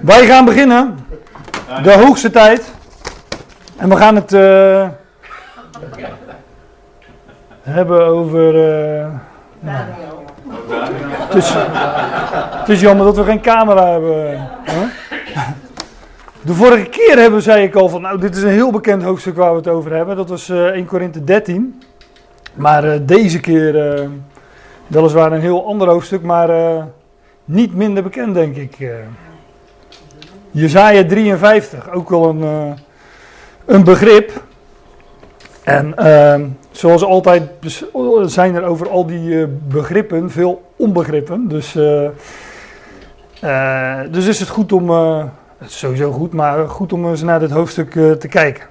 [0.00, 0.98] Wij gaan beginnen.
[1.82, 2.72] De hoogste tijd.
[3.76, 4.88] En we gaan het uh,
[7.62, 8.54] hebben over.
[8.54, 9.06] Uh,
[9.60, 9.84] nou,
[12.58, 14.48] het, is, jammer dat we geen camera hebben.
[16.40, 19.36] De vorige keer hebben, zei ik al van, nou dit is een heel bekend hoofdstuk
[19.36, 20.16] waar we het over hebben.
[20.16, 21.82] Dat was uh, 1 Korinthe 13.
[22.54, 24.08] Maar deze keer
[24.86, 26.50] weliswaar een heel ander hoofdstuk, maar
[27.44, 28.78] niet minder bekend denk ik.
[30.52, 32.72] Jezaja 53, ook wel een, uh,
[33.64, 34.42] een begrip.
[35.62, 36.40] En uh,
[36.70, 37.42] zoals altijd
[38.22, 41.48] zijn er over al die uh, begrippen veel onbegrippen.
[41.48, 42.08] Dus, uh,
[44.10, 44.90] dus is het goed om,
[45.64, 48.64] sowieso goed, maar goed om eens naar dit hoofdstuk te kijken.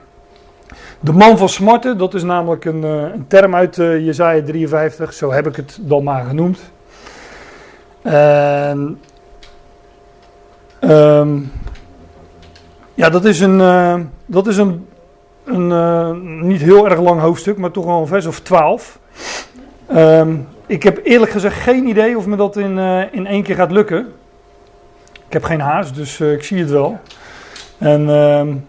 [0.99, 5.47] De man van smarten, dat is namelijk een, een term uit Jezaja 53, zo heb
[5.47, 6.59] ik het dan maar genoemd.
[8.01, 8.99] En...
[10.81, 11.51] Um,
[13.01, 14.87] ja, dat is een, uh, dat is een,
[15.45, 18.99] een uh, niet heel erg lang hoofdstuk, maar toch wel een vers of twaalf.
[19.95, 23.55] Um, ik heb eerlijk gezegd geen idee of me dat in, uh, in één keer
[23.55, 24.13] gaat lukken.
[25.27, 26.99] Ik heb geen haast, dus ik zie het wel.
[27.77, 28.65] En um,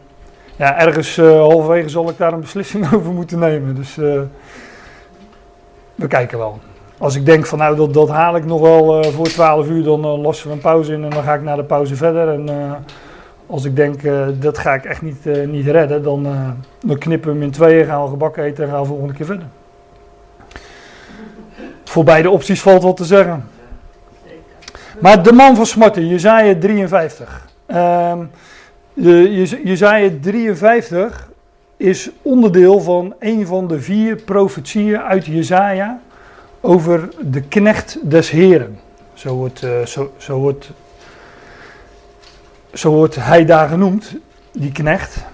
[0.56, 3.74] ja, ergens halverwege zal ik daar een beslissing over moeten nemen.
[3.74, 3.94] Dus
[5.94, 6.58] we kijken wel.
[6.98, 10.00] Als ik denk van nou, dat, dat haal ik nog wel voor 12 uur, dan
[10.00, 12.28] lossen we een pauze in en dan ga ik na de pauze verder.
[12.28, 12.48] En
[13.52, 16.50] als ik denk, uh, dat ga ik echt niet, uh, niet redden, dan, uh,
[16.80, 19.26] dan knippen we hem in tweeën, gaan we gebakken eten en gaan we volgende keer
[19.26, 19.46] verder.
[21.84, 23.48] Voor beide opties valt wat te zeggen.
[25.00, 27.48] Maar de man van smarten, Jezaja 53.
[27.66, 28.30] Um,
[29.64, 31.30] Jezaja 53
[31.76, 36.00] is onderdeel van een van de vier profetieën uit Jezaja
[36.60, 38.78] over de knecht des heren.
[39.14, 40.70] Zo wordt, zo, zo wordt
[42.72, 44.16] zo wordt hij daar genoemd,
[44.52, 45.24] die knecht.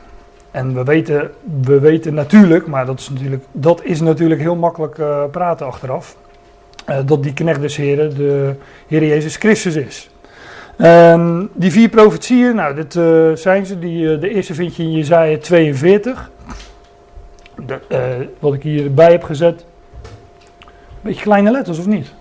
[0.51, 1.31] En we weten,
[1.63, 6.17] we weten natuurlijk, maar dat is natuurlijk, dat is natuurlijk heel makkelijk uh, praten achteraf,
[6.89, 8.55] uh, dat die knecht des Heren de
[8.87, 10.11] Heer Jezus Christus is.
[10.81, 13.79] Um, die vier profetieën, nou, dit uh, zijn ze.
[13.79, 16.31] Die, de eerste vind je in Jezaja 42.
[17.67, 19.65] De, wat ik hierbij heb gezet.
[21.01, 22.15] Beetje kleine letters, of niet?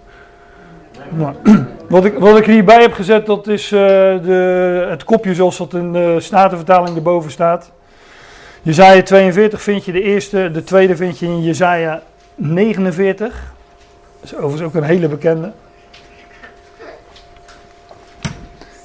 [1.10, 1.36] Nou,
[1.90, 5.74] wat, ik, wat ik hierbij heb gezet, dat is uh, de, het kopje zoals dat
[5.74, 7.72] in de Statenvertaling erboven staat.
[8.62, 12.02] Jezaja 42 vind je de eerste, de tweede vind je in Jezaja
[12.36, 13.54] 49.
[14.20, 15.52] Dat is overigens ook een hele bekende.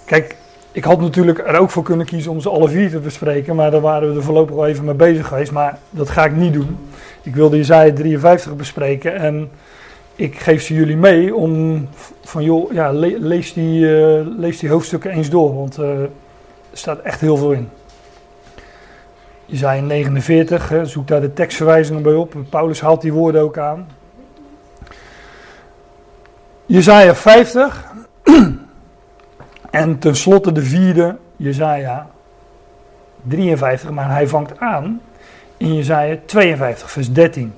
[0.05, 0.37] Kijk,
[0.73, 3.71] ik had natuurlijk er ook voor kunnen kiezen om ze alle vier te bespreken, maar
[3.71, 5.53] daar waren we er voorlopig al even mee bezig geweest.
[5.53, 6.79] Maar dat ga ik niet doen.
[7.23, 9.51] Ik wilde Jezaja 53 bespreken en
[10.17, 11.89] ik geef ze jullie mee om
[12.21, 16.09] van joh, ja, lees, die, uh, lees die hoofdstukken eens door, want uh, er
[16.73, 17.69] staat echt heel veel in.
[19.47, 22.35] Jezaja 49, hè, zoek daar de tekstverwijzingen bij op.
[22.49, 23.89] Paulus haalt die woorden ook aan.
[26.67, 27.93] Jezaja 50
[29.71, 32.11] en tenslotte de vierde, Jezaja
[33.23, 35.01] 53, maar hij vangt aan
[35.57, 37.55] in Jezaja 52, vers 13.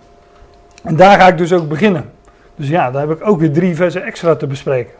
[0.83, 2.14] En daar ga ik dus ook beginnen.
[2.57, 4.93] Dus ja, daar heb ik ook weer drie versen extra te bespreken.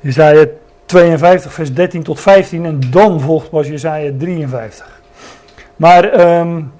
[0.00, 0.46] Jezaja
[0.84, 5.00] 52, vers 13 tot 15 en dan volgt pas Jezaja 53.
[5.76, 6.72] Maar um,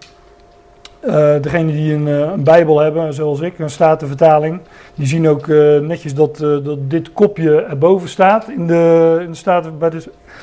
[1.41, 4.61] degenen die een, uh, een, Bijbel hebben, zoals ik, een statenvertaling,
[4.95, 8.49] die zien ook uh, netjes dat, dat dit kopje erboven staat.
[8.49, 9.91] In de, in de bij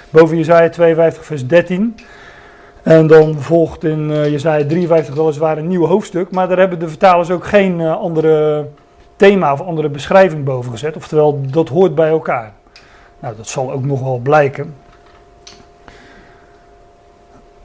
[0.10, 1.96] boven Jezaja 52, vers 13.
[2.84, 7.32] En dan volgt in Jezaja 53 weliswaar een nieuw hoofdstuk, maar daar hebben de vertalers
[7.32, 8.66] ook geen andere
[9.22, 10.96] thema of andere beschrijving boven gezet.
[10.96, 12.54] Oftewel, dat hoort bij elkaar.
[13.20, 14.76] Nou, dat zal ook nog wel blijken.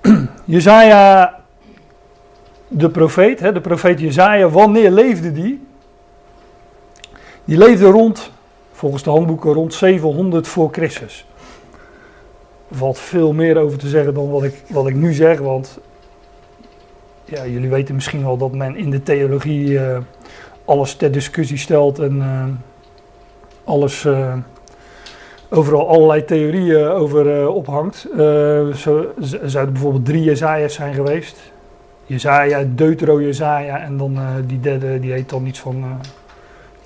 [0.45, 1.34] Jezaja,
[2.69, 5.66] de profeet, hè, de profeet Jezaja, wanneer leefde die?
[7.45, 8.31] Die leefde rond,
[8.72, 11.27] volgens de handboeken, rond 700 voor Christus.
[12.71, 15.78] Valt veel meer over te zeggen dan wat ik, wat ik nu zeg, want
[17.25, 19.98] ja, jullie weten misschien wel dat men in de theologie uh,
[20.66, 22.45] alles ter discussie stelt en uh,
[23.65, 24.33] alles, uh,
[25.51, 28.07] overal allerlei theorieën over uh, ophangt.
[28.74, 29.13] zo
[29.45, 31.36] zouden bijvoorbeeld drie Jezaja's zijn geweest.
[32.07, 35.84] Jezaja, Deutero Jezaja en dan die derde, die heet dan iets van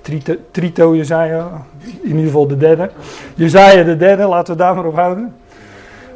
[0.01, 1.65] Trito, Trito Jezaja,
[2.01, 2.89] in ieder geval de derde.
[3.35, 5.35] Jezaja de derde, laten we daar maar op houden.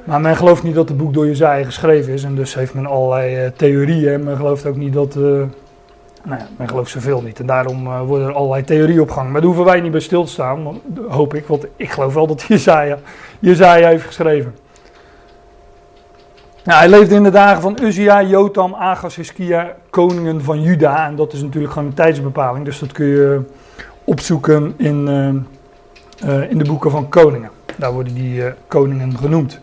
[0.04, 2.86] Maar men gelooft niet dat het boek door Jezaja geschreven is en dus heeft men
[2.86, 4.14] allerlei theorieën.
[4.14, 5.18] En men gelooft ook niet dat
[6.26, 7.40] Nou men gelooft zoveel niet.
[7.40, 9.32] En daarom uh, worden er allerlei theorieën op gang.
[9.32, 11.48] Maar daar hoeven wij niet bij stil te staan, hoop ik.
[11.48, 12.98] Want ik geloof wel dat Jezaja,
[13.40, 14.56] Jezaja heeft geschreven.
[16.64, 21.08] Nou, hij leefde in de dagen van Uzia, Jotam, Agas, Hiskia, koningen van Juda.
[21.08, 22.66] En dat is natuurlijk gewoon een tijdsbepaling.
[22.66, 23.42] Dus dat kun je
[24.04, 27.50] opzoeken in, uh, uh, in de boeken van koningen.
[27.76, 29.62] Daar worden die koningen genoemd.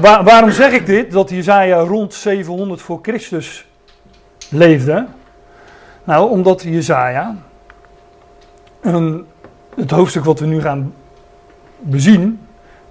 [0.00, 1.10] Nou, waarom zeg ik dit?
[1.10, 3.66] Dat Jezaja rond 700 voor Christus
[4.50, 5.06] leefde.
[6.04, 7.36] Nou, omdat Jezaja,
[8.80, 9.26] een,
[9.76, 10.94] het hoofdstuk wat we nu gaan
[11.78, 12.40] bezien,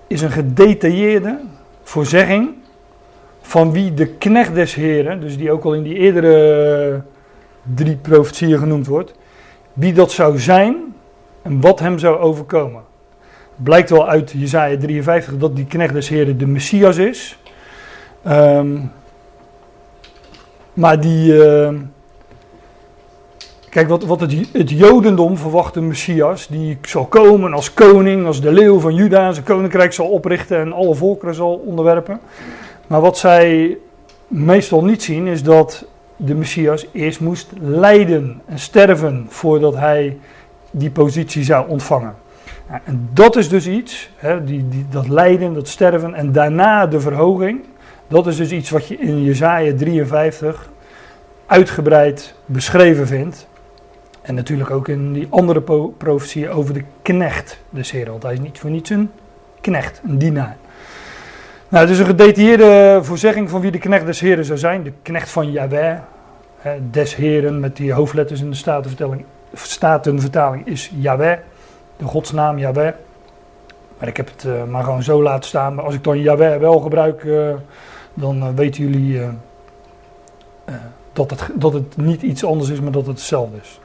[0.07, 1.39] is een gedetailleerde
[1.83, 2.49] voorzegging
[3.41, 7.01] van wie de knecht des heren, dus die ook al in die eerdere
[7.75, 9.13] drie profetieën genoemd wordt,
[9.73, 10.95] wie dat zou zijn
[11.41, 12.89] en wat hem zou overkomen
[13.63, 17.37] blijkt wel uit Jezaja 53 dat die knecht des Heren de Messias is.
[18.27, 18.91] Um,
[20.73, 21.33] maar die.
[21.33, 21.69] Uh,
[23.69, 26.47] kijk, wat, wat het, het Jodendom verwacht een Messias.
[26.47, 29.31] Die zal komen als koning, als de leeuw van Juda.
[29.31, 32.19] Zijn koninkrijk zal oprichten en alle volkeren zal onderwerpen.
[32.87, 33.77] Maar wat zij
[34.27, 35.85] meestal niet zien is dat
[36.15, 40.17] de Messias eerst moest lijden en sterven voordat hij
[40.71, 42.15] die positie zou ontvangen
[42.85, 46.99] en dat is dus iets, hè, die, die, dat lijden, dat sterven en daarna de
[46.99, 47.65] verhoging.
[48.07, 50.69] Dat is dus iets wat je in Jezaja 53
[51.45, 53.47] uitgebreid beschreven vindt.
[54.21, 55.61] En natuurlijk ook in die andere
[55.97, 57.93] profetieën over de knecht des.
[58.05, 59.11] Want hij is niet voor niets een
[59.61, 60.57] knecht, een dienaar.
[61.67, 64.83] Nou, het is een gedetailleerde voorzegging van wie de knecht des Heren zou zijn.
[64.83, 65.97] De knecht van Yahweh,
[66.91, 71.37] des Heren met die hoofdletters in de statenvertaling, statenvertaling is Yahweh
[72.01, 72.93] de godsnaam Yahweh.
[73.97, 75.75] Maar ik heb het uh, maar gewoon zo laten staan.
[75.75, 77.53] Maar als ik dan Yahweh wel gebruik, uh,
[78.13, 79.21] dan uh, weten jullie
[81.13, 83.79] dat, het, dat het niet iets anders is, maar dat het hetzelfde is.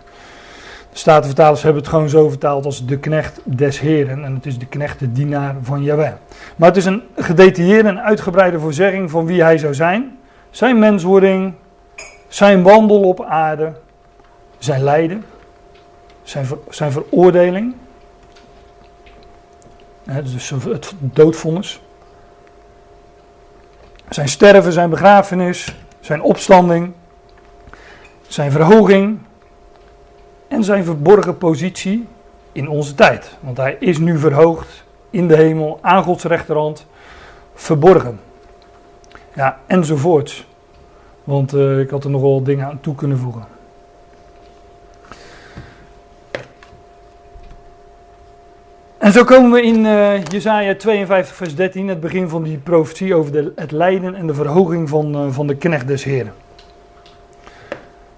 [0.92, 4.24] De Statenvertalers hebben het gewoon zo vertaald als de knecht des Heren.
[4.24, 6.12] En het is de knecht, de dienaar van Yahweh.
[6.56, 10.18] Maar het is een gedetailleerde en uitgebreide voorzegging van wie hij zou zijn.
[10.50, 11.54] Zijn menswording,
[12.28, 13.72] zijn wandel op aarde,
[14.58, 15.24] zijn lijden,
[16.22, 17.74] zijn, zijn veroordeling
[20.06, 21.80] dus het doodvonnis.
[24.08, 26.92] Zijn sterven, zijn begrafenis, zijn opstanding,
[28.26, 29.18] zijn verhoging
[30.48, 32.06] en zijn verborgen positie
[32.52, 33.36] in onze tijd.
[33.40, 36.86] Want hij is nu verhoogd in de hemel, aan Gods rechterhand,
[37.54, 38.20] verborgen.
[39.34, 40.46] Ja, enzovoorts.
[41.24, 43.55] Want uh, ik had er nogal dingen aan toe kunnen voegen.
[48.98, 53.14] En zo komen we in uh, Jezaja 52 vers 13, het begin van die profetie
[53.14, 56.32] over de, het lijden en de verhoging van, uh, van de knecht des Heren.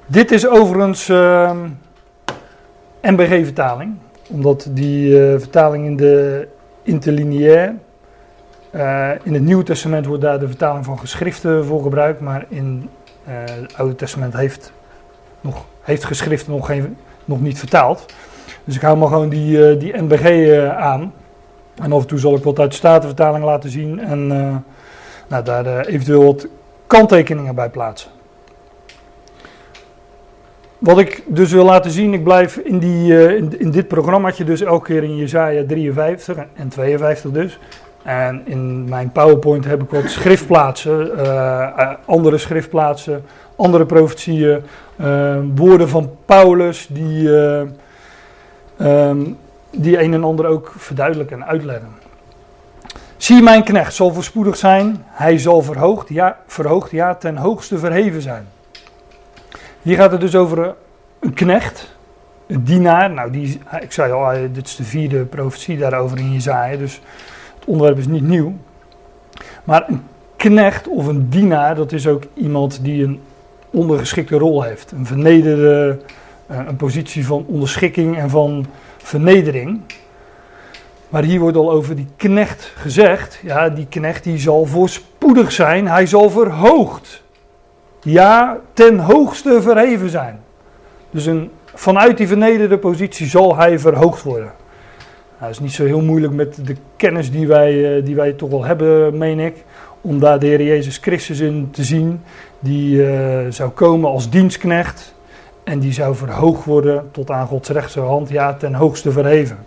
[0.06, 1.68] Dit is overigens uh, ehm,
[3.02, 3.94] MBG-vertaling,
[4.28, 6.48] omdat die uh, vertaling in de
[6.82, 7.74] interlineair,
[9.22, 12.88] in het Nieuwe Testament wordt daar de vertaling van geschriften voor gebruikt, maar in
[13.24, 14.72] het Oude Testament heeft,
[15.40, 18.06] nog, heeft geschriften nog, geen, nog niet vertaald.
[18.68, 21.12] Dus ik hou maar gewoon die, uh, die NBG uh, eh, aan.
[21.82, 24.56] En af en toe zal ik wat uit de Statenvertaling laten zien en uh,
[25.28, 26.46] nou, daar eventueel wat
[26.86, 28.10] kanttekeningen bij plaatsen.
[30.78, 34.60] Wat ik dus wil laten zien, ik blijf in, die, in, in, dit programmaatje dus
[34.60, 37.58] elke keer in Jezaja 53 en 52 dus.
[38.02, 41.10] En in mijn PowerPoint heb ik wat schriftplaatsen,
[42.06, 43.24] andere schriftplaatsen,
[43.56, 44.62] andere profetieën,
[45.54, 47.30] woorden van Paulus die
[48.80, 49.36] um,
[49.70, 51.88] die een en ander ook verduidelijken en uitleggen.
[53.16, 58.22] Zie mijn knecht zal voorspoedig zijn, hij zal verhoogd, ja, verhoogd, ja, ten hoogste verheven
[58.22, 58.46] zijn.
[59.82, 60.74] Hier gaat het dus over
[61.20, 61.96] een knecht,
[62.46, 63.10] een dienaar.
[63.10, 67.00] Nou, die, ik zei al, dit is de vierde profetie daarover in Jezaja, dus
[67.54, 68.54] het onderwerp is niet nieuw.
[69.64, 70.02] Maar een
[70.36, 73.20] knecht of een dienaar, dat is ook iemand die een
[73.70, 74.92] ondergeschikte rol heeft.
[74.92, 76.14] Een vernederde eh,
[76.48, 79.80] een positie van onderschikking en van vernedering.
[81.08, 83.40] Maar hier wordt al over die knecht gezegd.
[83.42, 85.88] Ja, die knecht die zal voorspoedig zijn.
[85.88, 87.22] Hij zal verhoogd.
[88.02, 90.40] Ja, ten hoogste verheven zijn.
[91.10, 94.52] Dus een, vanuit die vernederde positie zal hij verhoogd worden.
[95.38, 98.32] Nou, dat is niet zo heel moeilijk met de kennis die wij, eh, die wij
[98.32, 99.64] toch wel hebben, meen ik.
[100.00, 102.20] Om daar de Heer Jezus Christus in te zien.
[102.58, 105.14] Die uh, zou komen als dienstknecht.
[105.68, 109.58] En die zou verhoogd worden tot aan Gods rechterhand, ja, ten hoogste verheven.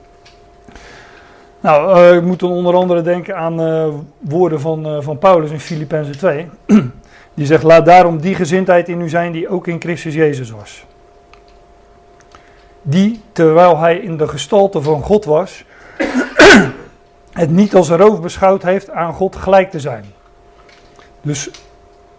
[1.59, 3.87] Nou, uh, moet dan onder andere denken aan uh,
[4.19, 6.49] woorden van, uh, van Paulus in Filippenzen 2.
[7.33, 10.85] Die zegt, laat daarom die gezindheid in u zijn die ook in Christus Jezus was.
[12.81, 15.65] Die, terwijl hij in de gestalte van God was,
[17.31, 20.05] het niet als roof beschouwd heeft aan God gelijk te zijn.
[21.21, 21.49] Dus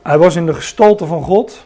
[0.03, 1.65] hij was in de gestalte van God.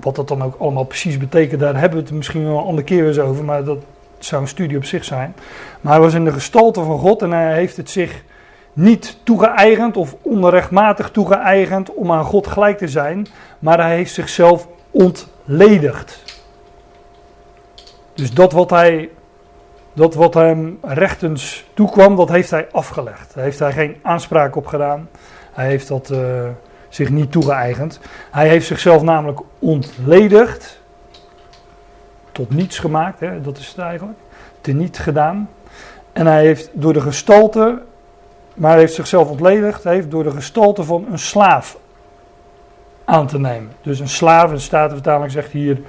[0.00, 2.86] Wat dat dan ook allemaal precies betekent, daar hebben we het misschien wel een andere
[2.86, 3.78] keer eens over, maar dat
[4.18, 5.34] zou een studie op zich zijn.
[5.80, 8.24] Maar hij was in de gestalte van God en hij heeft het zich
[8.72, 13.26] niet toegeëigend of onrechtmatig toegeëigend om aan God gelijk te zijn,
[13.58, 16.22] maar hij heeft zichzelf ontledigd.
[18.14, 19.10] Dus dat wat hij
[19.92, 23.34] dat wat hem rechtens toekwam, dat heeft hij afgelegd.
[23.34, 25.08] Daar heeft hij geen aanspraak op gedaan.
[25.52, 26.18] Hij heeft dat uh,
[26.90, 28.00] zich niet toegeëigend.
[28.30, 30.80] Hij heeft zichzelf namelijk ontledigd.
[32.32, 34.18] Tot niets gemaakt, hè, dat is het eigenlijk.
[34.60, 35.48] Teniet gedaan.
[36.12, 37.82] En hij heeft door de gestalte,
[38.54, 41.78] maar hij heeft zichzelf ontledigd, heeft door de gestalte van een slaaf
[43.04, 43.72] aan te nemen.
[43.82, 45.80] Dus een slaaf, een statenvertaling zegt hier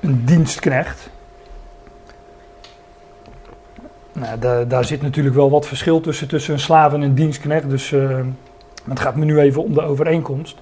[0.00, 1.10] een dienstknecht.
[4.12, 7.70] Nou, daar, daar zit natuurlijk wel wat verschil tussen, tussen een slaaf en een dienstknecht.
[7.70, 8.20] Dus uh,
[8.88, 10.58] het gaat me nu even om de overeenkomst.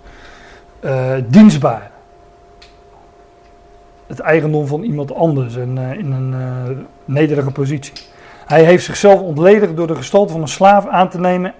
[0.81, 1.91] Uh, dienstbaar.
[4.07, 7.93] Het eigendom van iemand anders en uh, in een nederige positie.
[8.47, 11.55] Hij heeft zichzelf ontledigd door de gestalte van een slaaf aan te nemen.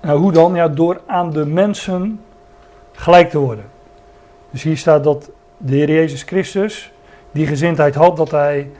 [0.00, 0.54] Nou, hoe dan?
[0.54, 2.20] Ja, door aan de mensen
[2.92, 3.64] gelijk te worden.
[4.50, 6.92] Dus hier staat dat de Heer Jezus Christus
[7.32, 8.70] die gezindheid had dat hij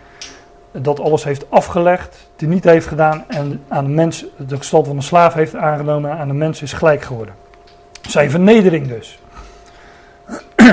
[0.73, 4.97] dat alles heeft afgelegd, die niet heeft gedaan en aan de mens de gestalte van
[4.97, 7.35] een slaaf heeft aangenomen en aan de mens is gelijk geworden.
[8.09, 9.19] Zijn vernedering dus.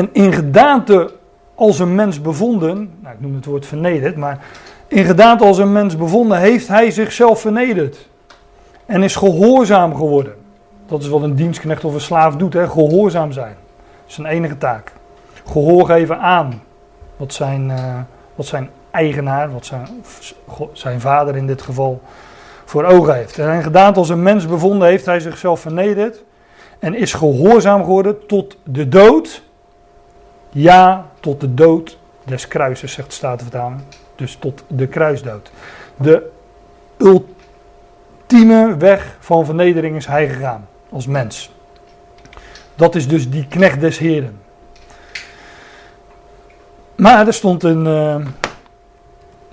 [0.00, 1.12] en in gedaante
[1.54, 4.44] als een mens bevonden, nou ik noem het woord vernederd, maar
[4.86, 8.08] in gedaante als een mens bevonden heeft hij zichzelf vernederd.
[8.86, 10.34] En is gehoorzaam geworden.
[10.86, 12.68] Dat is wat een dienstknecht of een slaaf doet, hè?
[12.68, 13.56] gehoorzaam zijn.
[13.70, 14.92] Dat is zijn enige taak.
[15.46, 16.62] Gehoor geven aan
[17.16, 17.98] wat zijn, uh,
[18.34, 19.88] wat zijn eigenaar, wat zijn,
[20.72, 22.00] zijn vader in dit geval
[22.64, 23.38] voor ogen heeft.
[23.38, 26.22] En gedaan als een mens bevonden heeft hij zichzelf vernederd
[26.78, 29.42] en is gehoorzaam geworden tot de dood.
[30.50, 33.80] Ja, tot de dood des kruises, zegt de Statenvertaling.
[34.16, 35.50] Dus tot de kruisdood.
[35.96, 36.30] De
[36.98, 41.52] ultieme weg van vernedering is hij gegaan, als mens.
[42.74, 44.40] Dat is dus die knecht des Heren.
[46.96, 48.22] Maar er stond een, dat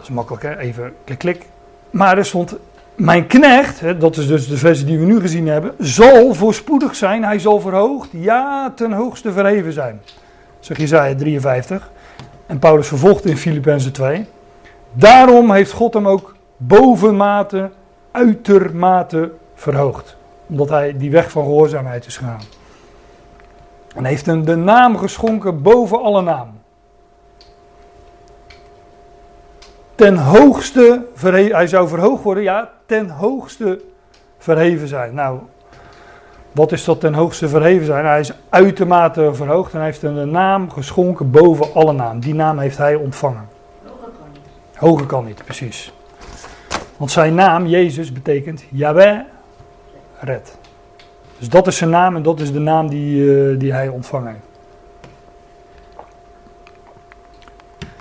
[0.09, 1.45] makkelijk, even klik, klik.
[1.89, 2.55] Maar er stond,
[2.95, 6.95] mijn knecht, hè, dat is dus de versie die we nu gezien hebben, zal voorspoedig
[6.95, 10.01] zijn, hij zal verhoogd, ja, ten hoogste verheven zijn.
[10.59, 11.91] Zeg Jezaja 53.
[12.45, 14.25] En Paulus vervolgt in Filippenzen 2.
[14.93, 17.69] Daarom heeft God hem ook bovenmate,
[18.11, 20.17] uitermate verhoogd.
[20.47, 22.41] Omdat hij die weg van gehoorzaamheid is gegaan.
[23.95, 26.58] En heeft hem de naam geschonken boven alle naam.
[29.99, 33.81] Ten hoogste verheven, hij zou verhoogd worden, ja, ten hoogste
[34.37, 35.13] verheven zijn.
[35.13, 35.39] Nou,
[36.51, 38.05] wat is dat ten hoogste verheven zijn?
[38.05, 42.19] Hij is uitermate verhoogd en hij heeft een naam geschonken boven alle naam.
[42.19, 43.47] Die naam heeft hij ontvangen.
[43.83, 44.41] Hoger kan niet.
[44.75, 45.93] Hoger kan niet, precies.
[46.97, 49.19] Want zijn naam, Jezus, betekent Yahweh
[50.19, 50.57] red.
[51.37, 54.31] Dus dat is zijn naam en dat is de naam die, uh, die hij ontvangen
[54.31, 54.47] heeft.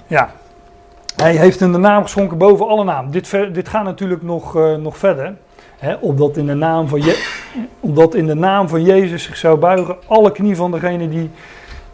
[0.07, 0.31] Ja,
[1.23, 3.11] hij heeft een de naam geschonken boven alle naam.
[3.11, 5.37] Dit, dit gaat natuurlijk nog, uh, nog verder.
[5.79, 7.37] Hè, opdat, in de naam van Je
[8.15, 11.31] in de naam van Jezus zich zou buigen alle knie van degenen die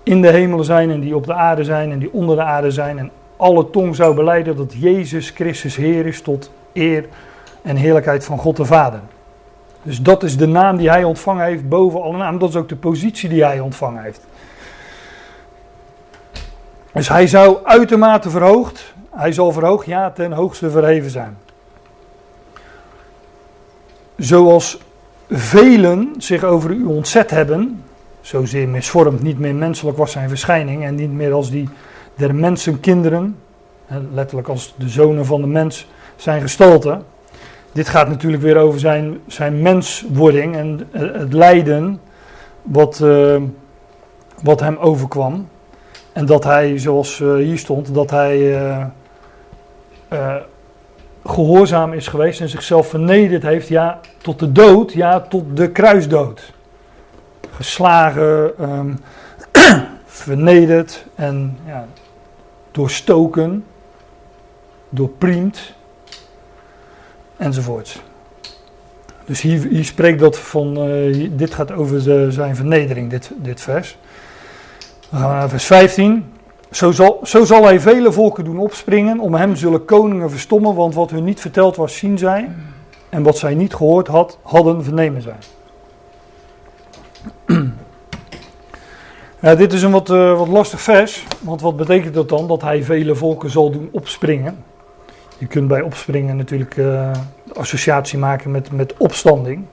[0.02, 2.70] in de hemelen zijn en die op de aarde zijn en die onder de aarde
[2.70, 2.98] zijn.
[2.98, 7.04] En alle tong zou beleiden dat Jezus Christus Heer is tot eer
[7.62, 9.00] en heerlijkheid van God de Vader.
[9.82, 12.38] Dus dat is de naam die hij ontvangen heeft boven alle naam.
[12.38, 14.26] Dat is ook de positie die hij ontvangen heeft.
[16.92, 21.36] Dus hij zou uitermate verhoogd hij zal verhoogd, ja, ten hoogste verheven zijn.
[24.16, 24.78] Zoals
[25.30, 27.82] velen zich over u ontzet hebben,
[28.20, 31.68] zozeer misvormd, niet meer menselijk was zijn verschijning en niet meer als die
[32.14, 33.38] der mensenkinderen,
[34.12, 37.00] letterlijk als de zonen van de mens, zijn gestalte.
[37.72, 42.00] Dit gaat natuurlijk weer over zijn, zijn menswording en het lijden
[42.62, 43.36] wat, uh,
[44.42, 45.48] wat hem overkwam.
[46.12, 48.38] En dat hij, zoals uh, hier stond, dat hij
[50.14, 50.36] uh,
[51.24, 56.52] gehoorzaam is geweest en zichzelf vernederd heeft, ja, tot de dood, ja, tot de kruisdood.
[57.50, 59.00] Geslagen, um,
[60.06, 61.86] vernederd en ja,
[62.70, 63.64] doorstoken,
[64.88, 65.74] doorpriemd,
[67.36, 68.02] enzovoorts.
[69.24, 72.00] Dus hier, hier spreekt dat van, uh, dit gaat over
[72.32, 73.98] zijn vernedering, dit, dit vers.
[75.10, 76.33] Dan gaan we naar vers 15.
[76.74, 80.94] Zo zal, zo zal hij vele volken doen opspringen, om hem zullen koningen verstommen, want
[80.94, 82.50] wat hun niet verteld was, zien zij.
[83.08, 85.36] En wat zij niet gehoord had, hadden, vernemen zij.
[89.56, 92.48] Dit is een wat, uh, wat lastig vers, want wat betekent dat dan?
[92.48, 94.64] Dat hij vele volken zal doen opspringen.
[95.38, 97.10] Je kunt bij opspringen natuurlijk uh,
[97.52, 99.64] associatie maken met, met opstanding.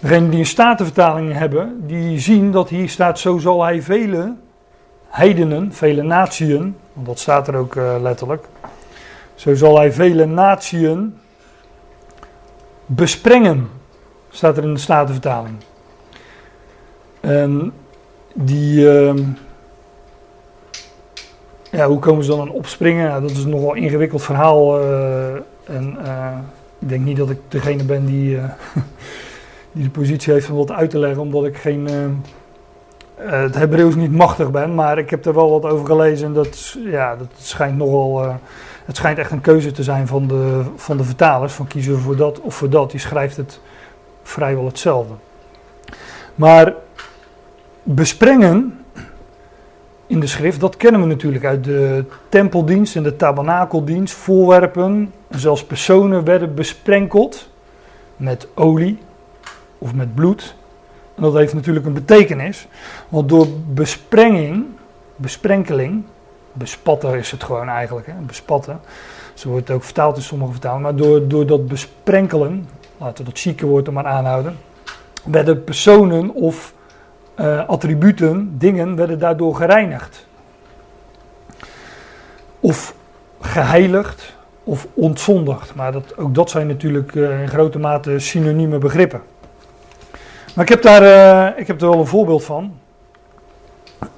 [0.00, 4.34] Degenen die een statenvertaling hebben, die zien dat hier staat: Zo zal hij vele
[5.10, 8.44] heidenen, vele natieën, want dat staat er ook uh, letterlijk.
[9.34, 11.18] Zo zal hij vele natieën
[12.86, 13.68] besprengen,
[14.30, 15.54] staat er in de statenvertaling.
[17.20, 17.72] En
[18.34, 18.80] die.
[18.80, 19.26] Uh,
[21.70, 23.22] ja, hoe komen ze dan aan opspringen?
[23.22, 24.80] Dat is een nogal ingewikkeld verhaal.
[24.82, 26.38] Uh, en uh,
[26.78, 28.38] ik denk niet dat ik degene ben die,
[29.72, 31.88] die de positie heeft om dat uit te leggen, omdat ik geen.
[33.24, 36.76] Het Hebreeuws niet machtig ben, maar ik heb er wel wat over gelezen en dat,
[36.84, 38.38] ja, dat schijnt nogal.
[38.84, 42.16] het schijnt echt een keuze te zijn van de, van de vertalers: van kiezen voor
[42.16, 42.90] dat of voor dat.
[42.90, 43.60] Die schrijft het
[44.22, 45.14] vrijwel hetzelfde.
[46.34, 46.74] Maar
[47.82, 48.84] besprengen
[50.06, 54.14] in de schrift, dat kennen we natuurlijk uit de tempeldienst en de tabernakeldienst.
[54.14, 57.48] Voorwerpen, zelfs personen werden besprenkeld
[58.16, 58.98] met olie
[59.78, 60.54] of met bloed.
[61.20, 62.68] En dat heeft natuurlijk een betekenis,
[63.08, 64.64] want door besprenging,
[65.16, 66.04] besprenkeling,
[66.52, 68.80] bespatten is het gewoon eigenlijk, hè, bespatten.
[69.34, 70.82] Zo wordt het ook vertaald in sommige vertalingen.
[70.82, 74.56] Maar door, door dat besprenkelen, laten we dat chique woord er maar aanhouden,
[75.24, 76.74] werden personen of
[77.40, 80.26] uh, attributen, dingen, werden daardoor gereinigd.
[82.60, 82.94] Of
[83.40, 85.74] geheiligd of ontzondigd.
[85.74, 89.20] Maar dat, ook dat zijn natuurlijk uh, in grote mate synonieme begrippen.
[90.54, 92.74] Maar ik heb daar uh, ik heb er wel een voorbeeld van.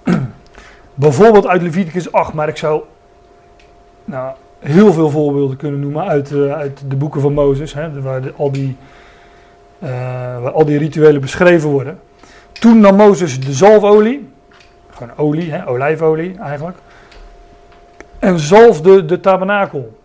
[0.94, 2.82] Bijvoorbeeld uit Leviticus 8, maar ik zou
[4.04, 8.52] nou, heel veel voorbeelden kunnen noemen uit, uit de boeken van Mozes, hè, waar, al
[8.52, 8.76] die,
[9.78, 12.00] waar al die rituelen beschreven worden.
[12.52, 14.28] Toen nam Mozes de zalfolie,
[14.90, 16.78] gewoon olie, hè, olijfolie eigenlijk,
[18.18, 19.98] en zalfde de tabernakel.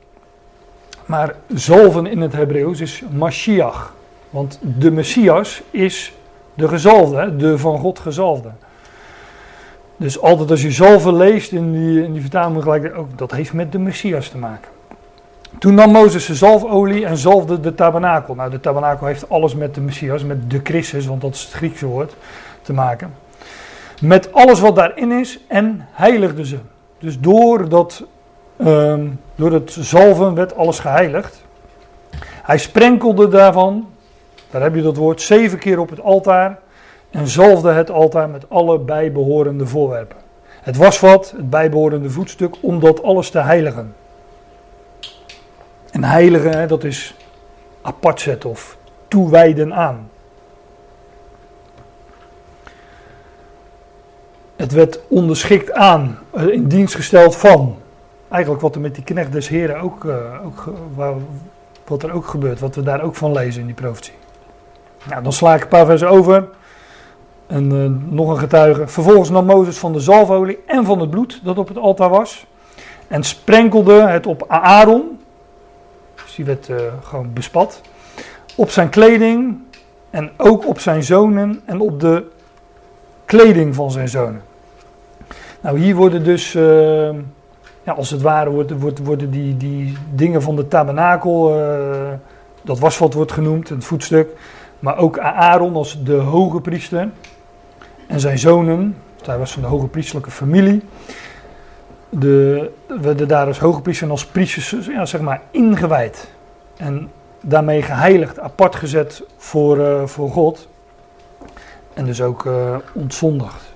[1.05, 3.95] Maar zalven in het Hebreeuws is Mashiach.
[4.29, 6.13] Want de Messias is
[6.53, 8.49] de gezalfde, de van God gezalfde.
[9.97, 13.53] Dus altijd als je zalven leest in die, in die vertaling, gelijk ook, dat heeft
[13.53, 14.69] met de Messias te maken.
[15.59, 18.35] Toen nam Mozes de zalfolie en zalfde de tabernakel.
[18.35, 21.51] Nou, de tabernakel heeft alles met de Messias, met de Christus, want dat is het
[21.51, 22.15] Griekse woord
[22.61, 23.13] te maken.
[24.01, 26.57] Met alles wat daarin is en heiligde ze.
[26.99, 28.03] Dus door, dat,
[28.57, 31.43] um, door het zalven werd alles geheiligd.
[32.21, 33.87] Hij sprenkelde daarvan,
[34.51, 36.59] daar heb je dat woord, zeven keer op het altaar.
[37.09, 40.17] En zalfde het altaar met alle bijbehorende voorwerpen.
[40.61, 43.95] Het was wat, het bijbehorende voetstuk, om dat alles te heiligen.
[45.91, 47.15] En heiligen, dat is
[47.81, 50.09] apart zetten of toewijden aan.
[54.55, 57.77] Het werd onderschikt aan, eh, in dienst gesteld van.
[58.29, 60.73] Eigenlijk wat er met die knecht des heren ook, uh, ook
[61.85, 64.13] wat er ook gebeurt, wat we daar ook van lezen in die profetie.
[65.03, 66.47] Nou, dan sla ik een paar versen over.
[67.47, 68.87] En uh, nog een getuige.
[68.87, 72.45] Vervolgens nam Mozes van de zalfolie en van het bloed dat op het altaar was.
[73.07, 75.19] En sprenkelde het op Aaron.
[76.23, 77.81] Dus die werd uh, gewoon bespat.
[78.55, 79.59] Op zijn kleding.
[80.09, 82.25] En ook op zijn zonen en op de
[83.25, 84.41] kleding van zijn zonen.
[85.61, 87.09] Nou, hier worden dus, uh,
[87.83, 88.49] ja, als het ware,
[89.03, 91.61] worden, die, die dingen van de tabernakel,
[92.61, 94.29] dat was wat wordt genoemd, het voetstuk,
[94.79, 97.09] maar ook Aaron als de hoge priester
[98.07, 100.83] en zijn zonen, hij was van de hoge priesterlijke familie,
[102.09, 102.69] de,
[103.01, 106.31] werden daar als hoge priester en als priesters, ja, zeg maar, ingewijd.
[106.77, 107.11] En
[107.41, 110.67] daarmee geheiligd, apart gezet voor, uh, voor God.
[111.93, 113.73] En dus ook uh, ontzondigd.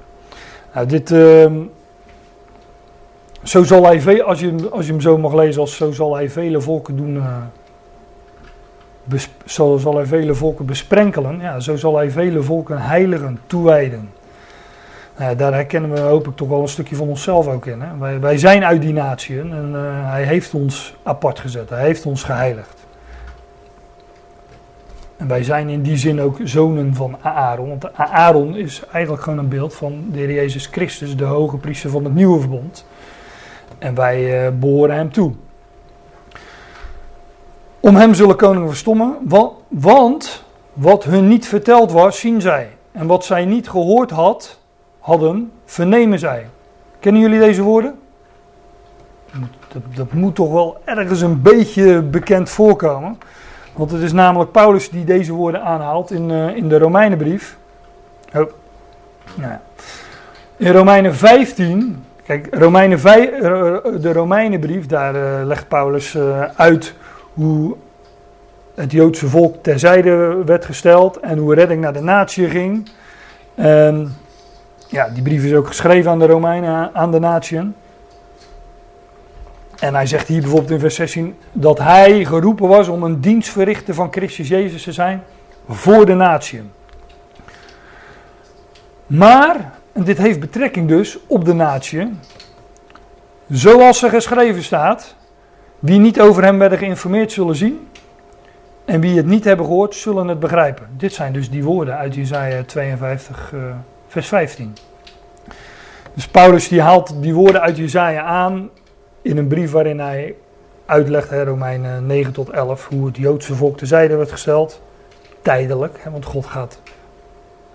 [0.73, 1.51] Nou, dit, uh,
[3.43, 6.29] zo zal hij, als je, als je hem zo mag lezen, als zo zal hij
[6.29, 7.35] vele volken doen, uh,
[9.45, 11.39] zo zal hij vele volken besprenkelen.
[11.39, 14.09] Ja, zo zal hij vele volken heiligen, toewijden.
[15.17, 17.81] Nou, daar herkennen we hoop ik toch wel een stukje van onszelf ook in.
[17.81, 17.97] Hè?
[17.97, 19.73] Wij, wij zijn uit die natie en
[20.05, 22.81] hij heeft ons apart gezet, hij heeft ons geheiligd.
[25.21, 27.69] En wij zijn in die zin ook zonen van Aaron.
[27.69, 31.89] Want Aaron is eigenlijk gewoon een beeld van de Heer Jezus Christus, de hoge priester
[31.89, 32.85] van het nieuwe verbond.
[33.77, 35.33] En wij uh, behoren hem toe.
[37.81, 39.17] Om hem zullen koningen verstommen,
[39.67, 42.69] want wat hun niet verteld was, zien zij.
[42.91, 44.59] En wat zij niet gehoord had,
[44.99, 46.47] hadden, vernemen zij.
[46.99, 47.99] Kennen jullie deze woorden?
[49.73, 53.17] Dat, dat, moet toch wel ergens een beetje bekend voorkomen.
[53.73, 57.57] Want het is namelijk Paulus die deze woorden aanhaalt in, uh, in de Romeinenbrief.
[58.27, 58.49] Oh.
[59.35, 59.61] Nou ja.
[60.57, 63.29] In Romeinen 15, kijk, Romeinen 5,
[64.01, 66.17] de Romeinenbrief, daar uh, legt Paulus
[66.55, 66.95] uit
[67.33, 67.75] hoe
[68.75, 72.89] het Joodse volk terzijde werd gesteld en hoe redding naar de natie ging.
[74.87, 77.75] Ja, die brief is ook geschreven aan de Romeinen, aan de natieën.
[79.79, 83.93] En hij zegt hier bijvoorbeeld in vers 16 dat hij geroepen was om een dienstverrichter
[83.93, 85.23] van Christus Jezus te zijn
[85.67, 86.71] voor de natieën.
[89.07, 92.19] Maar, en dit heeft betrekking dus op de natieën,
[93.49, 95.15] zoals er geschreven staat,
[95.81, 97.87] wie niet over hem werden geïnformeerd zullen zien,
[98.85, 100.87] en wie het niet hebben gehoord, zullen het begrijpen.
[100.97, 103.61] Dit zijn dus die woorden uit Isaiah 52, uh,
[104.07, 104.75] vers 15.
[106.13, 108.69] Dus Paulus die haalt die woorden uit Jezaja aan
[109.21, 110.35] in een brief waarin hij
[110.85, 114.81] uitlegt, hè, Romeinen 9 tot 11, hoe het Joodse volk terzijde werd gesteld.
[115.41, 116.81] Tijdelijk, hè, want God gaat,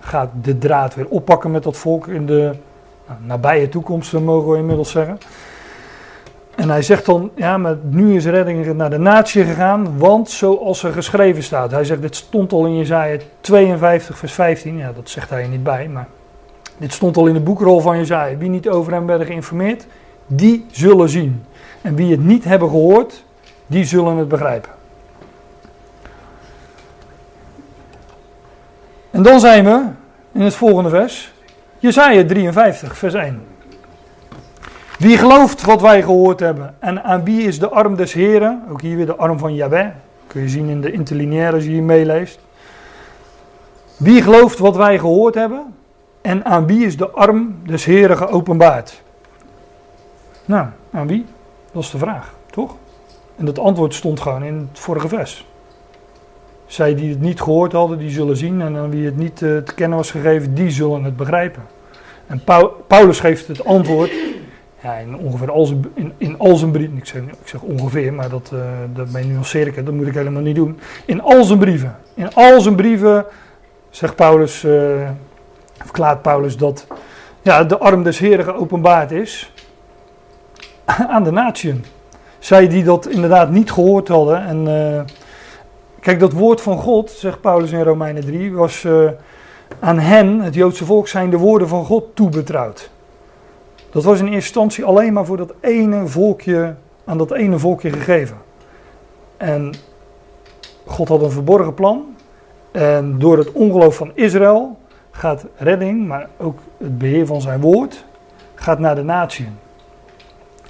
[0.00, 2.52] gaat de draad weer oppakken met dat volk in de
[3.06, 5.18] nou, nabije toekomst, mogen we inmiddels zeggen.
[6.56, 10.82] En hij zegt dan, ja, maar nu is redding naar de natie gegaan, want zoals
[10.82, 11.70] er geschreven staat.
[11.70, 15.48] Hij zegt, dit stond al in Jezaja 52 vers 15, ja, dat zegt hij er
[15.48, 16.06] niet bij, maar
[16.76, 18.36] dit stond al in de boekrol van Jezaja.
[18.36, 19.86] Wie niet over hem werden geïnformeerd,
[20.26, 21.44] die zullen zien.
[21.82, 23.24] En wie het niet hebben gehoord,
[23.66, 24.70] die zullen het begrijpen.
[29.10, 29.84] En dan zijn we
[30.32, 31.32] in het volgende vers,
[31.78, 33.55] Jezaja 53 vers 1.
[34.98, 36.74] Wie gelooft wat wij gehoord hebben?
[36.78, 38.62] En aan wie is de arm des Heren?
[38.70, 39.88] Ook hier weer de arm van Yahweh.
[40.26, 42.40] Kun je zien in de interlineaire als je hier meeleest.
[43.96, 45.74] Wie gelooft wat wij gehoord hebben?
[46.20, 49.02] En aan wie is de arm des Heren geopenbaard?
[50.44, 51.24] Nou, aan wie?
[51.72, 52.74] Dat is de vraag, toch?
[53.36, 55.46] En dat antwoord stond gewoon in het vorige vers.
[56.66, 58.60] Zij die het niet gehoord hadden, die zullen zien.
[58.60, 61.62] En aan wie het niet uh, te kennen was gegeven, die zullen het begrijpen.
[62.26, 62.42] En
[62.86, 64.10] Paulus geeft het antwoord
[64.86, 65.84] ja, in ongeveer al zijn,
[66.18, 68.60] in, al zijn brieven, ik zeg, ik zeg ongeveer, maar dat, uh,
[68.94, 70.78] dat ben nuanceer ik, dat moet ik helemaal niet doen.
[71.04, 73.24] In al zijn brieven, in al zijn brieven
[73.90, 74.66] zegt Paulus,
[75.78, 76.86] verklaart Paulus dat
[77.42, 79.52] ja, de arm des Heren geopenbaard is
[81.14, 81.84] aan de natieën.
[82.38, 84.44] Zij die dat inderdaad niet gehoord hadden.
[84.46, 85.00] En uh,
[86.00, 88.86] kijk, dat woord van God, zegt Paulus in Romeinen 3, was
[89.80, 92.90] aan hen, het Joodse volk, zijn de woorden van God toebetrouwd.
[93.96, 97.92] Dat was in eerste instantie alleen maar voor dat ene volkje, aan dat ene volkje
[97.92, 98.36] gegeven.
[99.36, 99.72] En
[100.84, 102.04] God had een verborgen plan.
[102.72, 104.78] En door het ongeloof van Israël
[105.10, 108.04] gaat redding, maar ook het beheer van zijn woord,
[108.54, 109.48] gaat naar de natie.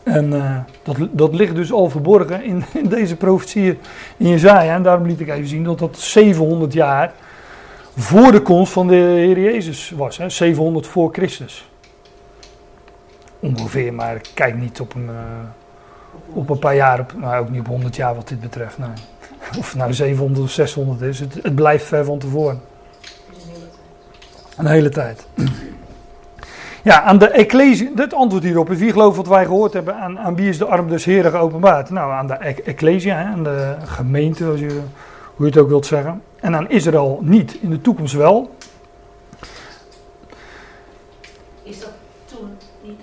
[0.03, 3.79] En uh, dat, dat ligt dus al verborgen in, in deze profetie
[4.17, 4.75] in Jezaja.
[4.75, 7.13] En daarom liet ik even zien dat dat 700 jaar
[7.97, 10.19] voor de komst van de Heer Jezus was.
[10.19, 10.29] Hè?
[10.29, 11.69] 700 voor Christus
[13.41, 17.61] ongeveer, maar kijk niet op een, uh, op een paar jaar, op, nou ook niet
[17.61, 18.79] op 100 jaar wat dit betreft.
[18.79, 18.89] Nee.
[19.59, 22.61] Of het nou 700 of 600 is, het, het blijft ver van tevoren.
[24.57, 25.27] Een hele tijd.
[26.83, 30.19] Ja, aan de ecclesie, het antwoord hierop is wie gelooft wat wij gehoord hebben, aan,
[30.19, 31.91] aan wie is de arm des Heren geopenbaard?
[31.91, 34.81] Nou, aan de ecclesia, aan de gemeente, als je,
[35.35, 36.23] hoe je het ook wilt zeggen.
[36.41, 38.57] En aan Israël niet, in de toekomst wel.
[41.63, 41.91] Is dat
[42.27, 43.01] toen niet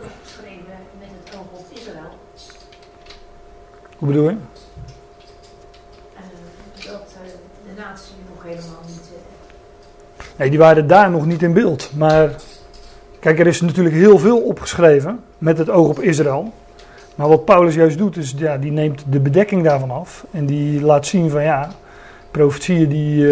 [3.98, 4.36] Hoe bedoel je?
[4.36, 4.42] Uh,
[6.76, 7.32] dat uh,
[7.66, 9.10] de natie nog helemaal niet.
[9.12, 10.36] Uh...
[10.36, 11.92] Nee, die waren daar nog niet in beeld.
[11.96, 12.36] Maar
[13.20, 16.54] kijk, er is natuurlijk heel veel opgeschreven met het oog op Israël.
[17.16, 20.26] Maar wat Paulus juist doet, is ja, die neemt de bedekking daarvan af.
[20.32, 21.72] En die laat zien van ja,
[22.32, 23.28] profetieën die,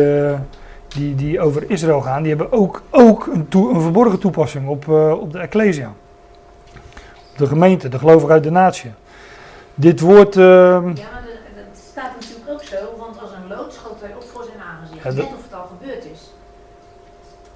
[0.93, 4.87] die, die over Israël gaan, die hebben ook, ook een, toe, een verborgen toepassing op,
[5.19, 5.93] op de Ecclesia.
[7.31, 8.91] Op de gemeente, de gelovigen uit de natie.
[9.75, 10.35] Dit woord.
[10.35, 11.23] Uh, ja, maar
[11.55, 15.03] dat staat natuurlijk ook zo, want als een lood schoot hij op voor zijn aangezicht.
[15.03, 16.33] Ja, dat, net of het al gebeurd is.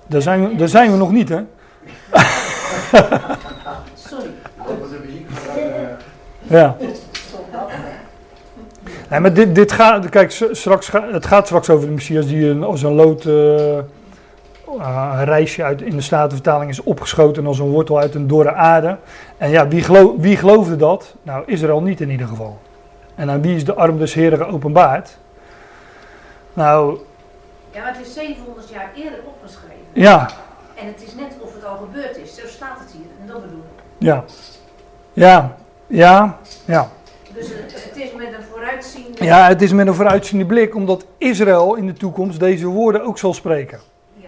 [0.07, 1.43] Daar zijn we, daar zijn we nog niet, hè?
[3.93, 4.31] Sorry.
[6.41, 6.75] Ja.
[9.09, 12.63] Nee, maar dit, dit gaat, kijk, straks, het gaat straks over de Messias die een,
[12.63, 13.77] als een lood, uh,
[14.67, 18.97] een reisje uit, in de Statenvertaling is opgeschoten als een wortel uit een dorre aarde.
[19.37, 21.15] En ja, wie, geloof, wie geloofde dat?
[21.21, 22.59] Nou, Israël niet in ieder geval.
[23.15, 25.17] En aan wie is de arm des Heren geopenbaard?
[26.53, 26.99] Nou.
[27.71, 29.75] Ja, maar het is 700 jaar eerder opgeschreven.
[29.93, 30.29] Ja.
[30.75, 32.35] En het is net of het al gebeurd is.
[32.35, 33.05] Zo staat het hier.
[33.21, 33.83] En dat bedoel ik.
[33.97, 34.23] Ja.
[35.13, 35.57] Ja.
[35.87, 36.37] Ja.
[36.65, 36.89] Ja.
[37.35, 39.23] Dus het, het is met een vooruitziende...
[39.23, 43.17] Ja, het is met een vooruitziende blik, omdat Israël in de toekomst deze woorden ook
[43.17, 43.79] zal spreken.
[44.13, 44.27] Ja.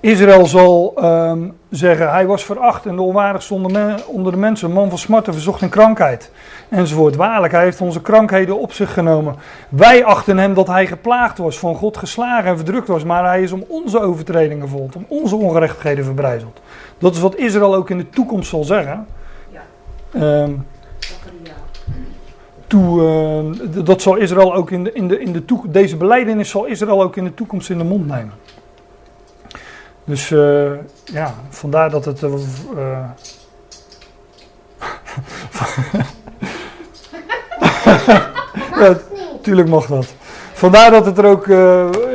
[0.00, 4.68] Israël zal ehm, zeggen, hij was veracht en de onwaardigste onder, men- onder de mensen,
[4.68, 6.30] een man van smarten, verzocht en krankheid,
[6.68, 7.16] enzovoort.
[7.16, 9.36] Waarlijk, hij heeft onze krankheden op zich genomen.
[9.68, 13.42] Wij achten hem dat hij geplaagd was, van God geslagen en verdrukt was, maar hij
[13.42, 16.60] is om onze overtredingen gevolgd, om onze ongerechtigheden verbrijzeld.
[16.98, 19.06] Dat is wat Israël ook in de toekomst zal zeggen.
[19.52, 19.62] Ja.
[20.12, 20.52] Ehm.
[22.70, 23.02] Toe,
[23.70, 27.02] d- dat zal Israël ook in de, in de, in de deze beleidenis zal Israël
[27.02, 28.32] ook in de toekomst in de mond nemen.
[30.04, 30.70] Dus eh,
[31.04, 32.22] ja, vandaar dat het.
[32.76, 33.04] eh,
[39.42, 40.14] tuurlijk mag dat.
[40.52, 41.46] Vandaar dat het er ook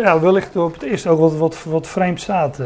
[0.02, 2.60] ja, wellicht op het eerste oog wat, wat, wat vreemd staat.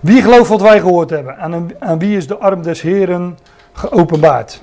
[0.00, 1.36] Wie gelooft wat wij gehoord hebben?
[1.38, 3.38] Aan, aan wie is de arm des Heren
[3.72, 4.62] geopenbaard?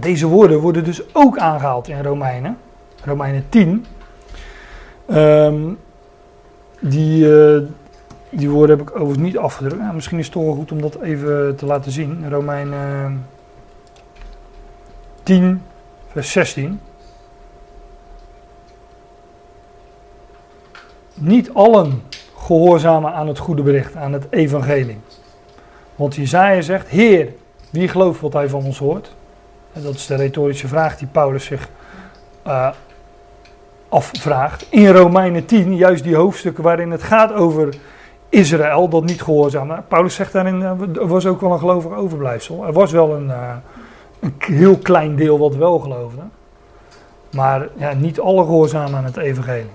[0.00, 2.58] Deze woorden worden dus ook aangehaald in Romeinen,
[3.04, 3.86] Romeinen 10.
[5.06, 5.62] Ehm,
[6.80, 7.62] die, eh,
[8.30, 9.78] die woorden heb ik overigens niet afgedrukt.
[9.78, 12.28] Nou, misschien is het toch wel goed om dat even te laten zien.
[12.30, 13.26] Romeinen
[15.22, 15.62] 10,
[16.12, 16.80] vers 16.
[21.14, 22.02] Niet allen
[22.36, 25.00] gehoorzamen aan het goede bericht, aan het evangelie.
[25.96, 27.32] Want Jezaja zegt, Heer,
[27.70, 29.14] wie gelooft wat hij van ons hoort?
[29.74, 31.68] En dat is de retorische vraag die Paulus zich
[32.42, 32.68] eh,
[33.88, 34.66] afvraagt.
[34.70, 37.74] In Romeinen 10, juist die hoofdstukken waarin het gaat over
[38.28, 39.66] Israël, dat niet gehoorzaam.
[39.66, 42.66] Maar Paulus zegt daarin, eh, er was ook wel een gelovig overblijfsel.
[42.66, 43.54] Er was wel een, eh,
[44.20, 46.22] een heel klein deel wat wel geloofde.
[47.30, 49.70] Maar ja, niet alle gehoorzamen aan het evangelie.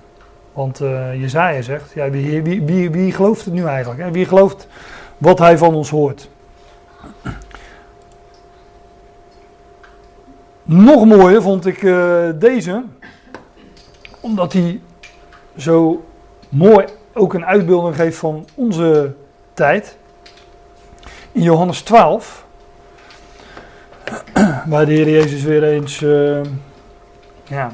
[0.53, 4.13] Want eh Jezaja zegt, ja, wie, wie, wie, gelooft het nu eigenlijk?
[4.13, 4.67] Wie gelooft
[5.17, 6.29] wat hij van ons hoort?
[10.71, 12.83] Nog mooier vond ik eh, deze,
[14.19, 14.81] omdat hij
[15.57, 16.05] zo
[16.49, 19.13] mooi ook een uitbeelding geeft van onze
[19.53, 19.97] tijd.
[21.31, 22.45] In Johannes 12,
[24.65, 26.41] waar de Heer Jezus weer eens eh,
[27.43, 27.71] ja,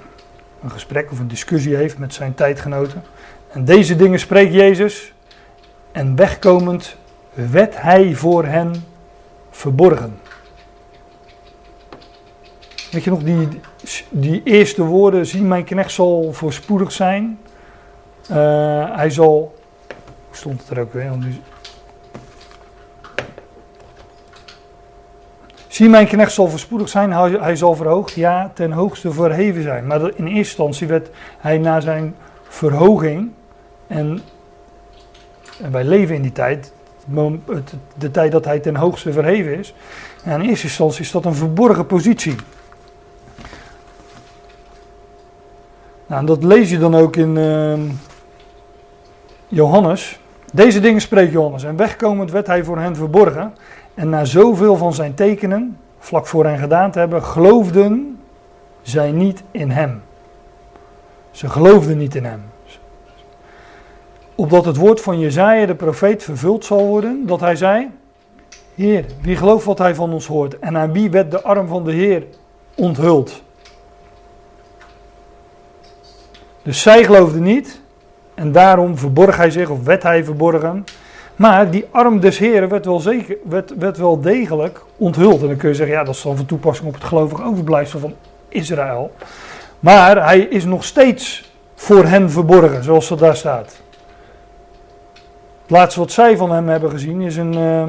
[0.63, 3.03] een gesprek of een discussie heeft met zijn tijdgenoten.
[3.49, 5.13] En deze dingen spreekt Jezus
[5.91, 6.95] en wegkomend
[7.33, 8.73] werd hij voor hen
[9.49, 10.19] verborgen.
[12.95, 13.47] Weet je nog, die,
[14.09, 17.39] die eerste woorden, zie mijn knecht zal voorspoedig zijn.
[18.29, 19.55] Eh, hij zal,
[20.27, 21.11] hoe stond het er ook weer?
[25.67, 29.87] Zie mijn knecht zal voorspoedig zijn, hij, zal verhoogd, ja, ten hoogste verheven zijn.
[29.87, 32.15] Maar in eerste instantie werd hij na zijn
[32.47, 33.31] verhoging,
[33.87, 34.21] en,
[35.61, 36.73] en wij leven in die tijd,
[37.97, 39.73] de tijd dat hij ten hoogste verheven is.
[40.23, 42.35] En in eerste instantie is dat een verborgen positie.
[46.07, 47.81] Nou, en dat lees je dan ook in ehm,
[49.47, 50.19] Johannes.
[50.53, 51.63] Deze dingen spreekt Johannes.
[51.63, 53.53] En wegkomend werd hij voor hen verborgen.
[53.93, 58.19] En na zoveel van zijn tekenen, vlak voor hen gedaan te hebben, geloofden
[58.81, 60.01] zij niet in hem.
[61.31, 62.43] Ze geloofden niet in hem.
[64.35, 67.89] Opdat het woord van Jezaja de profeet vervuld zal worden, dat hij zei,
[68.75, 70.59] Heer, wie gelooft wat hij van ons hoort?
[70.59, 72.23] En aan wie werd de arm van de Heer
[72.75, 73.43] onthuld?
[76.65, 77.81] Dus zij geloofden niet
[78.33, 80.83] en daarom verborg hij zich of werd hij verborgen.
[81.35, 85.41] Maar die arm des Heren werd wel, zeker, werd, werd wel degelijk onthuld.
[85.41, 87.99] En dan kun je zeggen, ja, dat is dan van toepassing op het gelovig overblijfsel
[87.99, 88.13] van
[88.49, 89.11] Israël.
[89.79, 93.81] Maar hij is nog steeds voor hen verborgen, zoals dat daar staat.
[95.61, 97.87] Het laatste wat zij van hem hebben gezien is een, eh,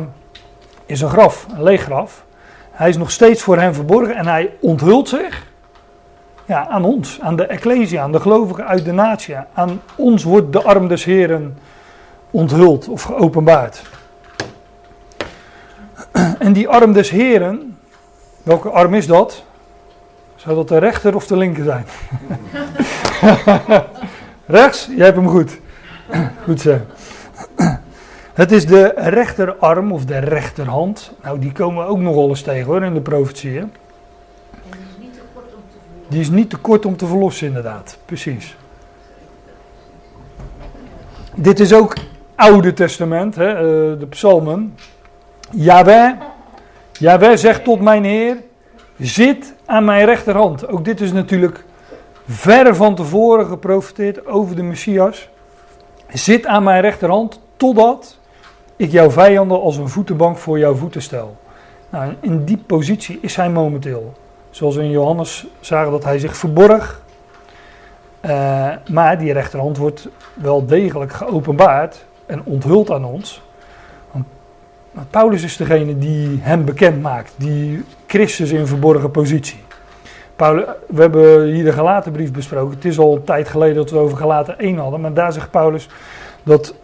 [0.87, 2.25] is een graf, een leeg graf.
[2.71, 5.47] Hij is nog steeds voor hen verborgen en hij onthult zich
[6.47, 9.37] ja, aan ons, aan de Ecclesia, aan de gelovigen uit de natie.
[9.53, 11.59] Aan ons wordt de arm des Heren
[12.31, 13.83] onthuld of geopenbaard.
[16.39, 17.79] En die arm des Heren,
[18.43, 19.45] welke arm is dat?
[20.37, 21.87] Zou dat de rechter of de linker zijn?
[24.47, 24.89] Rechts?
[24.97, 25.61] Jij hebt hem goed.
[26.45, 26.79] Goed zo.
[28.35, 31.13] Het is de rechterarm of de rechterhand.
[31.23, 33.63] Nou, die komen we ook nog wel eens tegen hoor in de profetieën.
[33.63, 33.71] En
[34.71, 35.96] die is niet te kort om te verloren.
[36.09, 37.99] Die is niet te kort om te verlossen, inderdaad.
[38.05, 38.57] Precies.
[41.35, 41.95] Dit is ook
[42.35, 44.75] Oude Testament, hè, eh, de psalmen.
[45.51, 46.13] Yahweh,
[46.93, 48.37] Yahweh zegt tot mijn Heer,
[48.99, 50.69] zit aan mijn rechterhand.
[50.69, 51.65] Ook dit is natuurlijk
[52.29, 55.29] verre van tevoren geprofiteerd over de Messias.
[56.09, 58.19] Zit aan mijn rechterhand totdat
[58.77, 61.37] ik jouw vijanden als een voetenbank voor jouw voeten stel.
[61.91, 64.15] Nou, in die positie is hij momenteel.
[64.57, 67.03] Zoals we in Johannes zagen dat hij zich verborg.
[68.25, 73.43] Uh, maar die rechterhand wordt wel degelijk geopenbaard en onthuld aan ons.
[74.11, 79.63] Want Paulus is degene die hem bekend maakt, die Christus in verborgen positie.
[80.37, 82.75] Paulus, we hebben hier de Galatenbrief besproken.
[82.75, 85.01] Het is al een tijd geleden dat we over Galaten 1 hadden.
[85.01, 85.89] Maar daar zegt Paulus
[86.43, 86.75] dat.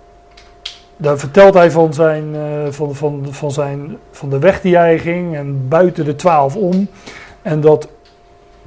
[0.97, 4.99] Daar vertelt hij van, zijn, uh, van, van, van, zijn, van de weg die hij
[4.99, 6.89] ging en buiten de twaalf om.
[7.43, 7.89] En dat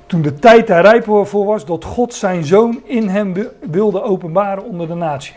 [0.06, 3.34] toen de tijd daar rijp voor was, dat God zijn zoon in hem
[3.72, 5.36] wilde openbaren onder de natie.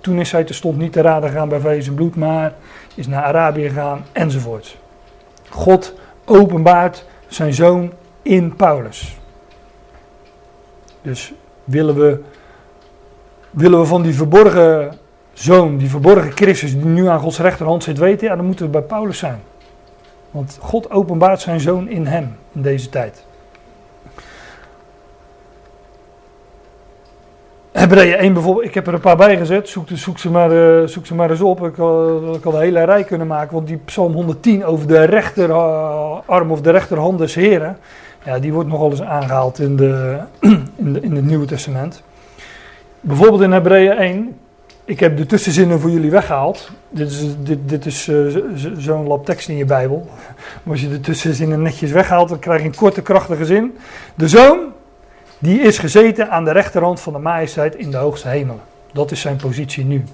[0.00, 2.54] Toen is hij terstond niet te raden gegaan bij vlees en bloed, maar
[2.94, 4.76] is naar Arabië gegaan enzovoort.
[5.48, 9.18] God openbaart zijn zoon in Paulus.
[11.02, 11.32] Dus
[11.64, 12.20] willen we,
[13.50, 14.98] willen we van die verborgen
[15.32, 18.70] zoon, die verborgen Christus die nu aan Gods rechterhand zit weten, ja, dan moeten we
[18.70, 19.42] bij Paulus zijn.
[20.34, 23.24] Want God openbaart zijn zoon in hem in deze tijd.
[27.72, 30.86] Hebreeën 1 bijvoorbeeld, ik heb er een paar bij gezet, zoek, zoek, ze, maar, uh,
[30.86, 31.66] zoek ze maar eens op.
[31.66, 36.50] Ik had, ik een hele rij kunnen maken, want die Psalm 110 over de rechterarm
[36.50, 37.78] of de rechterhand des Heren,
[38.24, 40.18] ja, die wordt nogal eens aangehaald in, de,
[40.76, 42.02] in, in het Nieuwe Testament.
[43.00, 44.38] Bijvoorbeeld in Hebreeën 1,
[44.84, 46.70] ik heb de tussenzinnen voor jullie weggehaald.
[46.88, 48.36] Dit is, dit, dit is uh,
[48.76, 50.08] zo'n lab tekst in je Bijbel.
[50.62, 53.78] Maar als je de tussenzinnen netjes weghaalt, dan krijg je een korte, krachtige zin.
[54.14, 54.58] De zoon,
[55.38, 58.60] die is gezeten aan de rechterhand van de majesteit in de hoogste hemelen.
[58.92, 60.04] Dat is zijn positie nu.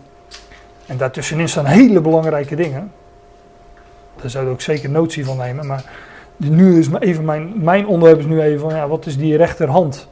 [0.87, 2.93] En daartussenin staan hele belangrijke dingen.
[4.21, 5.67] Daar zouden we ook zeker notie van nemen.
[5.67, 5.85] Maar
[6.37, 10.09] nu is even mijn, mijn onderwerp is nu even van, ja, wat is die rechterhand?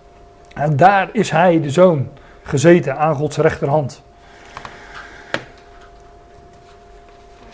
[0.54, 2.08] En daar is hij, de zoon,
[2.42, 4.02] gezeten aan Gods rechterhand.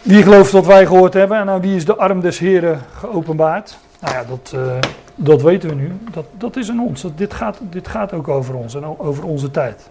[0.05, 1.39] Wie gelooft wat wij gehoord hebben?
[1.39, 3.79] En nou, wie is de arm des Heren geopenbaard?
[4.01, 4.73] Nou ja, dat, uh,
[5.15, 5.93] dat weten we nu.
[6.13, 7.03] Dat, dat is in ons.
[7.03, 9.89] Dat, dit, gaat, dit gaat ook over ons en over onze tijd.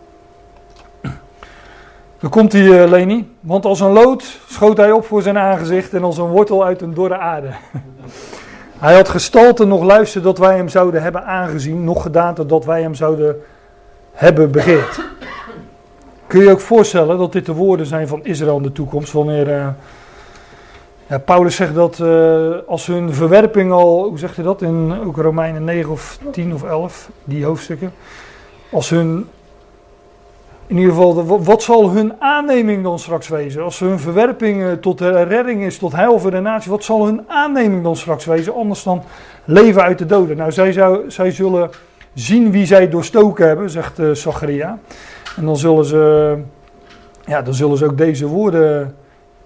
[2.20, 3.36] Dan komt hij, uh, Leni.
[3.40, 6.82] Want als een lood schoot hij op voor zijn aangezicht en als een wortel uit
[6.82, 7.50] een dorre aarde.
[8.86, 12.82] hij had gestalte nog luisteren dat wij hem zouden hebben aangezien, nog gedaan dat wij
[12.82, 13.42] hem zouden
[14.12, 15.00] hebben begeerd.
[16.28, 19.48] Kun je ook voorstellen dat dit de woorden zijn van Israël in de toekomst, wanneer...
[19.48, 19.68] Uh,
[21.20, 25.64] Paulus zegt dat uh, als hun verwerping al, hoe zegt hij dat in ook Romeinen
[25.64, 27.94] 9 of 10 of 11, die hoofdstukken.
[28.72, 29.28] Als hun,
[30.68, 33.64] in ieder geval, wat zal hun aanneming dan straks wezen?
[33.64, 37.96] Als hun verwerping tot redding is, tot heil de natie, wat zal hun aanneming dan
[37.96, 38.54] straks wezen?
[38.54, 39.04] Anders dan
[39.46, 40.38] leven uit de doden.
[40.38, 41.70] Nou, zij, zou, zij zullen
[42.14, 44.80] zien wie zij doorstoken hebben, zegt uh, Zacharia.
[45.36, 46.38] En dan zullen ze,
[47.26, 48.96] ja, dan zullen ze ook deze woorden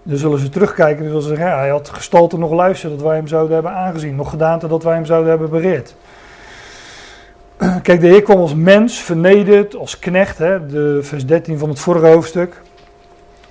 [0.07, 3.05] dan zullen ze terugkijken en zullen ze zeggen, ja, hij had gestalte nog luisteren dat
[3.05, 4.15] wij hem zouden hebben aangezien.
[4.15, 5.95] Nog gedaante dat wij hem zouden hebben bereerd.
[7.81, 11.79] Kijk, de Heer kwam als mens, vernederd, als knecht, hè, de vers 13 van het
[11.79, 12.61] vorige hoofdstuk.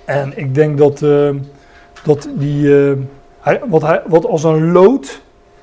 [0.05, 1.29] En ik denk dat, uh,
[2.03, 2.69] dat die,
[3.39, 5.21] hij, wat, hij, wat als een lood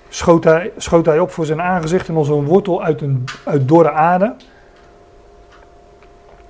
[0.08, 3.68] schoot hij, schoot hij op voor zijn aangezicht en als een wortel uit, een, uit
[3.68, 4.34] dorre aarde.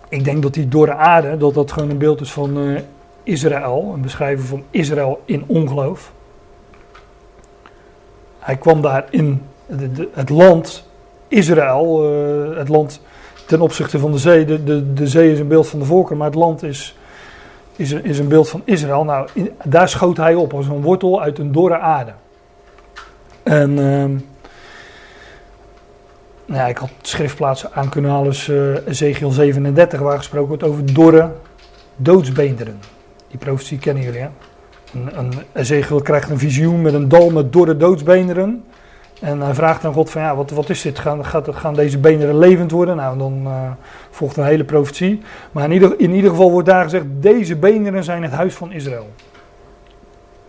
[0.09, 2.81] Ik denk dat die dorre aarde, dat dat gewoon een beeld is van uh,
[3.25, 6.13] Israël, een beschrijving van Israël in ongeloof.
[8.39, 9.43] Hij kwam daar in
[10.13, 10.89] het land
[11.29, 12.15] Israël,
[12.51, 13.01] uh, het land
[13.47, 14.45] ten opzichte van de zee.
[14.45, 16.97] De, de, de zee is een beeld van de volken, maar het land is,
[17.77, 19.05] is, is een beeld van Israël.
[19.05, 19.29] Nou,
[19.65, 22.13] daar schoot hij op als een wortel uit een dorre aarde.
[23.43, 24.05] En uh,
[26.47, 30.63] nou ja, ik had schriftplaatsen aan kunnen halen, dus, uh, Ezekiel 37, waar gesproken wordt
[30.63, 31.31] over dorre
[31.97, 32.81] doodsbeenderen.
[33.35, 34.29] Die profetie kennen jullie, hè?
[34.93, 38.65] Een, een, Ezekiel krijgt een visioen met een dal met dorre doodsbeenderen.
[39.21, 40.99] En hij vraagt aan God van, ja, wat, wat is dit?
[40.99, 42.97] Gaan, gaat, gaan deze beenderen levend worden?
[42.97, 43.71] Nou, dan uh,
[44.11, 45.23] volgt een hele profetie.
[45.53, 48.73] Maar in ieder, in ieder geval wordt daar gezegd, deze beenderen zijn het huis van
[48.73, 49.09] Israël.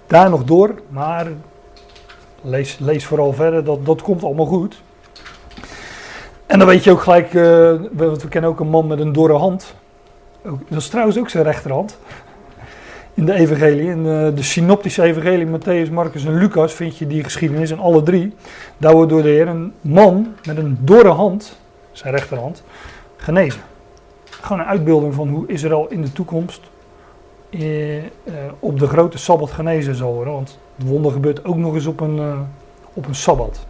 [0.08, 1.28] Daar nog door, maar
[2.42, 4.82] lees, lees vooral verder, dat, dat komt allemaal goed.
[6.46, 9.38] En dan weet je ook gelijk, we, we kennen ook een man met een dorre
[9.38, 9.76] hand.
[10.46, 11.98] Ook, dat is trouwens ook zijn rechterhand
[13.16, 13.90] in de evangelie.
[13.90, 17.72] In de, de synoptische evangelie, Matthäus, Marcus en Lucas, vind je die geschiedenis.
[17.72, 18.36] En alle drie,
[18.78, 21.60] daar wordt door de Heer een man met een dorre hand,
[21.92, 22.64] zijn rechterhand,
[23.18, 23.62] genezen.
[24.24, 26.62] Gewoon een uitbeelding van hoe Israël in de toekomst
[27.50, 28.06] eh, eh,
[28.60, 30.34] op de grote Sabbat genezen zal worden.
[30.34, 32.40] Want het wonder gebeurt ook nog eens op een, uh,
[32.94, 33.66] op een Sabbat.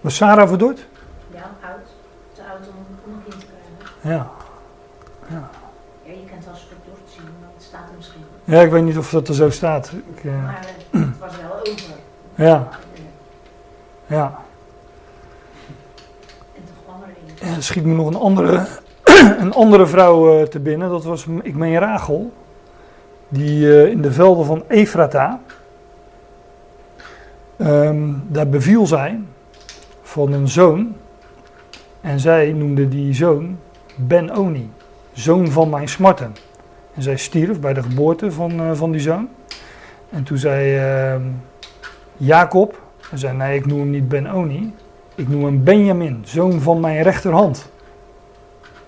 [0.00, 0.86] Was Sarah verdord?
[1.34, 1.86] Ja, oud.
[2.32, 4.14] Te oud om, een kind te krijgen.
[4.14, 4.30] Ja,
[6.12, 8.24] je kent wel verdord zien, maar het staat er misschien.
[8.48, 9.92] Ja, ik weet niet of dat er zo staat.
[10.14, 11.94] Ik, eh, Maar het was wel over.
[12.34, 12.68] ja,
[14.06, 14.38] ja.
[16.54, 17.48] En kwam er.
[17.48, 18.66] En er schiet me nog een andere,
[19.42, 20.88] een andere vrouw eh, te binnen.
[20.88, 22.32] Dat was, ik meen Rachel.
[23.28, 25.40] Die eh, in de velden van Efrata.
[27.56, 29.20] ehm, daar beviel zij
[30.02, 30.94] van een zoon.
[32.00, 33.58] En zij noemde die zoon
[33.96, 34.70] Ben-Oni.
[35.12, 36.34] Zoon van mijn smarten.
[36.98, 39.28] En zij stierf bij de geboorte van, eh, van die zoon.
[40.10, 41.22] En toen zei ehm,
[42.16, 42.80] Jacob.
[43.08, 44.74] Hij zei nee ik noem hem niet Ben-Oni.
[45.14, 47.70] Ik noem hem Benjamin, zoon van mijn rechterhand.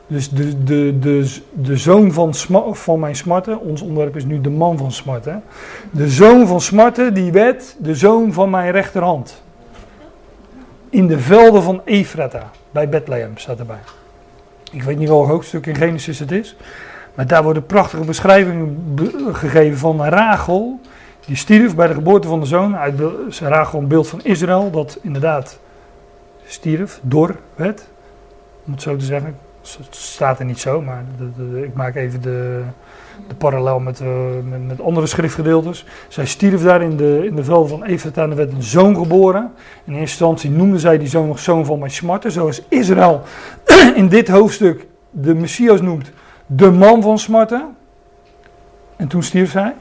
[0.06, 2.34] Dus de, de, de, de zoon van,
[2.72, 5.42] van mijn smarten, ons onderwerp is nu de man van smarten.
[5.90, 9.42] De zoon van smarten, die werd de zoon van mijn rechterhand.
[10.88, 13.80] In de velden van Efrata, bij Bethlehem staat erbij.
[14.72, 16.56] Ik weet niet welk hoofdstuk in Genesis het is.
[17.20, 20.80] Maar daar worden prachtige beschrijvingen be- gegeven van Rachel.
[21.26, 22.76] Die stierf bij de geboorte van de zoon.
[22.76, 23.00] Uit
[23.40, 25.58] Rachel een beeld van Israël, dat inderdaad
[26.46, 27.88] stierf, dor werd.
[28.66, 29.36] Om het zo te zeggen.
[29.60, 31.04] Het staat er niet zo, maar
[31.62, 32.62] ik maak even de,
[33.28, 34.08] de parallel met, eh,
[34.50, 35.86] met, met andere schriftgedeeltes.
[36.08, 38.96] Zij stierf daar in de, in de velden van Efrata en er werd een zoon
[38.96, 39.52] geboren.
[39.84, 42.32] In eerste instantie noemde zij die zoon nog zoon van mijn smarten.
[42.32, 43.22] Zoals Israël
[43.94, 46.10] in dit hoofdstuk de Messias noemt
[46.52, 47.76] de man van smarten.
[48.96, 49.74] En toen stierf zij.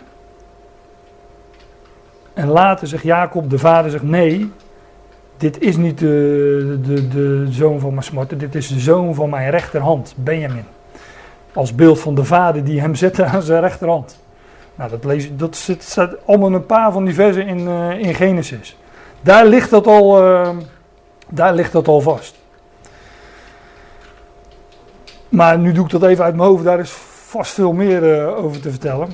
[2.34, 4.52] En later zegt Jacob, de vader, zegt nee,
[5.38, 9.30] dit is niet de, de, de zoon van mijn smarten, dit is de zoon van
[9.30, 10.66] mijn rechterhand, Benjamin.
[11.54, 14.20] Als beeld van de vader die hem zette aan zijn rechterhand.
[14.76, 18.14] Nou, dat, lees, dat zit, staat allemaal een paar van die versen in, eh, in
[18.14, 18.78] Genesis.
[19.22, 20.50] Daar ligt, dat al, eh,
[21.30, 22.39] daar ligt dat al vast.
[25.30, 26.92] Maar nu doe ik dat even uit mijn hoofd, daar is
[27.26, 29.10] vast veel meer eh, over te vertellen.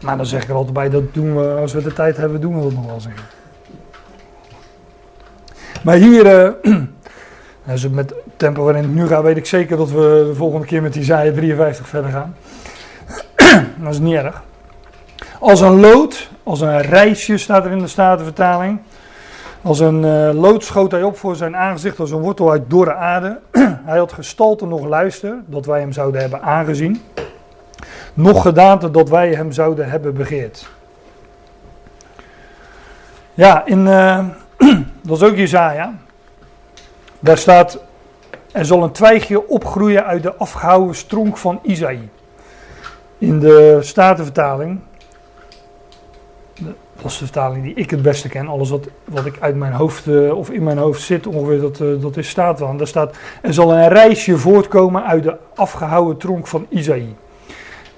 [0.00, 2.40] Maar dan zeg ik er altijd bij, dat doen we, als we de tijd hebben,
[2.40, 3.22] doen we dat nog wel zeggen.
[5.84, 6.54] Maar hier,
[7.70, 10.34] als we met het tempo waarin het nu gaat, weet ik zeker dat we de
[10.34, 12.36] volgende keer met Isaiah 53 verder gaan.
[13.82, 14.42] dat is niet erg.
[15.38, 18.80] Als een lood, als een reisje staat er in de Statenvertaling.
[19.62, 22.94] Als een eh, lood schoot hij op voor zijn aangezicht als een wortel uit dorre
[22.94, 23.40] aarde.
[23.84, 27.02] hij had gestalte nog luister, dat wij hem zouden hebben aangezien.
[28.14, 30.70] Nog gedaante dat wij hem zouden hebben begeerd.
[33.34, 34.24] Ja, in, eh,
[35.02, 35.94] dat is ook Jezaja.
[37.20, 37.78] Daar staat,
[38.52, 42.08] er zal een twijgje opgroeien uit de afgehouwen stronk van Isaïe.
[43.18, 44.80] In de Statenvertaling,
[47.02, 49.72] dat is de vertaling die ik het beste ken, alles wat, wat ik uit mijn
[49.72, 52.76] hoofd eh, of in mijn hoofd zit ongeveer, dat, eh, dat is staat wel.
[52.76, 57.14] Daar staat, er zal een reisje voortkomen uit de afgehouwen tronk van Isaïe.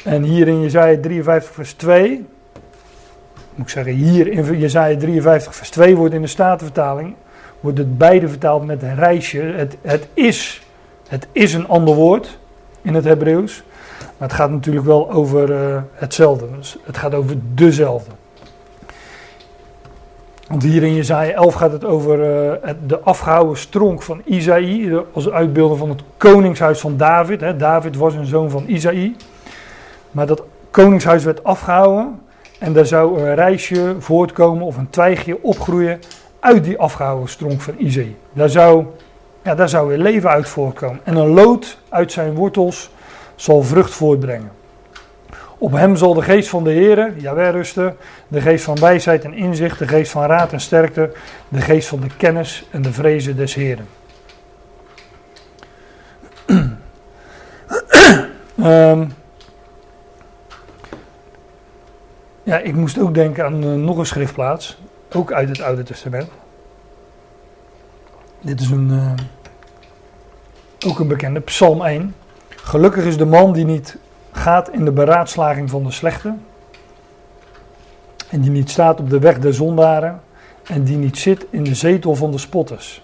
[0.05, 2.27] En hier in Jezaja 53 vers 2,
[3.55, 7.15] moet ik zeggen, hier in Jezaja 53 vers 2 wordt in de Statenvertaling,
[7.61, 9.41] wordt het beide vertaald met een reisje.
[9.41, 10.67] Het, het, is,
[11.09, 12.39] het is een ander woord
[12.83, 13.63] in het Hebreeuws,
[13.99, 16.47] maar het gaat natuurlijk wel over eh, hetzelfde.
[16.85, 18.11] Het gaat over dezelfde.
[20.49, 22.23] Want hier in Jezaja 11 gaat het over
[22.63, 27.41] eh, de afgehouden stronk van Isaïe, de- als uitbeelding van het koningshuis van David.
[27.41, 27.57] Hè.
[27.57, 29.17] David was een zoon van Isaïe.
[30.11, 32.21] Maar dat koningshuis werd afgehouden
[32.59, 36.01] en daar zou een reisje voortkomen of een twijgje opgroeien
[36.41, 38.15] uit die afgehouden stronk van Isaïe.
[38.33, 38.85] Daar zou,
[39.43, 41.01] ja, daar zou weer leven uit voortkomen.
[41.05, 42.91] En een lood uit zijn wortels
[43.35, 44.51] zal vrucht voortbrengen.
[45.65, 47.97] Op hem zal de geest van de Heer, Jawel, rusten,
[48.29, 51.13] de geest van wijsheid en inzicht, de geest van raad en sterkte,
[51.49, 53.87] de geest van de kennis en de vrezen des Heren.
[58.57, 59.05] Ehm,
[62.43, 64.79] ja, ik moest ook denken aan eh, nog een schriftplaats,
[65.13, 66.29] ook uit het Oude Testament.
[68.41, 69.13] Dit is een, eh,
[70.91, 72.15] ook een bekende, Psalm 1.
[72.49, 73.99] Gelukkig is de man die niet
[74.35, 76.35] gaat in de beraadslaging van de slechte.
[78.31, 80.21] En die niet staat op de weg der zondaren.
[80.65, 83.03] En die niet zit in de zetel van de spotters.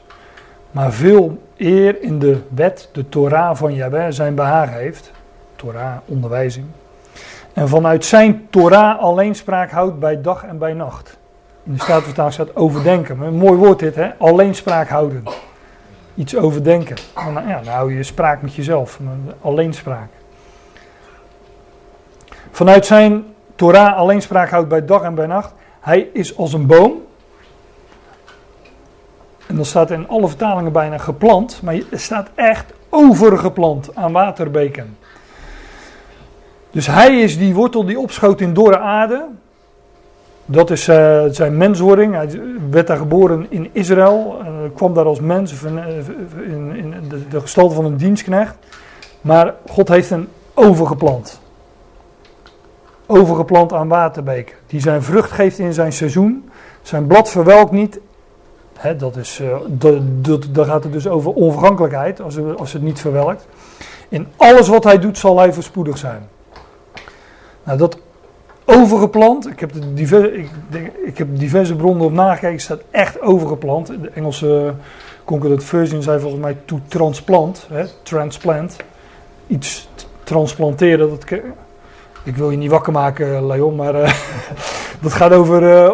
[0.71, 5.13] Maar veel eer in de wet, de Torah van Jahweh, zijn behagen heeft.
[5.57, 6.67] Torah, onderwijzing.
[7.53, 11.19] En vanuit zijn Torah alleenspraak houdt bij dag en bij nacht.
[11.63, 13.21] In de Statenvertaling staat overdenken.
[13.21, 14.11] Een mooi woord dit, hè?
[14.19, 15.23] Alleenspraak houden.
[16.15, 16.97] Iets overdenken.
[17.15, 19.01] Nou, ja, dan hou je spraak met jezelf.
[19.41, 20.09] Alleenspraak.
[22.51, 23.25] Vanuit zijn
[23.55, 25.53] Torah alleenspraak houdt bij dag en bij nacht.
[25.81, 26.93] Hij is als een boom.
[29.47, 34.97] en dan staat in alle vertalingen bijna geplant, maar er staat echt overgeplant aan waterbeken.
[36.71, 39.25] Dus hij is die wortel die opschoot in dorre aarde.
[40.47, 42.15] Dat is uh, zijn menswording.
[42.15, 42.41] Hij
[42.71, 44.39] werd daar geboren in Israël.
[44.41, 45.79] Uh, kwam daar als mens in,
[46.47, 48.55] in, in de, de, gestalte van een dienstknecht.
[49.21, 51.41] Maar God heeft hem overgeplant.
[53.11, 54.57] Overgeplant aan waterbeken.
[54.67, 56.51] Die zijn vrucht geeft in zijn seizoen.
[56.83, 58.01] Zijn blad verwelkt niet.
[58.79, 59.57] Hè, dat is, uh,
[60.51, 62.21] daar gaat het dus over onvergankelijkheid.
[62.21, 63.47] Als, als het niet verwelkt.
[64.09, 66.29] In alles wat hij doet zal hij voorspoedig zijn.
[67.65, 67.99] Nou, dat
[68.65, 70.51] overgeplant, ik heb, de diverse, ik,
[71.05, 73.87] ik heb diverse bronnen op nagekeken, staat echt overgeplant.
[73.87, 74.75] De Engelse
[75.25, 78.77] concordant version zei volgens mij to transplant, hè, transplant.
[79.47, 79.89] Iets
[80.23, 81.25] transplanteren, dat,
[82.23, 84.13] ik wil je niet wakker maken, Leon, maar uh,
[85.03, 85.91] dat gaat over uh,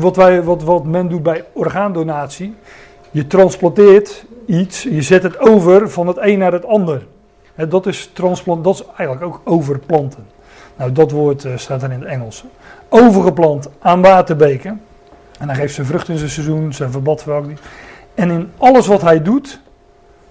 [0.00, 2.54] wat, wij, wat, wat men doet bij orgaandonatie.
[3.10, 7.06] Je transplanteert iets, je zet het over van het een naar het ander.
[7.68, 10.26] Dat is transplant, dat is eigenlijk ook overplanten.
[10.76, 12.44] Nou, dat woord staat dan in het Engels.
[12.88, 14.80] Overgeplant aan waterbeken.
[15.38, 17.60] En hij geeft zijn vrucht in zijn seizoen, zijn verbad verwelkt
[18.14, 19.60] En in alles wat hij doet,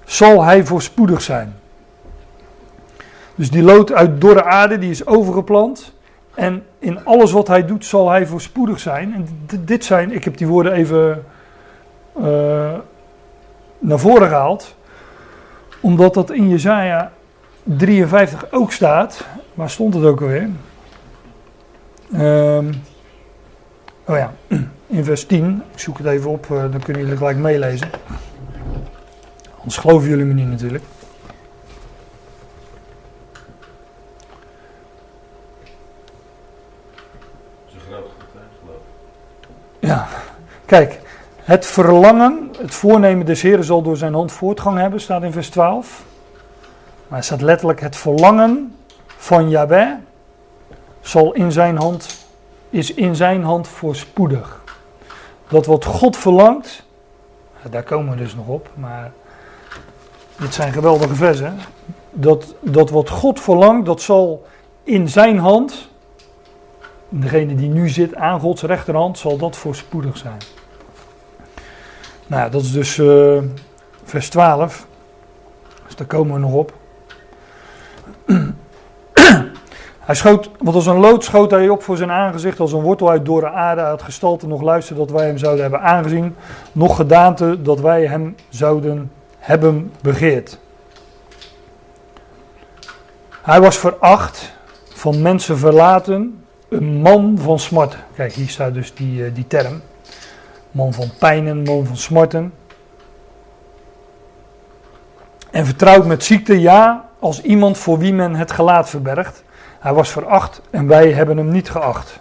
[0.05, 1.58] zal hij voorspoedig zijn.
[3.39, 5.93] Dus die lood uit dorre aarde, die is overgeplant.
[6.33, 9.13] En in alles wat hij doet, zal hij voorspoedig zijn.
[9.13, 9.27] En
[9.65, 11.25] dit zijn, ik heb die woorden even
[12.17, 12.25] uh,
[13.79, 14.75] naar voren gehaald.
[15.79, 17.11] Omdat dat in Jezaja
[17.63, 19.25] 53 ook staat.
[19.53, 20.49] Waar stond het ook alweer?
[22.13, 22.69] Um,
[24.05, 24.33] oh ja,
[24.87, 25.63] in vers 10.
[25.73, 27.89] Ik zoek het even op, uh, dan kunnen jullie gelijk meelezen.
[29.57, 30.83] Anders geloven jullie me niet natuurlijk.
[39.79, 40.07] Ja,
[40.69, 40.99] kijk.
[41.35, 45.49] Het verlangen, het voornemen des Heren zal door zijn hand voortgang hebben, staat in vers
[45.49, 46.03] 12.
[47.07, 49.91] Maar er staat letterlijk het verlangen van Yahweh
[51.01, 52.25] zal in zijn hand,
[52.69, 54.61] is in zijn hand voorspoedig.
[55.47, 56.83] Dat wat God verlangt,
[57.69, 59.11] daar komen we dus nog op, maar
[60.39, 61.57] dit zijn geweldige versen.
[62.11, 64.45] Dat, dat wat God verlangt, dat zal
[64.83, 65.89] in zijn hand,
[67.09, 70.37] degene die nu zit aan Gods rechterhand, zal dat voorspoedig zijn.
[72.29, 73.37] Nou, dat is dus uh,
[74.03, 74.87] vers 12.
[75.85, 76.73] Dus daar komen we nog op.
[79.99, 83.09] Hij schoot, want als een lood schoot hij op voor zijn aangezicht, als een wortel
[83.09, 86.35] uit dorre aarde, uit gestalte nog luister dat wij hem zouden hebben aangezien,
[86.71, 90.59] nog gedaante dat wij hem zouden hebben begeerd.
[93.41, 94.53] Hij was veracht,
[94.93, 97.99] van mensen verlaten, een man van smarten.
[98.15, 99.81] Kijk, hier staat dus die, eh, die term.
[100.71, 102.53] Man van pijnen, man van smarten.
[105.51, 109.43] En vertrouwd met ziekte, ja, als iemand voor wie men het gelaat verbergt.
[109.79, 112.19] Hij was veracht en wij hebben hem niet geacht.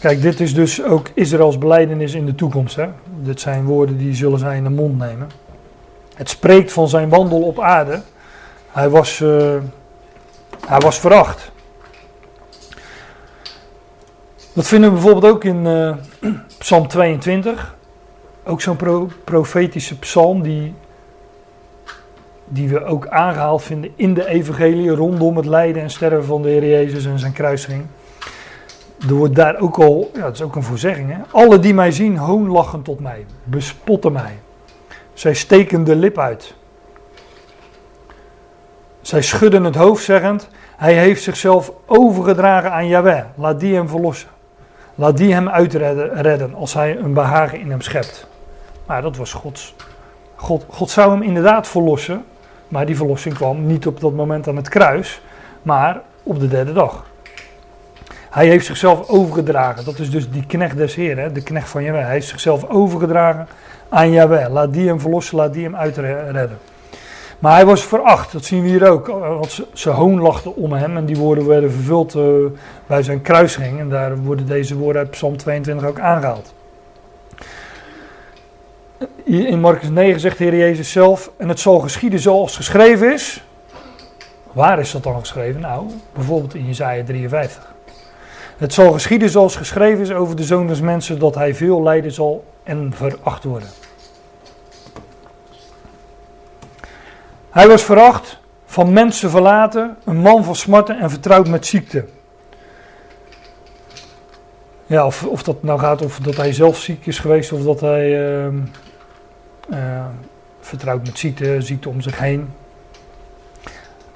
[0.00, 2.76] Kijk, dit is dus ook Israëls beleidenis in de toekomst.
[2.76, 2.88] Hè?
[3.04, 5.30] Dit zijn woorden die zullen zij in de mond nemen.
[6.14, 8.00] Het spreekt van zijn wandel op aarde.
[8.70, 9.56] Hij was, uh,
[10.66, 11.52] hij was veracht.
[14.54, 15.94] Dat vinden we bijvoorbeeld ook in uh,
[16.58, 17.76] Psalm 22.
[18.44, 20.74] Ook zo'n pro profetische psalm die
[22.44, 26.48] die we ook aangehaald vinden in de evangelie rondom het lijden en sterven van de
[26.48, 27.86] Heer Jezus en zijn kruising.
[29.08, 31.18] Er wordt daar ook al, ja, dat is ook een voorzegging, hè?
[31.30, 34.38] alle die mij zien hoonlachen tot mij, bespotten mij.
[35.12, 36.54] Zij steken de lip uit.
[39.00, 44.28] Zij schudden het hoofd zeggend, hij heeft zichzelf overgedragen aan Yahweh, laat die hem verlossen.
[44.94, 48.26] Laat die hem uitredden als hij een behagen in hem schept.
[48.86, 49.74] Maar dat was Gods.
[50.34, 52.24] God, God zou hem inderdaad verlossen,
[52.68, 55.20] maar die verlossing kwam niet op dat moment aan het kruis,
[55.62, 57.04] maar op de derde dag.
[58.30, 59.84] Hij heeft zichzelf overgedragen.
[59.84, 62.02] Dat is dus die knecht des Heeren, de knecht van Jawel.
[62.02, 63.48] Hij heeft zichzelf overgedragen
[63.88, 64.50] aan Jawel.
[64.50, 66.58] Laat die hem verlossen, laat die hem uitredden.
[67.44, 69.06] Maar hij was veracht, dat zien we hier ook.
[69.06, 72.24] Want ze, hoonlachten om hem en die woorden werden vervuld uh,
[72.86, 73.78] bij zijn kruising.
[73.78, 76.54] En daar worden deze woorden uit Psalm 22 ook aangehaald.
[79.24, 83.44] In Marcus 9 zegt de Heer Jezus zelf, en het zal geschieden zoals geschreven is.
[84.52, 85.60] Waar is dat dan geschreven?
[85.60, 87.74] Nou, bijvoorbeeld in Jesaja 53.
[88.56, 92.12] Het zal geschieden zoals geschreven is over de Zoon des Mensen, dat hij veel lijden
[92.12, 93.68] zal en veracht worden.
[97.54, 102.04] Hij was veracht, van mensen verlaten, een man van smarten en vertrouwd met ziekte.
[104.86, 107.80] Ja, of, of dat nou gaat of dat hij zelf ziek is geweest of dat
[107.80, 108.10] hij
[109.70, 110.04] uh,
[110.60, 112.48] vertrouwt met ziekte, ziekte om zich heen.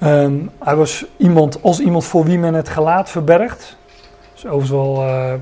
[0.02, 3.76] Um, hij was iemand, als iemand voor wie men het gelaat verbergt.
[3.96, 5.32] Dat is overigens wel uh,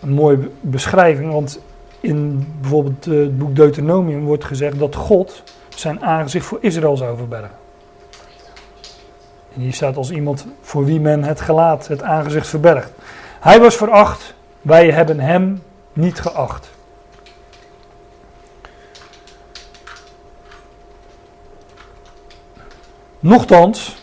[0.00, 1.60] een mooie beschrijving, want
[2.00, 5.42] in bijvoorbeeld het boek Deuteronomium wordt gezegd dat God
[5.78, 7.56] zijn aangezicht voor Israël zou verbergen.
[9.54, 12.90] En hier staat als iemand voor wie men het gelaat, het aangezicht verbergt.
[13.40, 15.62] Hij was veracht, wij hebben hem
[15.92, 16.70] niet geacht.
[23.20, 23.96] Nochtans,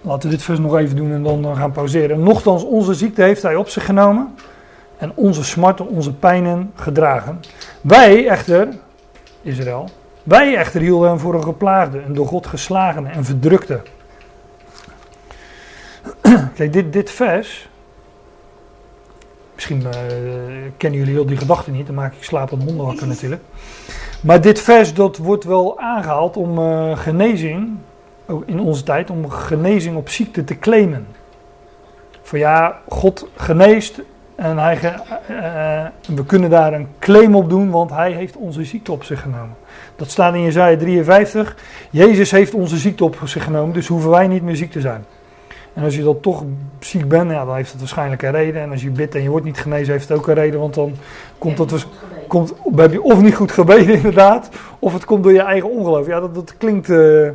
[0.00, 2.22] laten we dit vers nog even doen en dan gaan pauzeren.
[2.22, 4.34] Nochtans, onze ziekte heeft hij op zich genomen
[4.98, 7.40] en onze smarten, onze pijnen gedragen.
[7.80, 8.68] Wij echter,
[9.42, 9.88] Israël,
[10.22, 13.80] wij echter hielden hem voor een geplaagde, een door God geslagene en verdrukte.
[16.54, 17.68] Kijk, dit, dit vers.
[19.54, 19.90] Misschien uh,
[20.76, 23.42] kennen jullie heel die gedachten niet, dan maak ik slapende honden wakker natuurlijk.
[24.20, 27.76] Maar dit vers dat wordt wel aangehaald om uh, genezing,
[28.46, 31.06] in onze tijd, om genezing op ziekte te claimen.
[32.22, 34.00] Van ja, God geneest
[34.38, 34.74] en hij,
[35.30, 39.20] uh, we kunnen daar een claim op doen, want hij heeft onze ziekte op zich
[39.20, 39.56] genomen.
[39.96, 41.56] Dat staat in Jezaja 53.
[41.90, 45.04] Jezus heeft onze ziekte op zich genomen, dus hoeven wij niet meer ziek te zijn.
[45.74, 46.44] En als je dan toch
[46.78, 48.62] ziek bent, ja, dan heeft het waarschijnlijk een reden.
[48.62, 50.60] En als je bidt en je wordt niet genezen, heeft het ook een reden.
[50.60, 50.92] Want dan
[51.38, 51.86] komt dat dus,
[52.26, 56.06] komt, heb je of niet goed gebeden inderdaad, of het komt door je eigen ongeloof.
[56.06, 56.88] Ja, dat, dat klinkt...
[56.88, 57.30] Uh,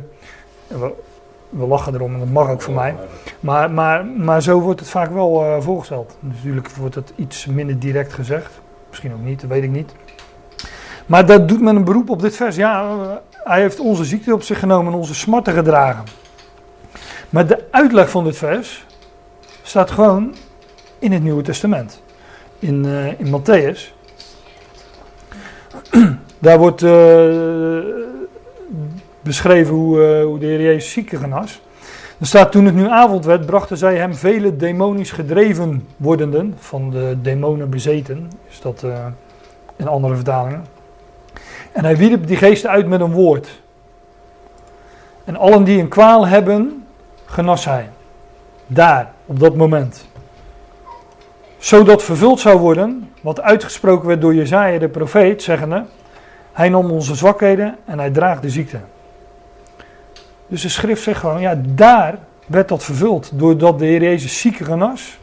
[1.56, 2.94] we, lachen erom en dat mag ook voor mij.
[3.40, 6.16] Maar, maar, maar zo wordt het vaak wel uh, voorgesteld.
[6.20, 8.60] Natuurlijk wordt het iets minder direct gezegd.
[8.88, 9.94] Misschien ook niet, dat weet ik niet.
[11.06, 12.56] Maar dat doet men een beroep op dit vers.
[12.56, 12.98] Ja,
[13.30, 16.04] hij heeft onze ziekte op zich genomen en onze smarten gedragen.
[17.30, 18.86] Maar de uitleg van dit vers
[19.62, 20.34] staat gewoon
[20.98, 22.02] in het Nieuwe Testament.
[22.58, 23.92] In, uh, in Matthäus.
[26.38, 26.82] Daar wordt
[29.24, 31.62] beschreven hoe, uh, hoe de Heer Jezus zieken genas.
[32.20, 36.90] Er staat toen het nu avond werd, brachten zij hem vele demonisch gedreven wordenden, van
[36.90, 38.84] de demonen bezeten, is dat
[39.76, 40.64] in andere vertalingen.
[41.72, 43.62] En hij wierp die geesten uit met een woord.
[45.24, 46.84] En allen die een kwaal hebben,
[47.24, 47.88] genas hij.
[48.66, 50.08] Daar, op dat moment.
[51.58, 55.84] Zodat vervuld zou worden, wat uitgesproken werd door Jezaja de profeet, zeggende,
[56.52, 58.78] hij nam onze zwakheden en hij draagt de ziekte.
[60.54, 64.66] Dus de schrift zegt gewoon, ja, daar werd dat vervuld, doordat de Heer Jezus zieken
[64.66, 65.18] genas.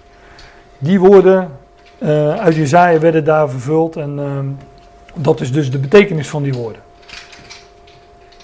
[0.78, 1.58] Die woorden
[2.00, 6.54] uh, uit Jezaja werden daar vervuld en uh, dat is dus de betekenis van die
[6.54, 6.82] woorden.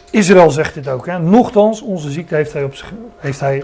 [0.10, 1.06] Israël zegt dit ook.
[1.06, 1.20] Hè?
[1.20, 3.64] Nochtans, onze ziekte heeft hij, op zich, heeft hij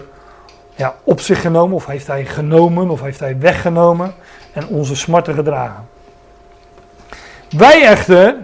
[0.74, 4.14] ja, op zich genomen, of heeft hij genomen, of heeft hij weggenomen
[4.52, 5.88] en onze smarten gedragen.
[7.50, 8.36] Wij echter,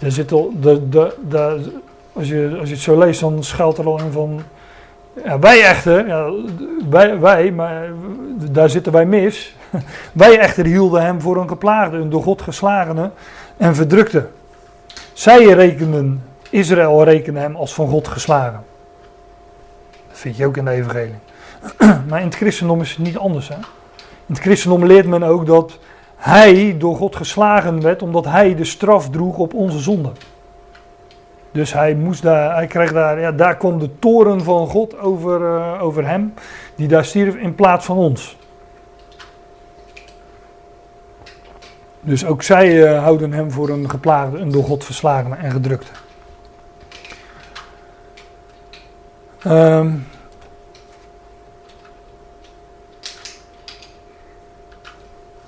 [0.00, 1.72] er zit al, de, de, de,
[2.12, 4.42] als, je, als je het zo leest, dan schuilt er al in van.
[5.40, 6.30] Wij echter, ja,
[6.90, 7.88] wij, wij, maar
[8.50, 9.54] daar zitten wij mis.
[10.12, 13.10] Wij echter hielden hem voor een geplaagde, een door God geslagene
[13.56, 14.26] en verdrukte.
[15.12, 18.60] Zij rekenden, Israël rekende hem als van God geslagen.
[20.08, 21.18] Dat vind je ook in de evangelie.
[22.08, 23.48] Maar in het christendom is het niet anders.
[23.48, 23.54] Hè?
[24.26, 25.78] In het christendom leert men ook dat
[26.20, 30.12] hij door God geslagen werd omdat hij de straf droeg op onze zonde.
[31.52, 35.40] Dus hij, moest daar, hij kreeg daar, ja, daar kwam de toren van God over,
[35.40, 36.34] uh, over hem,
[36.74, 38.38] die daar stierf in plaats van ons.
[42.00, 45.90] Dus ook zij uh, houden hem voor een geplaagde, een door God verslagene en gedrukte.
[49.46, 50.06] Um,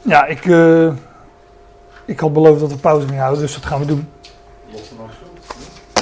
[0.03, 0.93] ja, ik, uh,
[2.05, 4.09] ik had beloofd dat we pauze gingen houden, dus dat gaan we doen.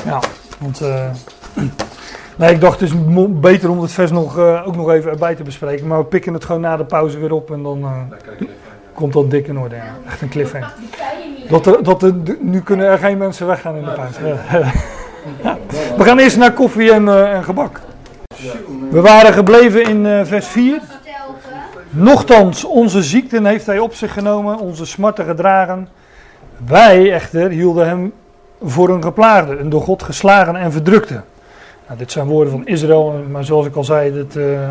[0.04, 0.20] Ja,
[0.58, 1.10] want uh,
[2.36, 2.96] nee, ik dacht het is
[3.28, 5.86] beter om het vers nog, ook nog even erbij te bespreken.
[5.86, 8.08] Maar we pikken het gewoon na de pauze weer op en dan
[8.94, 9.74] komt dat dik in orde.
[9.74, 9.96] Ja.
[10.06, 10.72] Echt een cliffhanger.
[11.48, 14.26] Dat er, dat er, nu kunnen er geen mensen weggaan in de pauze.
[14.26, 14.72] Ja.
[15.96, 17.80] We gaan eerst naar koffie en, en, gebak.
[18.90, 20.80] We waren gebleven in vers 4.
[21.92, 25.88] Nochtans, onze ziekten heeft hij op zich genomen, onze smarten gedragen.
[26.66, 28.12] Wij echter hielden hem
[28.62, 31.20] voor een geplaagde, een door God geslagen en verdrukte.
[31.86, 34.70] Nou, dit zijn woorden van Israël, maar zoals ik al zei, dit uh,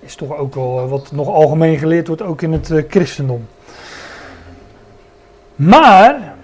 [0.00, 3.46] is toch ook wel wat nog algemeen geleerd wordt, ook in het christendom.
[5.56, 6.34] Maar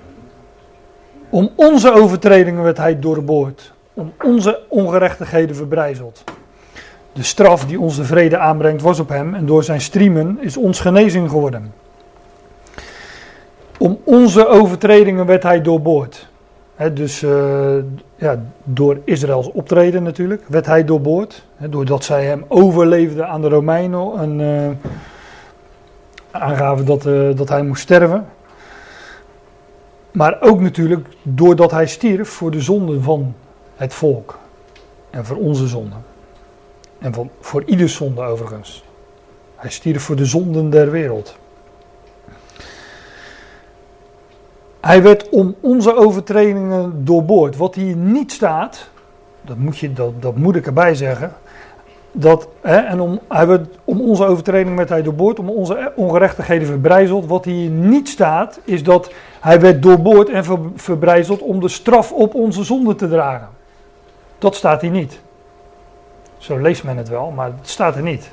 [1.28, 6.24] om onze overtredingen werd hij doorboord, om onze ongerechtigheden verbrijzeld.
[7.12, 10.56] De straf die ons de vrede aanbrengt was op hem en door zijn striemen is
[10.56, 11.72] ons genezing geworden.
[13.78, 16.28] Om onze overtredingen werd hij doorboord.
[16.92, 17.74] dus uh,
[18.16, 21.44] ja, door Israëls optreden natuurlijk werd hij doorboord.
[21.56, 24.90] He, doordat zij hem overleefden aan de Romeinen en uh,
[26.30, 28.26] aangaven dat, uh, dat hij moest sterven.
[30.10, 33.34] Maar ook natuurlijk doordat hij stierf voor de zonden van
[33.76, 34.38] het volk.
[35.10, 36.11] En voor onze zonden.
[37.02, 38.84] En voor ieder zonde overigens.
[39.56, 41.36] Hij stierf voor de zonden der wereld.
[44.80, 47.56] Hij werd om onze overtredingen doorboord.
[47.56, 48.90] Wat hier niet staat,
[49.40, 51.32] dat moet, je, dat, dat moet ik erbij zeggen.
[52.12, 56.66] Dat, hè, en om, hij werd, om onze overtredingen werd hij doorboord, om onze ongerechtigheden
[56.66, 57.26] verbrijzeld.
[57.26, 62.12] Wat hier niet staat, is dat hij werd doorboord en ver, verbrijzeld om de straf
[62.12, 63.48] op onze zonde te dragen.
[64.38, 65.20] Dat staat hier niet.
[66.42, 68.30] Zo leest men het wel, maar het staat er niet.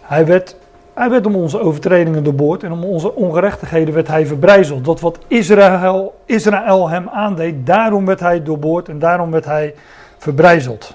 [0.00, 0.56] Hij werd,
[0.94, 4.84] hij werd om onze overtredingen doorboord en om onze ongerechtigheden werd hij verbrijzeld.
[4.84, 9.74] Dat wat Israël, Israël hem aandeed, daarom werd hij doorboord en daarom werd hij
[10.18, 10.94] verbrijzeld.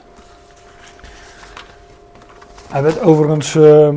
[2.69, 3.89] Hij werd overigens uh,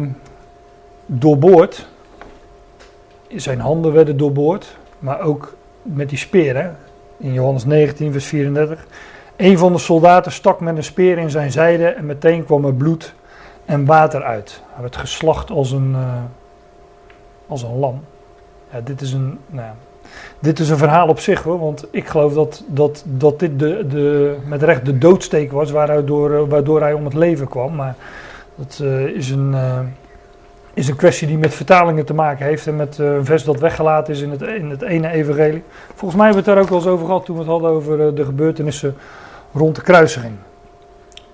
[1.06, 1.86] doorboord.
[3.28, 6.76] Zijn handen werden doorboord, maar ook met die speren.
[7.16, 8.86] In Johannes 19, vers 34.
[9.38, 12.74] Een van de soldaten stak met een speer in zijn zijde en meteen kwam er
[12.74, 13.14] bloed
[13.64, 14.62] en water uit.
[14.72, 16.14] Hij werd geslacht als een, uh,
[17.46, 18.04] als een lam.
[18.72, 19.70] Ja, dit, is een, nou,
[20.38, 23.86] dit is een verhaal op zich hoor, want ik geloof dat, dat, dat dit de,
[23.88, 27.74] de, met recht de doodsteek was waardoor, waardoor hij om het leven kwam.
[27.74, 27.94] Maar
[28.54, 29.54] dat uh, is, een,
[30.74, 34.14] is een kwestie die met vertalingen te maken heeft en met een vers dat weggelaten
[34.14, 35.62] is in het, in het ene evangelie.
[35.94, 37.70] Volgens mij hebben we het daar ook wel eens over gehad toen we het hadden
[37.70, 38.96] over de gebeurtenissen
[39.52, 40.34] rond de kruisiging.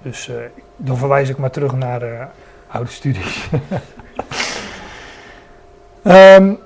[0.02, 0.36] Dus uh,
[0.76, 2.24] dan verwijs ik maar terug naar uh,
[2.66, 3.48] oude studies.
[6.02, 6.58] um,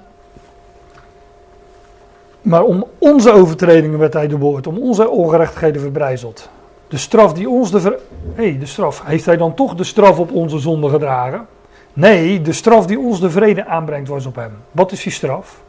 [2.51, 6.49] maar om onze overtredingen werd hij doorboord, om onze ongerechtigheden verbrijzeld.
[6.89, 7.99] De straf die ons de.
[8.35, 9.03] Hey, de straf.
[9.05, 11.47] Heeft hij dan toch de straf op onze zonde gedragen?
[11.93, 14.53] Nee, de straf die ons de vrede aanbrengt was op hem.
[14.71, 15.61] Wat is die straf?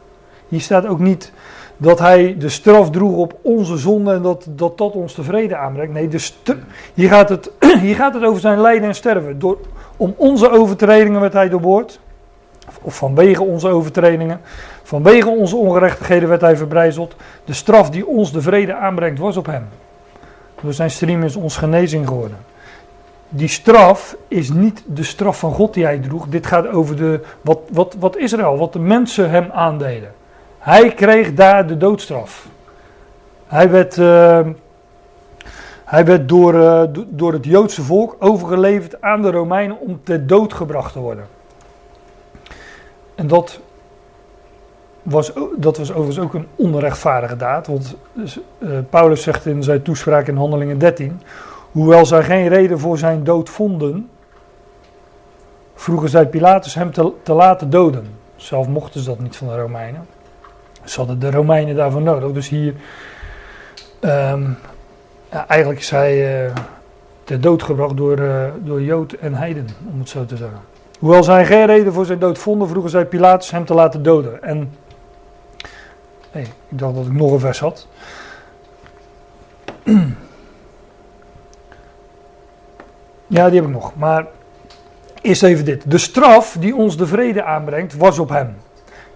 [0.48, 1.32] Hier staat ook niet
[1.80, 5.92] dat hij de straf droeg op onze zonde en dat dat, dat ons tevreden aanbrengt.
[5.92, 6.30] Nee, de
[6.94, 7.50] hier, gaat het,
[7.80, 9.38] hier gaat het over zijn lijden en sterven.
[9.38, 9.58] Door,
[9.96, 12.00] om onze overtredingen werd hij doorboord.
[12.82, 14.40] Of vanwege onze overtredingen.
[14.82, 17.14] Vanwege onze ongerechtigheden werd hij verbrijzeld.
[17.44, 19.68] De straf die ons de vrede aanbrengt was op hem.
[20.62, 22.38] Door zijn stream is ons genezing geworden.
[23.28, 26.28] Die straf is niet de straf van God die hij droeg.
[26.28, 30.12] Dit gaat over de, wat, wat, wat Israël, wat de mensen hem aandeden.
[30.60, 32.46] Hij kreeg daar de doodstraf.
[33.46, 34.40] Hij werd, uh,
[35.84, 40.52] hij werd door, uh, door het Joodse volk overgeleverd aan de Romeinen om ter dood
[40.52, 41.26] gebracht te worden.
[43.14, 43.60] En dat
[45.02, 47.66] was, dat was overigens ook een onrechtvaardige daad.
[47.66, 47.96] Want
[48.58, 51.20] uh, Paulus zegt in zijn toespraak in Handelingen 13:
[51.72, 54.08] Hoewel zij geen reden voor zijn dood vonden,
[55.74, 58.06] vroegen zij Pilatus hem te, te laten doden.
[58.36, 60.06] Zelf mochten ze dat niet van de Romeinen.
[60.84, 62.32] Ze hadden de Romeinen daarvoor nodig.
[62.32, 62.74] Dus hier,
[65.30, 66.52] ja, eigenlijk is hij uh,
[67.24, 70.58] ter dood gebracht door, uh, door Jood en Heiden, om het zo te zeggen.
[70.98, 74.42] Hoewel zij geen reden voor zijn dood vonden, vroegen zij Pilatus hem te laten doden.
[74.42, 74.74] En,
[76.30, 77.86] hey, ik dacht dat ik nog een vers had.
[83.32, 83.96] Ja, die heb ik nog.
[83.96, 84.26] Maar
[85.20, 85.90] eerst even dit.
[85.90, 88.56] De straf die ons de vrede aanbrengt, was op hem.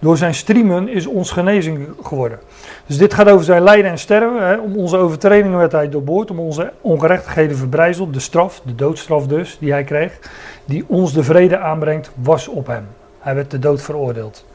[0.05, 2.39] Door zijn striemen is ons genezing geworden.
[2.85, 4.47] Dus dit gaat over zijn lijden en sterven.
[4.47, 4.55] Hè.
[4.57, 6.31] Om onze overtredingen werd hij doorboord.
[6.31, 8.13] Om onze ongerechtigheden verbrijzeld.
[8.13, 10.19] De straf, de doodstraf dus, die hij kreeg.
[10.65, 12.87] Die ons de vrede aanbrengt, was op hem.
[13.19, 14.45] Hij werd de dood veroordeeld.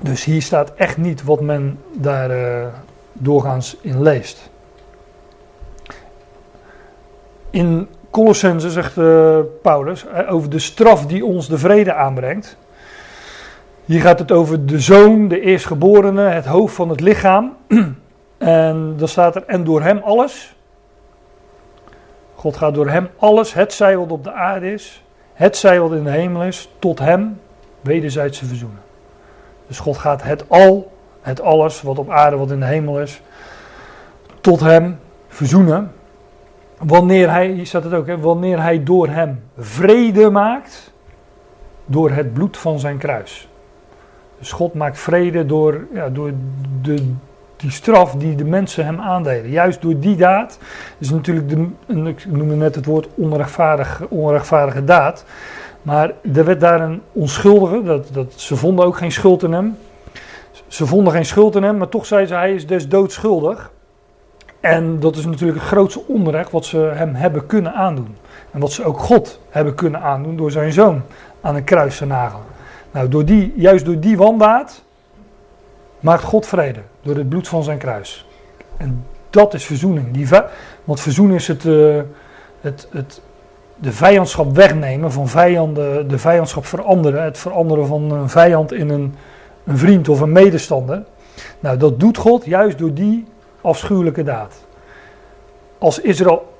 [0.00, 2.66] Dus hier staat echt niet wat men daar uh,
[3.12, 4.50] doorgaans in leest.
[7.50, 12.56] In Colossense zegt uh, Paulus over de straf die ons de vrede aanbrengt.
[13.88, 17.56] Hier gaat het over de zoon, de eerstgeborene, het hoofd van het lichaam.
[18.38, 20.56] En dan staat er, en door hem alles.
[22.34, 25.92] God gaat door hem alles, het zij wat op de aarde is, het zij wat
[25.92, 27.40] in de hemel is, tot hem
[27.80, 28.80] wederzijdse verzoenen.
[29.66, 33.22] Dus God gaat het al, het alles wat op aarde, wat in de hemel is,
[34.40, 35.92] tot hem verzoenen.
[36.78, 40.92] Wanneer hij, hier staat het ook, hè, wanneer hij door hem vrede maakt,
[41.86, 43.48] door het bloed van zijn kruis.
[44.38, 46.32] Dus God maakt vrede door, ja, door
[46.82, 47.14] de
[47.58, 49.50] die straf die de mensen hem aandeden.
[49.50, 50.58] Juist door die daad,
[50.98, 51.68] is natuurlijk, de,
[52.08, 55.24] ik noemde net het woord onrechtvaardige, onrechtvaardige daad.
[55.82, 59.76] Maar er werd daar een onschuldige, dat, dat, ze vonden ook geen schuld in hem.
[60.66, 63.70] Ze vonden geen schuld in hem, maar toch zei ze hij is des doodschuldig.
[64.60, 68.16] En dat is natuurlijk het grootste onrecht wat ze hem hebben kunnen aandoen.
[68.50, 71.02] En wat ze ook God hebben kunnen aandoen door zijn zoon
[71.40, 72.44] aan een kruis te nagelen.
[72.90, 74.82] Nou, door die, juist door die wandaad
[76.00, 76.80] maakt God vrede.
[77.02, 78.26] Door het bloed van zijn kruis.
[78.76, 80.10] En dat is verzoening.
[80.10, 80.28] Die,
[80.84, 82.00] want verzoening is het, uh,
[82.60, 83.20] het, het,
[83.76, 87.22] de vijandschap wegnemen van vijanden, de vijandschap veranderen.
[87.22, 89.14] Het veranderen van een vijand in een,
[89.64, 91.04] een vriend of een medestander.
[91.60, 93.26] Nou, dat doet God juist door die
[93.60, 94.66] afschuwelijke daad.
[95.78, 96.52] Als Israël,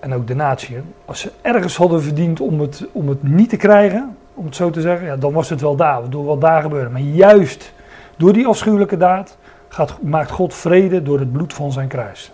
[0.00, 3.56] en ook de natie, als ze ergens hadden verdiend om het, om het niet te
[3.56, 6.62] krijgen, om het zo te zeggen, ja, dan was het wel daar, door wat daar
[6.62, 6.90] gebeurde.
[6.90, 7.72] Maar juist
[8.16, 9.36] door die afschuwelijke daad
[9.68, 12.32] gaat, maakt God vrede door het bloed van zijn kruis.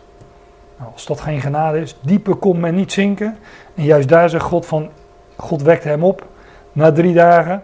[0.78, 3.38] Nou, als dat geen genade is, dieper kon men niet zinken.
[3.74, 4.88] En juist daar zegt God van,
[5.36, 6.26] God wekt hem op
[6.72, 7.62] na drie dagen.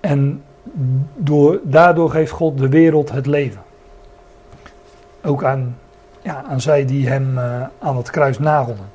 [0.00, 0.42] En
[1.14, 3.62] door, daardoor geeft God de wereld het leven.
[5.22, 5.78] Ook aan,
[6.22, 8.86] ja, aan zij die hem uh, aan het kruis nagelden.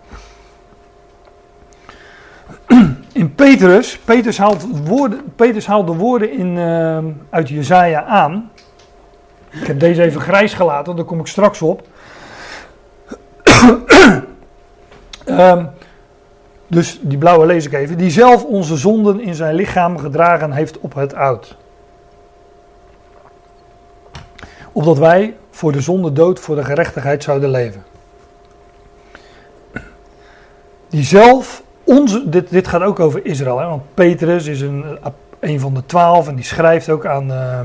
[3.13, 6.97] In Petrus, Petrus haalt, woorden, Petrus haalt de woorden in, uh,
[7.29, 8.51] uit Jezaja aan.
[9.49, 11.87] Ik heb deze even grijs gelaten, daar kom ik straks op.
[15.25, 15.69] um,
[16.67, 17.97] dus die blauwe lees ik even.
[17.97, 21.57] Die zelf onze zonden in zijn lichaam gedragen heeft op het oud.
[24.71, 27.83] Opdat wij voor de zonde dood, voor de gerechtigheid zouden leven.
[30.89, 34.85] Die zelf onze, dit, dit gaat ook over Israël, hè, want Petrus is een,
[35.39, 37.59] een van de twaalf en die schrijft ook aan, uh,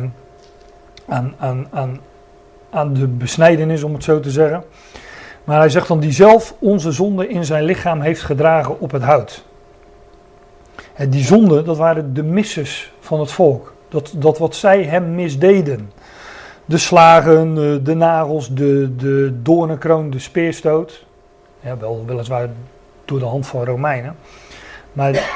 [1.07, 2.01] aan, aan, aan,
[2.71, 4.65] aan de besnijdenis, om het zo te zeggen.
[5.45, 9.03] Maar hij zegt dan die zelf onze zonde in zijn lichaam heeft gedragen op het
[9.03, 9.45] hout.
[10.95, 13.75] En die zonde, dat waren de misses van het volk.
[13.89, 15.91] Dat, dat wat zij hem misdeden.
[16.65, 17.55] De slagen,
[17.85, 21.05] de nagels, de, de doornenkroon, de speerstoot.
[21.61, 22.49] Ja, wel, weliswaar
[23.07, 24.17] door de hand van Romeinen.
[24.93, 25.31] Maar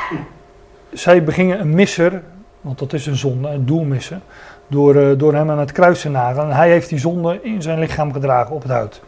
[0.93, 2.23] zij begingen een misser,
[2.61, 4.23] want dat is een zonde, een doelmissen,
[4.67, 6.51] door, uh, door hem aan het kruis te nagelen.
[6.51, 9.03] En hij heeft die zonde in zijn lichaam gedragen op het hout.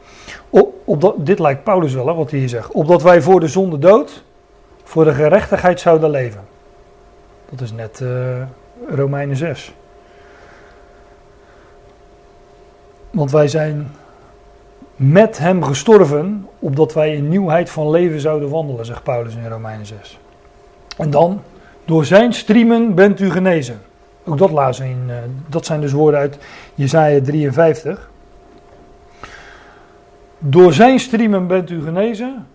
[0.50, 2.72] Op, op dat, dit lijkt Paulus wel, hè, wat hij hier zegt.
[2.72, 4.24] Opdat wij voor de zonde dood,
[4.84, 6.40] voor de gerechtigheid zouden leven.
[7.50, 8.08] Dat is net uh,
[8.88, 9.74] Romeinen 6.
[13.10, 13.90] Want wij zijn
[15.10, 19.86] met hem gestorven, opdat wij in nieuwheid van leven zouden wandelen, zegt Paulus in Romeinen
[19.86, 20.18] 6.
[20.96, 21.42] En dan,
[21.84, 23.80] door zijn striemen bent u genezen.
[24.24, 25.14] Ook dat lazen in, uh,
[25.48, 26.38] dat zijn dus woorden uit
[26.74, 28.10] Jesaja 53.
[30.38, 32.46] Door zijn striemen bent u genezen,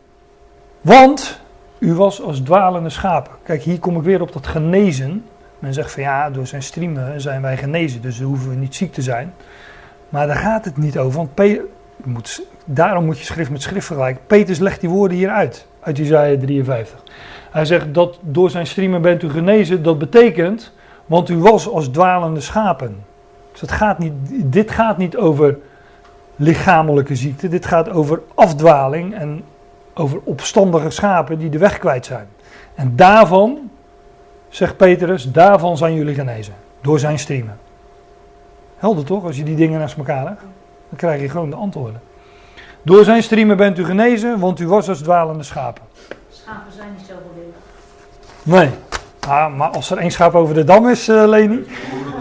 [0.82, 1.42] want
[1.78, 3.32] u was als dwalende schapen.
[3.44, 5.26] Kijk, hier kom ik weer op dat genezen.
[5.60, 8.94] Men zegt van ja, door zijn striemen zijn wij genezen, dus hoeven we niet ziek
[8.94, 9.34] te zijn.
[10.10, 11.34] Maar daar gaat het niet over, want
[12.04, 14.22] moet, daarom moet je schrift met schrift vergelijken.
[14.28, 17.04] Peters legt die woorden hier uit, uit Isaiah 53.
[17.52, 20.74] Hij zegt dat door zijn striemen bent u genezen, dat betekent,
[21.06, 23.04] want u was als dwalende schapen.
[23.52, 24.14] Dus het gaat niet,
[24.46, 25.58] dit gaat niet over
[26.36, 29.44] lichamelijke ziekte, dit gaat over afdwaling en
[29.94, 32.28] over opstandige schapen die de weg kwijt zijn.
[32.76, 33.70] En daarvan,
[34.50, 37.58] zegt Petrus, daarvan zijn jullie genezen, door zijn striemen.
[38.78, 40.42] Helder toch, als je die dingen naast elkaar legt?
[40.90, 42.02] Dan krijg je gewoon de antwoorden.
[42.82, 45.84] Door zijn striemen bent u genezen, want u was als dwalende schapen.
[46.30, 47.54] Schapen zijn niet zoveel willen.
[48.44, 48.70] Nee.
[49.20, 51.66] Ah, maar als er één schaap over de dam is, uh, Leni,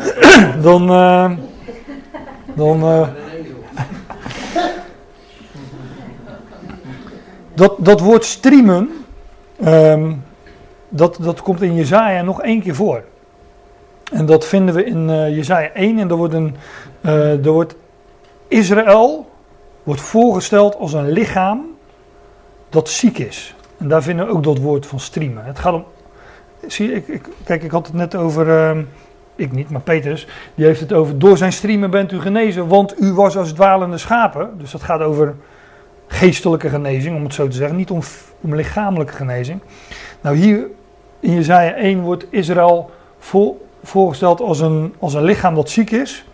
[0.63, 0.91] dan.
[0.91, 1.31] Uh,
[2.57, 3.09] dan uh,
[7.55, 8.91] dat, dat woord streamen,
[9.65, 10.25] um,
[10.89, 13.03] dat, dat komt in Jezaja nog één keer voor.
[14.13, 16.57] En dat vinden we in uh, Jezaja 1 en er wordt, een,
[17.01, 17.75] uh, er wordt
[18.49, 19.31] Israël
[19.83, 21.77] wordt voorgesteld als een lichaam
[22.69, 23.55] dat ziek is.
[23.79, 25.45] En daar vinden we ook dat woord van streamen.
[25.45, 25.85] Het gaat om.
[26.67, 28.47] Zie, ik, ik, kijk, ik had het net over.
[28.47, 28.83] Uh,
[29.37, 30.27] ik niet, maar Petrus.
[30.55, 31.19] Die heeft het over.
[31.19, 34.51] Door zijn streamen bent u genezen, want u was als dwalende schapen.
[34.59, 35.35] Dus dat gaat over
[36.07, 37.77] geestelijke genezing, om het zo te zeggen.
[37.77, 38.01] Niet om,
[38.41, 39.61] om lichamelijke genezing.
[40.21, 40.67] Nou, hier
[41.21, 42.91] in Jezaja 1 wordt Israël
[43.83, 46.25] voorgesteld als een, als een lichaam dat ziek is.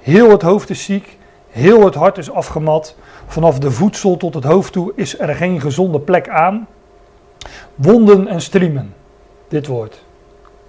[0.00, 1.18] Heel het hoofd is ziek.
[1.52, 2.96] Heel het hart is afgemat.
[3.26, 6.66] Vanaf de voedsel tot het hoofd toe is er geen gezonde plek aan.
[7.74, 8.94] Wonden en striemen.
[9.48, 10.04] Dit woord.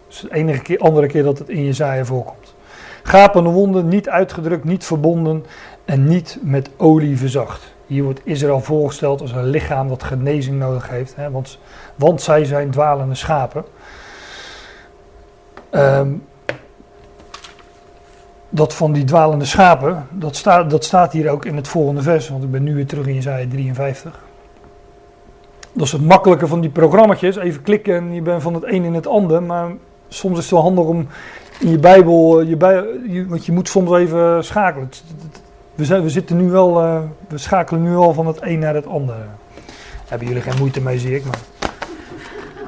[0.07, 2.55] Dat is de enige keer, andere keer dat het in Jezaja voorkomt.
[3.03, 5.45] Gapende wonden, niet uitgedrukt, niet verbonden
[5.85, 7.73] en niet met olie verzacht.
[7.87, 11.59] Hier wordt Israël voorgesteld als een lichaam dat genezing nodig heeft, hè, want,
[11.95, 13.63] want zij zijn dwalende schapen.
[15.71, 16.23] Um,
[18.55, 22.29] dat van die dwalende schapen, dat, staat dat staat hier ook in het volgende vers,
[22.29, 24.19] want ik ben nu weer terug in Jezaja 53.
[25.73, 28.83] Dat is het makkelijke van die programma's, even klikken en je bent van het een
[28.83, 29.71] in het ander, maar
[30.07, 31.07] soms is het wel handig om
[31.59, 34.89] in je Bijbel, je bij, je, want je moet soms even schakelen.
[35.75, 38.75] We, zijn, we zitten nu wel, uh, we schakelen nu al van het een naar
[38.75, 39.15] het ander.
[40.07, 41.39] Hebben jullie geen moeite mee, zie ik, maar...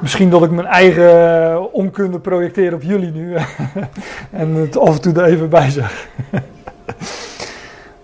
[0.06, 3.36] Misschien dat ik mijn eigen onkunde projecteer op jullie nu.
[4.32, 6.08] en het af en toe er even bij zeg.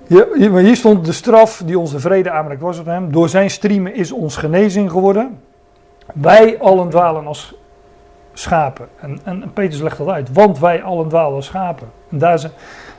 [0.52, 3.12] maar hier stond de straf die onze vrede aanbrengt was op hem.
[3.12, 5.40] Door zijn striemen is ons genezing geworden.
[6.14, 7.56] Wij allen dwalen als
[8.34, 8.88] schapen.
[9.00, 10.34] En, en, Petrus legt dat uit.
[10.34, 11.88] Want wij allen dwalen als schapen.
[12.12, 12.52] En daar,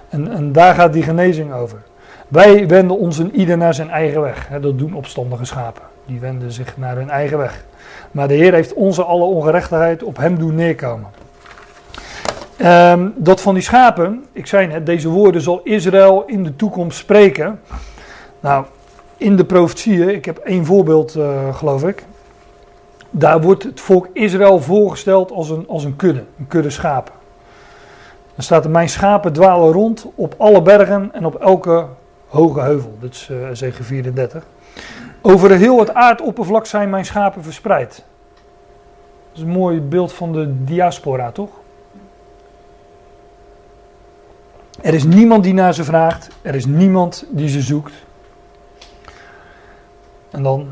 [0.08, 1.78] en, en daar gaat die genezing over.
[2.28, 4.48] Wij wenden ons een ieder naar zijn eigen weg.
[4.60, 5.82] dat doen opstandige schapen.
[6.06, 7.64] Die wenden zich naar hun eigen weg.
[8.12, 11.10] Maar de Heer heeft onze alle ongerechtigheid op hem doen neerkomen.
[12.64, 16.98] Um, dat van die schapen, ik zei net, deze woorden zal Israël in de toekomst
[16.98, 17.60] spreken.
[18.40, 18.64] Nou,
[19.16, 22.04] in de profetieën, ik heb één voorbeeld uh, geloof ik.
[23.10, 27.12] Daar wordt het volk Israël voorgesteld als een, als een kudde, een kudde schapen.
[28.34, 31.86] Dan staat er, mijn schapen dwalen rond op alle bergen en op elke
[32.26, 32.96] hoge heuvel.
[33.00, 34.44] Dat is uh, Zegen 34.
[35.22, 38.04] Over heel het aardoppervlak zijn mijn schapen verspreid.
[39.28, 41.50] Dat is een mooi beeld van de diaspora, toch?
[44.80, 46.28] Er is niemand die naar ze vraagt.
[46.42, 47.92] Er is niemand die ze zoekt.
[50.30, 50.68] En dan.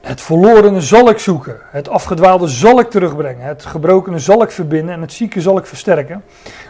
[0.00, 1.56] Het verlorene zal ik zoeken.
[1.70, 3.46] Het afgedwaalde zal ik terugbrengen.
[3.46, 4.94] Het gebrokene zal ik verbinden.
[4.94, 6.24] En het zieke zal ik versterken.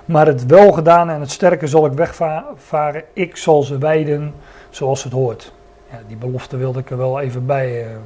[0.04, 3.04] Maar het welgedane en het sterke zal ik wegvaren.
[3.12, 4.34] Ik zal ze wijden
[4.70, 5.52] zoals het hoort
[6.06, 7.96] die belofte wilde ik er wel even bij uh,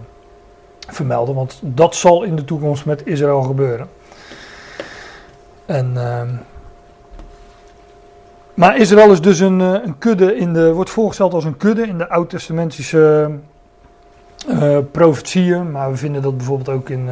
[0.89, 3.89] vermelden, want dat zal in de toekomst met Israël gebeuren.
[5.67, 6.23] En, uh,
[8.55, 11.87] maar Israël is dus een, eh, een kudde, in de, wordt voorgesteld als een kudde
[11.87, 13.31] in de oud-testamentische
[14.49, 17.09] uh, profetieën, maar we vinden dat bijvoorbeeld ook in,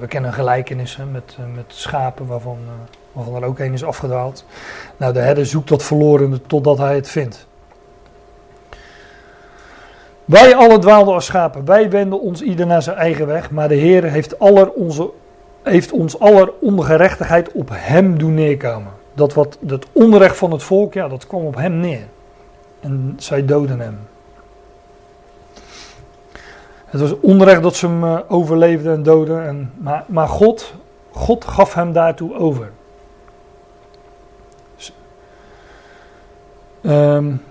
[0.00, 2.58] we kennen gelijkenissen met, met schapen waarvan,
[3.12, 4.44] waarvan er ook een is afgedwaald.
[4.96, 7.47] Nou, de herder zoekt dat verloren totdat hij het vindt.
[10.28, 13.74] Wij alle dwaalden als schapen, wij wenden ons ieder naar zijn eigen weg, maar de
[13.74, 15.10] Heer heeft, aller onze,
[15.62, 18.92] heeft ons aller ongerechtigheid op hem doen neerkomen.
[19.14, 22.06] Dat wat het onrecht van het volk, ja, dat kwam op hem neer.
[22.80, 23.98] En zij doden hem.
[26.84, 29.46] Het was onrecht dat ze hem uh, overleefden en doden.
[29.46, 30.74] En, maar, maar God,
[31.10, 32.70] God gaf hem daartoe over.
[36.82, 37.42] Um,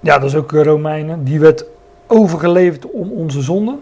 [0.00, 1.24] ja, dat is ook Romeinen.
[1.24, 1.64] Die werd
[2.06, 3.78] overgeleverd om onze zonde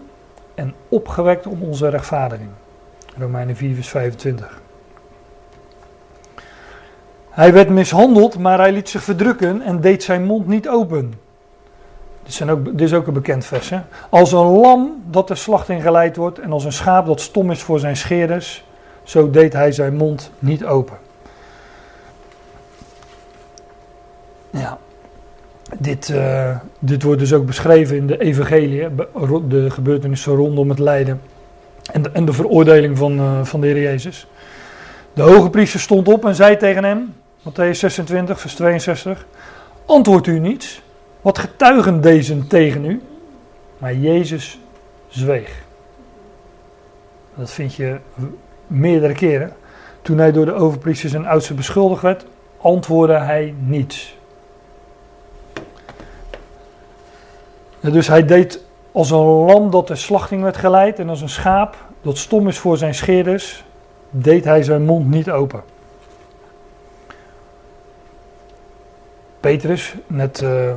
[0.55, 2.49] en opgewekt om onze rechtvaardiging.
[3.17, 4.61] Romeinen 4, vers 25.
[7.29, 11.13] Hij werd mishandeld, maar hij liet zich verdrukken en deed zijn mond niet open.
[12.23, 13.69] Dit, zijn ook, dit is ook een bekend vers.
[13.69, 13.81] Hè?
[14.09, 17.63] Als een lam dat ter slachting geleid wordt en als een schaap dat stom is
[17.63, 18.65] voor zijn scheerders,
[19.03, 20.97] zo deed hij zijn mond niet open.
[24.49, 24.77] Ja.
[25.79, 28.87] Dit, uh, dit wordt dus ook beschreven in de evangelie,
[29.47, 31.21] de gebeurtenissen rondom het lijden
[31.91, 34.27] en de, en de veroordeling van, uh, van de Heer Jezus.
[35.13, 39.25] De hoge priester stond op en zei tegen hem, Matthäus 26, vers 62,
[39.85, 40.81] antwoordt u niets?
[41.21, 43.01] Wat getuigen deze tegen u?
[43.77, 44.59] Maar Jezus
[45.07, 45.65] zweeg.
[47.35, 47.97] Dat vind je
[48.67, 49.53] meerdere keren.
[50.01, 52.25] Toen hij door de overpriesters en oudsten beschuldigd werd,
[52.57, 54.16] antwoordde hij niets.
[57.91, 61.75] Dus hij deed als een lam dat de slachting werd geleid en als een schaap
[62.01, 63.63] dat stom is voor zijn scheerders,
[64.09, 65.63] deed hij zijn mond niet open.
[69.39, 70.71] Petrus, net, uh,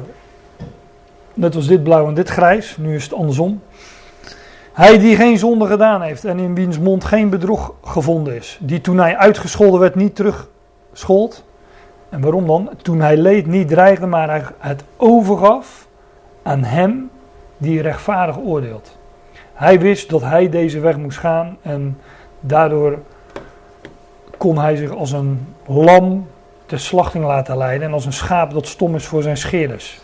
[1.35, 3.63] net was dit blauw en dit grijs, nu is het andersom.
[4.73, 8.81] Hij die geen zonde gedaan heeft en in wiens mond geen bedrog gevonden is, die
[8.81, 11.45] toen hij uitgescholden werd niet terugschold.
[12.09, 12.71] En waarom dan?
[12.83, 15.89] Toen hij leed niet dreigde, maar hij het overgaf
[16.43, 17.11] aan hem
[17.57, 18.99] die rechtvaardig oordeelt.
[19.53, 21.99] Hij wist dat hij deze weg moest gaan en
[22.41, 22.99] daardoor
[24.37, 26.27] kon hij zich als een lam
[26.67, 30.01] ter slachting laten leiden en als een schaap dat stom is voor zijn scheerders.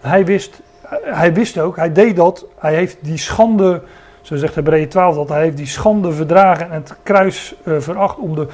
[0.00, 0.60] Hij wist,
[1.02, 3.82] hij wist ook, hij deed dat, hij heeft die schande,
[4.22, 8.18] zo zegt Hebreeën 12, dat hij heeft die schande verdragen en het kruis uh, veracht
[8.18, 8.46] om de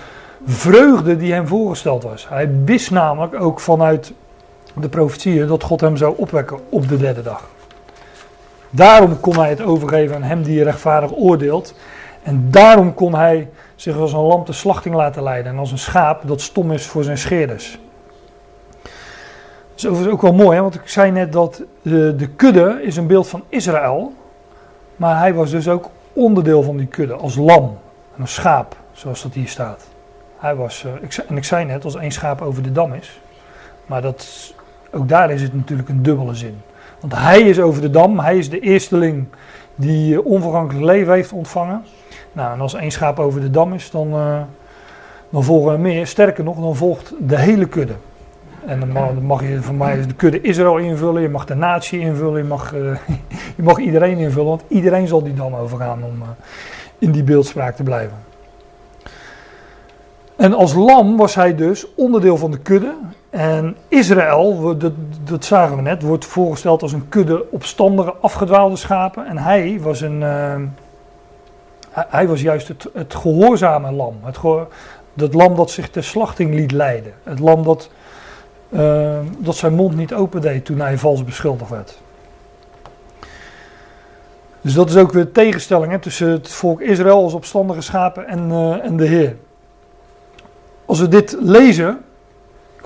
[0.47, 2.29] vreugde die hem voorgesteld was.
[2.29, 4.13] Hij wist namelijk ook vanuit
[4.75, 7.49] de profetieën dat God hem zou opwekken op de derde dag.
[8.71, 11.75] Daarom kon hij het overgeven aan hem die rechtvaardig oordeelt.
[12.23, 15.79] En daarom kon hij zich als een lam de slachting laten leiden en als een
[15.79, 17.79] schaap dat stom is voor zijn scheerders.
[19.75, 20.63] Dat is ook wel mooi, hè?
[20.63, 24.13] want ik zei net dat de, de kudde is een beeld van Israël.
[24.97, 27.79] Maar hij was dus ook onderdeel van die kudde, als lam
[28.15, 29.87] en als schaap, zoals dat hier staat.
[30.39, 33.21] Hij was, uh, ik, en ik zei net, als één schaap over de dam is.
[33.89, 34.55] Maar dat,
[34.91, 36.61] ook daar is het natuurlijk een dubbele zin.
[37.01, 39.27] Want hij is over de dam, hij is de eersteling
[39.75, 41.85] die uh, onvergankelijk leven heeft ontvangen.
[42.33, 44.41] Nou, en als één schaap over de dam is, dan, uh,
[45.31, 46.07] dan volgen er meer.
[46.07, 47.95] Sterker nog, dan volgt de hele kudde.
[48.67, 52.39] En dan mag, je van mij de kudde Israël invullen, je mag de natie invullen,
[52.39, 52.97] je mag, uh,
[53.57, 56.23] je mag iedereen invullen, want iedereen zal die dam overgaan om
[56.99, 58.17] in die beeldspraak te blijven.
[60.37, 62.95] En als lam was hij dus onderdeel van de kudde.
[63.31, 64.93] En Israël, dat,
[65.25, 69.27] dat zagen we net, wordt voorgesteld als een kudde opstandige, afgedwaalde schapen.
[69.27, 70.55] En hij was een, uh,
[71.93, 74.19] hij was juist het, gehoorzame lam.
[74.23, 74.69] Het gehoor,
[75.15, 77.13] dat lam dat zich ter slachting liet leiden.
[77.23, 77.91] Het lam dat,
[78.69, 81.99] uh, dat zijn mond niet opendeed toen hij vals beschuldigd werd.
[84.61, 88.27] Dus dat is ook weer de tegenstelling hè, tussen het volk Israël als opstandige schapen
[88.27, 89.37] en, uh, en de Heer.
[90.85, 92.05] Als we dit lezen,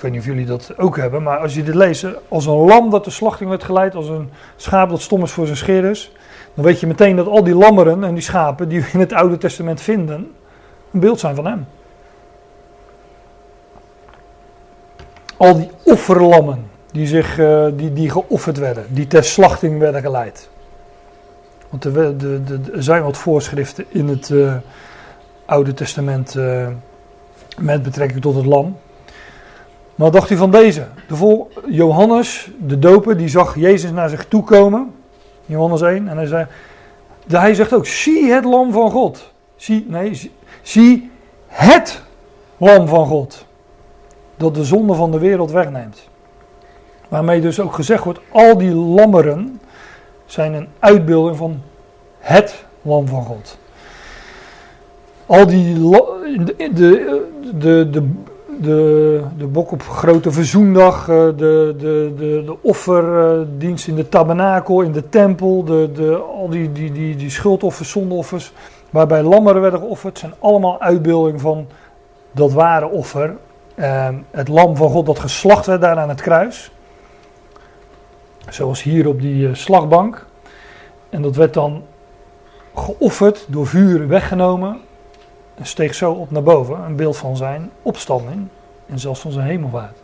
[0.03, 2.53] ik weet niet of jullie dat ook hebben, maar als je dit leest, als een
[2.53, 6.11] lam dat de slachting werd geleid, als een schaap dat stom is voor zijn scheerders,
[6.53, 9.13] dan weet je meteen dat al die lammeren en die schapen die we in het
[9.13, 10.31] Oude Testament vinden,
[10.91, 11.65] een beeld zijn van hem.
[15.37, 20.49] Al die offerlammen die, zich, uh, die, die geofferd werden, die ter slachting werden geleid.
[21.69, 22.15] Want er,
[22.73, 24.55] zijn wat voorschriften in het uh,
[25.45, 26.67] Oude Testament uh,
[27.57, 28.77] met betrekking tot het lam.
[29.95, 30.87] Maar wat dacht u van deze?
[31.07, 34.93] De vol, Johannes, de doper, die zag Jezus naar zich toe komen.
[35.45, 36.07] Johannes 1.
[36.07, 36.47] En hij, zei,
[37.27, 39.31] hij zegt ook, zie het lam van God.
[39.55, 40.31] Zie, nee, zie,
[40.61, 41.11] zie
[41.47, 42.01] het
[42.57, 43.45] lam van God.
[44.35, 46.09] Dat de zonde van de wereld wegneemt.
[47.07, 49.59] Waarmee dus ook gezegd wordt, al die lammeren
[50.25, 51.61] zijn een uitbeelding van
[52.19, 53.57] het lam van God.
[55.25, 58.11] Al die, de, de, de, de,
[58.61, 64.91] de, de bok op grote verzoendag, de, de, de, de offerdienst in de tabernakel, in
[64.91, 68.53] de tempel, de, de, al die, die, die, die schuldoffers, zondeoffers,
[68.89, 71.67] waarbij lammeren werden geofferd, zijn allemaal uitbeelding van
[72.31, 73.35] dat ware offer.
[73.75, 76.71] Eh, het lam van God dat geslacht werd daar aan het kruis.
[78.49, 80.25] Zoals hier op die uh, slagbank.
[81.09, 81.83] En dat werd dan
[82.75, 84.79] geofferd, door vuur weggenomen.
[85.55, 88.47] En steeg zo op naar boven, een beeld van zijn opstanding
[88.85, 89.97] en zelfs van zijn hemelvaart.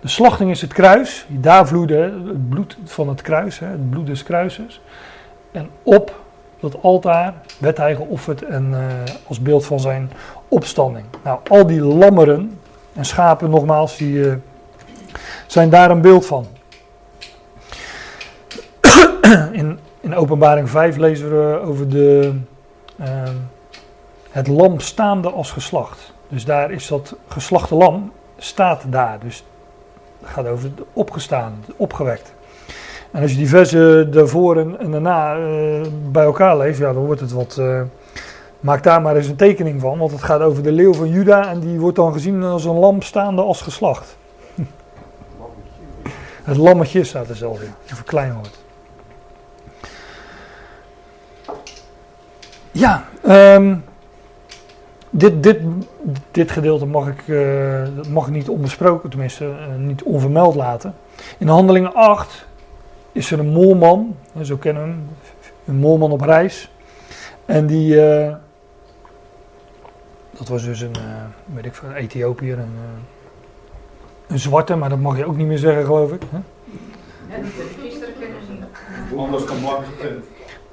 [0.00, 4.22] De slachting is het kruis, daar vloeide het bloed van het kruis, het bloed des
[4.22, 4.80] kruises.
[5.52, 6.20] En op
[6.60, 8.78] dat altaar werd hij geofferd en, uh,
[9.26, 10.10] als beeld van zijn
[10.48, 11.04] opstanding.
[11.24, 12.58] Nou, al die lammeren
[12.92, 14.34] en schapen nogmaals, die uh,
[15.46, 16.46] zijn daar een beeld van.
[19.52, 22.38] In, in openbaring 5 lezen we over de...
[23.00, 23.06] Uh,
[24.30, 26.12] het lam staande als geslacht.
[26.28, 29.18] Dus daar is dat geslachte lam, staat daar.
[29.18, 29.44] Dus
[30.20, 32.34] het gaat over het opgestaan, opgewekt.
[33.10, 37.20] En als je die versen daarvoor en, daarna uh, bij elkaar leest, ja, dan wordt
[37.20, 37.56] het wat.
[37.60, 37.82] Uh,
[38.60, 41.48] maak daar maar eens een tekening van, want het gaat over de leeuw van Juda
[41.48, 44.16] en die wordt dan gezien als een lam staande als geslacht.
[46.44, 48.58] het lammetje staat er zelf in, een verkleinwoord.
[52.72, 53.84] Ja, um,
[55.16, 55.60] dit, dit,
[56.30, 60.94] dit gedeelte mag ik, uh, mag ik niet onbesproken, tenminste uh, niet onvermeld laten.
[61.38, 62.46] In handelingen 8
[63.12, 65.08] is er een molman, zo kennen we hem,
[65.64, 66.70] een molman op reis.
[67.44, 68.34] En die, uh,
[70.38, 70.96] dat was dus een,
[71.54, 72.74] weet ik veel, Ethiopiër, een,
[74.26, 76.22] een zwarte, maar dat mag je ook niet meer zeggen geloof ik.
[76.30, 76.38] Hè?
[79.16, 80.24] Anders dan blank geprint.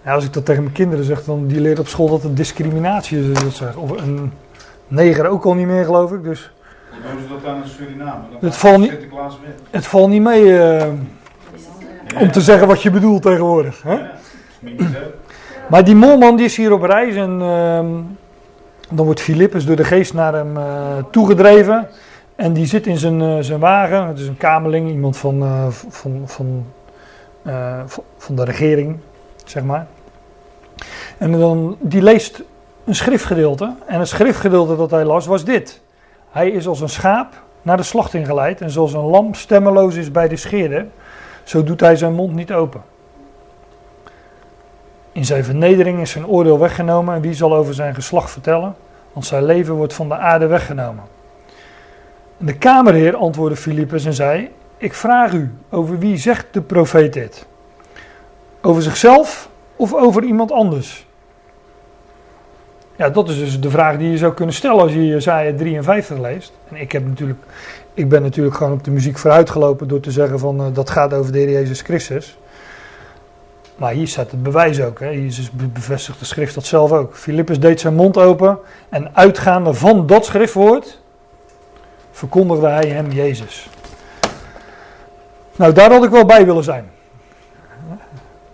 [0.06, 2.38] Ja, als ik dat tegen mijn kinderen zeg, dan die leren op school dat het
[2.38, 3.40] discriminatie is.
[3.40, 3.76] Dat zeg.
[3.76, 4.34] Of een
[4.88, 6.24] neger ook al niet meer, geloof ik.
[6.24, 6.52] Dus.
[6.90, 8.22] Hoe doen ze dat dan in Suriname?
[8.32, 8.98] Dan het, valt niet,
[9.70, 10.88] het valt niet mee uh, ja.
[12.20, 13.82] om te zeggen wat je bedoelt tegenwoordig.
[13.84, 13.94] Hè?
[13.94, 14.12] Ja,
[15.70, 17.78] maar die molman die is hier op reis en uh,
[18.96, 21.88] dan wordt Filippus door de geest naar hem uh, toegedreven.
[22.36, 24.08] En die zit in zijn, uh, zijn wagen.
[24.08, 26.66] Het is een kamerling, iemand van, van, van,
[28.18, 29.00] van de regering
[29.46, 29.88] zeg maar.
[31.18, 32.44] En dan, die leest
[32.86, 33.74] een schriftgedeelte.
[33.86, 35.82] En het schriftgedeelte dat hij las was dit.
[36.32, 40.12] Hij is als een schaap naar de slachting geleid en zoals een lam stemmeloos is
[40.12, 40.86] bij de scheerder,
[41.44, 42.82] zo doet hij zijn mond niet open.
[45.12, 48.76] In zijn vernedering is zijn oordeel weggenomen en wie zal over zijn geslacht vertellen,
[49.14, 51.04] want zijn leven wordt van de aarde weggenomen.
[52.38, 57.14] En de kamerheer antwoordde Filippus en zei, ik vraag u, over wie zegt de profeet
[57.14, 57.46] dit?
[58.62, 61.06] Over zichzelf of over iemand anders?
[62.96, 66.20] Ja, dat is dus de vraag die je zou kunnen stellen als je Jezaja 53
[66.20, 66.54] leest.
[66.70, 67.40] En ik, heb natuurlijk,
[67.94, 71.14] ik ben natuurlijk gewoon op de muziek vooruitgelopen door te zeggen van uh, dat gaat
[71.14, 72.38] over de Heer Jezus Christus.
[73.76, 75.00] Maar hier staat het bewijs ook.
[75.00, 75.10] Hè.
[75.10, 77.16] Jezus bevestigt de schrift dat zelf ook.
[77.16, 78.60] Filippus deed zijn mond open
[78.90, 81.02] en uitgaande van dat schriftwoord
[82.12, 83.70] verkondigde hij hem Jezus.
[85.56, 86.93] Nou, daar had ik wel bij willen zijn.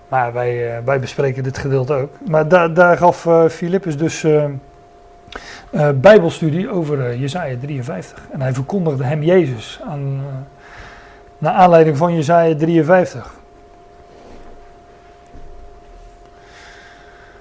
[0.09, 2.13] Maar wij, uh, wij bespreken dit gedeelte ook.
[2.27, 4.45] Maar daar, daar gaf Filippus dus uh,
[5.95, 8.27] bijbelstudie over Jezaja 53.
[8.31, 10.21] En hij verkondigde hem Jezus aan,
[11.37, 13.37] naar aanleiding van Jezaja 53.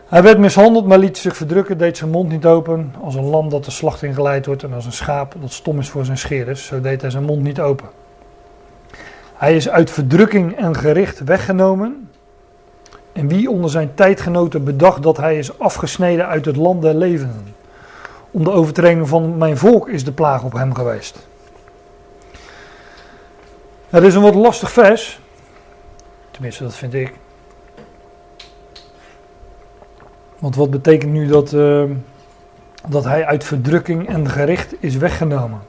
[0.09, 2.95] Hij werd mishandeld, maar liet zich verdrukken, deed zijn mond niet open.
[3.01, 5.89] Als een lam dat de slachting geleid wordt en als een schaap dat stom is
[5.89, 7.89] voor zijn scheerders, zo deed hij zijn mond niet open.
[9.35, 12.08] Hij is uit verdrukking en gericht weggenomen.
[13.19, 17.55] En wie onder zijn tijdgenoten bedacht dat hij is afgesneden uit het land der levenden?
[18.31, 21.27] Om de overtreding van mijn volk is de plaag op hem geweest.
[23.89, 25.21] Het is een wat lastig vers.
[26.31, 27.15] Tenminste, dat vind ik.
[30.39, 31.85] Want wat betekent nu dat, uh,
[32.89, 35.61] dat hij uit verdrukking en gericht is weggenomen?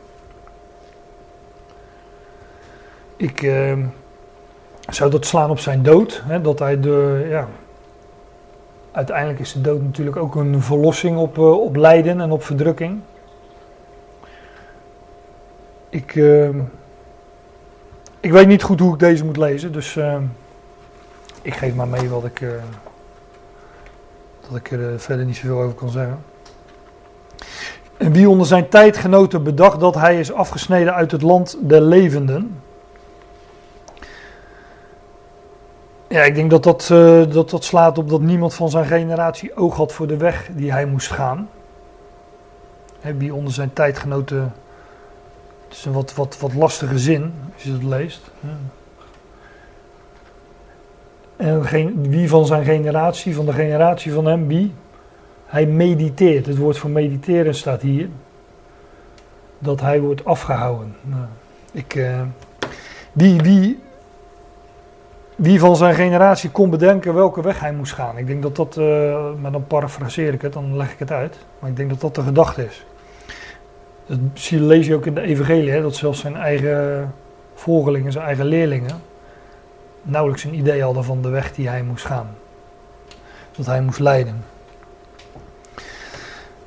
[3.16, 3.78] Ik uh,
[4.90, 6.22] zou dat slaan op zijn dood.
[6.26, 7.48] Hè, dat hij de, ja,
[8.92, 13.00] uiteindelijk is de dood natuurlijk ook een verlossing op, uh, op lijden en op verdrukking.
[15.90, 16.16] Ik,
[18.20, 20.00] ik weet niet goed hoe ik deze moet lezen, dus
[21.42, 22.42] ik geef maar mee wat ik
[24.50, 26.18] dat ik er eh, verder niet zoveel over kan zeggen.
[27.98, 32.62] En wie onder zijn tijdgenoten bedacht dat hij is afgesneden uit het land der levenden.
[36.10, 39.56] Ja, ik denk dat dat, uh, dat dat slaat op dat niemand van zijn generatie
[39.56, 41.50] oog had voor de weg die hij moest gaan.
[43.00, 44.54] He, wie onder zijn tijdgenoten.
[45.68, 48.32] Het is een wat, wat, wat lastige zin als je dat leest.
[51.36, 54.74] En wie van zijn generatie, van de generatie van hem, wie?
[55.46, 56.46] Hij mediteert.
[56.46, 58.10] Het woord voor mediteren staat hier.
[59.60, 60.96] Dat hij wordt afgehouden.
[61.02, 61.26] Nou,
[61.72, 62.22] ik, uh,
[63.12, 63.80] wie, wie,
[65.40, 68.18] wie van zijn generatie kon bedenken welke weg hij moest gaan?
[68.18, 71.38] Ik denk dat dat, uh, maar dan parafraseer ik het, dan leg ik het uit.
[71.60, 72.86] Maar ik denk dat dat de gedachte is.
[74.06, 77.14] Dat lees je ook in de evangelie, hè, dat zelfs zijn eigen
[77.54, 79.02] volgelingen, zijn eigen leerlingen
[80.02, 82.28] nauwelijks een idee hadden van de weg die hij moest gaan.
[83.56, 84.44] Dat hij moest leiden.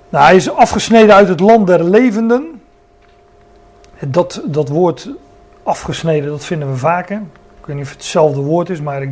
[0.09, 2.63] Nou, hij is afgesneden uit het land der levenden.
[4.07, 5.09] Dat, dat woord
[5.63, 7.23] afgesneden, dat vinden we vaker.
[7.63, 9.09] Ik weet niet of het hetzelfde woord is, maar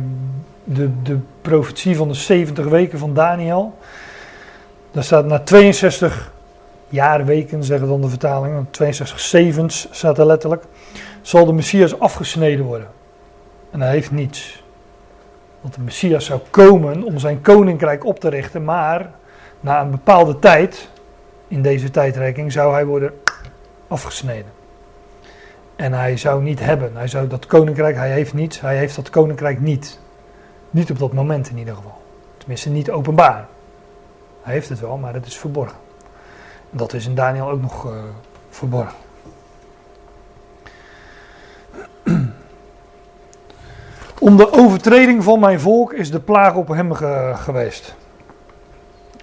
[0.63, 3.77] de, de profetie van de 70 weken van Daniel.
[4.91, 6.31] Daar staat na 62
[6.89, 10.63] jaar weken, zeggen dan de vertalingen, 62 zevens staat er letterlijk,
[11.21, 12.87] zal de Messias afgesneden worden.
[13.71, 14.63] En hij heeft niets.
[15.61, 19.11] Want de Messias zou komen om zijn koninkrijk op te richten, maar
[19.59, 20.89] na een bepaalde tijd,
[21.47, 23.13] in deze tijdreiking, zou hij worden
[23.87, 24.60] afgesneden.
[25.81, 26.91] En hij zou niet hebben.
[26.95, 29.99] Hij zou dat koninkrijk, hij heeft niets, hij heeft dat koninkrijk niet.
[30.69, 32.01] Niet op dat moment in ieder geval.
[32.37, 33.47] Tenminste, niet openbaar.
[34.41, 35.77] Hij heeft het wel, maar het is verborgen.
[36.71, 37.91] En dat is in Daniel ook nog uh,
[38.49, 38.95] verborgen.
[44.19, 46.93] Om de overtreding van mijn volk is de plaag op hem
[47.35, 47.95] geweest.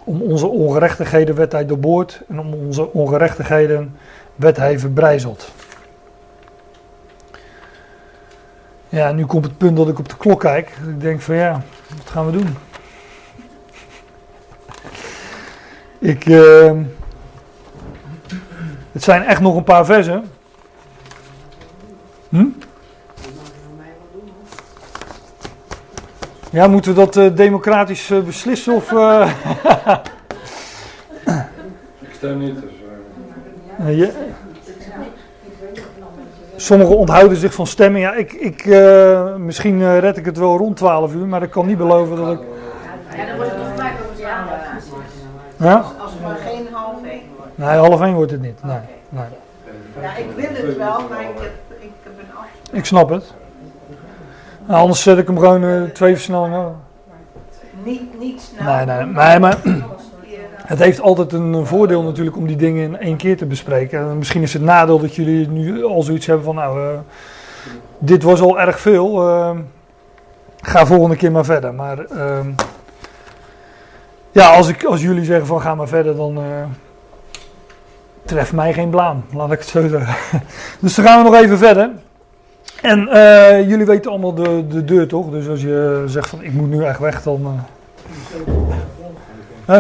[0.05, 3.97] Om onze ongerechtigheden werd hij doorboord en om onze ongerechtigheden
[4.35, 5.53] werd hij verbrijzeld.
[8.89, 10.69] Ja, nu komt het punt dat ik op de klok kijk.
[10.69, 11.62] Ik denk van ja,
[11.97, 12.56] wat gaan we doen?
[15.98, 16.73] Ik, uh,
[18.93, 20.31] het zijn echt nog een paar versen.
[22.28, 22.47] Hm?
[26.51, 28.90] Ja, moeten we dat uh, democratisch uh, beslissen of...
[28.90, 29.31] Uh...
[32.01, 32.70] ik stem niet, dus...
[33.97, 34.10] Ja.
[36.61, 38.01] Sommigen onthouden zich van stemmen.
[38.01, 38.65] Ja, ik, ik,
[39.39, 42.41] misschien red ik het wel rond 12 uur, maar ik kan niet beloven dat ik...
[43.17, 45.77] Ja, dan wordt het nog gelijk over Ja?
[45.77, 47.59] Als het maar geen half één wordt.
[47.59, 48.63] Nee, half één wordt het niet.
[48.63, 48.79] Nee,
[49.09, 49.25] nee.
[50.01, 52.79] Ja, ik wil het wel, maar ik heb, ik heb een afspraak.
[52.79, 53.33] Ik snap het.
[54.67, 56.77] Nou, anders zet ik hem gewoon eh, twee versnellingen.
[57.83, 58.75] Niet, niet snel.
[58.75, 59.59] Nee, nee, nee, maar
[60.69, 63.99] het heeft altijd een voordeel natuurlijk om die dingen in één keer te bespreken.
[63.99, 66.99] En misschien is het nadeel dat jullie nu al zoiets hebben van, nou, eh,
[67.99, 69.28] dit was al erg veel.
[69.28, 69.51] eh,
[70.61, 71.74] ga volgende keer maar verder.
[71.74, 72.51] Maar ehm,
[74.31, 76.65] ja, als, ik, als jullie zeggen van ga maar verder, dan eh
[78.24, 79.24] treft mij geen blaam.
[79.32, 80.43] Laat ik het zo zeggen.
[80.81, 81.90] dus dan gaan we nog even verder.
[82.82, 82.99] En
[83.69, 85.31] jullie weten allemaal de, de deur toch?
[85.31, 87.61] Dus als je zegt van ik moet nu echt weg, dan...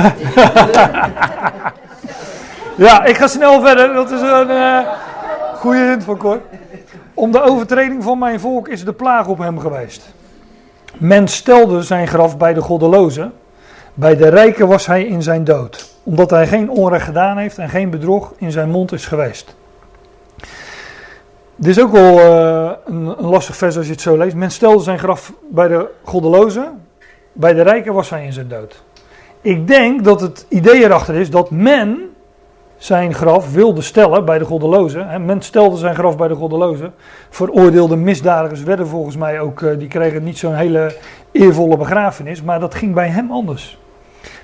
[2.86, 3.94] ja, ik ga snel verder.
[3.94, 4.78] Dat is een eh
[5.58, 6.40] goede hint van Cor.
[7.14, 10.12] Om de overtreding van mijn volk is de plaag op hem geweest.
[10.98, 13.32] Men stelde zijn graf bij de goddelozen.
[13.94, 15.94] Bij de rijken was hij in zijn dood.
[16.02, 19.56] Omdat hij geen onrecht gedaan heeft en geen bedrog in zijn mond is geweest.
[21.56, 24.34] Dit is ook wel eh, een, een lastig vers als je het zo leest.
[24.34, 26.82] Men stelde zijn graf bij de goddelozen.
[27.32, 28.82] Bij de rijken was hij in zijn dood.
[29.48, 32.10] Ik denk dat het idee erachter is dat men
[32.76, 35.24] zijn graf wilde stellen bij de goddelozen.
[35.24, 36.94] Men stelde zijn graf bij de goddelozen.
[37.30, 40.96] Veroordeelde misdadigers werden volgens mij ook, eh, die kregen niet zo'n hele
[41.32, 43.78] eervolle begrafenis, maar dat ging bij hem anders.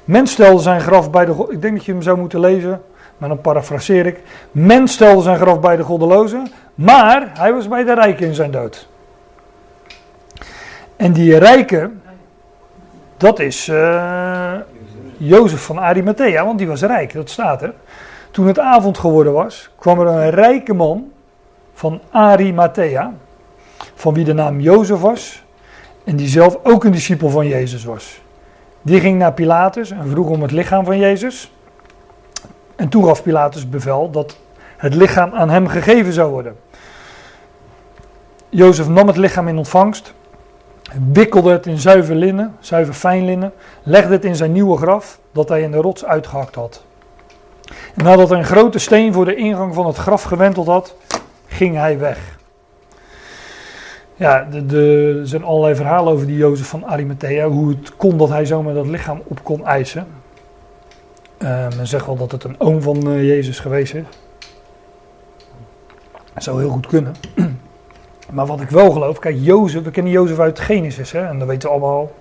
[0.05, 2.83] Men stelde zijn graf bij de ik denk dat je hem zou moeten lezen,
[3.19, 4.23] maar dan parafraseer ik.
[4.51, 8.51] Men stelde zijn graf bij de goddelozen, maar hij was bij de rijken in zijn
[8.51, 8.89] dood.
[10.97, 12.03] En die rijken,
[13.17, 14.55] dat is eh
[15.27, 17.75] Jozef van Arimathea, want die was rijk, dat staat er.
[18.31, 21.13] Toen het avond geworden was, kwam er een rijke man
[21.75, 23.13] van Arimathea,
[23.95, 25.45] van wie de naam Jozef was,
[26.05, 28.23] en die zelf ook een discipel van Jezus was.
[28.83, 31.53] Die ging naar Pilatus en vroeg om het lichaam van Jezus.
[32.77, 34.37] En toen gaf Pilatus bevel dat
[34.77, 36.57] het lichaam aan hem gegeven zou worden.
[38.49, 40.15] Jozef nam het lichaam in ontvangst,
[41.13, 43.53] wikkelde het in zuiver linnen, zuiver fijn linnen,
[43.83, 46.85] legde het in zijn nieuwe graf dat hij in de rots uitgehakt had.
[47.95, 50.97] En nadat hij een grote steen voor de ingang van het graf gewenteld had,
[51.47, 52.39] ging hij weg.
[54.17, 58.17] Ja, de, de, er zijn allerlei verhalen over die Jozef van Arimathea, hoe het kon
[58.17, 60.07] dat hij zomaar dat lichaam op kon eisen.
[61.39, 64.05] Eh, men zegt wel dat het een oom van eh, Jezus geweest is.
[66.35, 67.15] Dat zou heel goed kunnen.
[68.35, 71.49] Maar wat ik wel geloof, kijk, Jozef, we kennen Jozef uit Genesis, hè, en dan
[71.49, 72.13] weten we allemaal,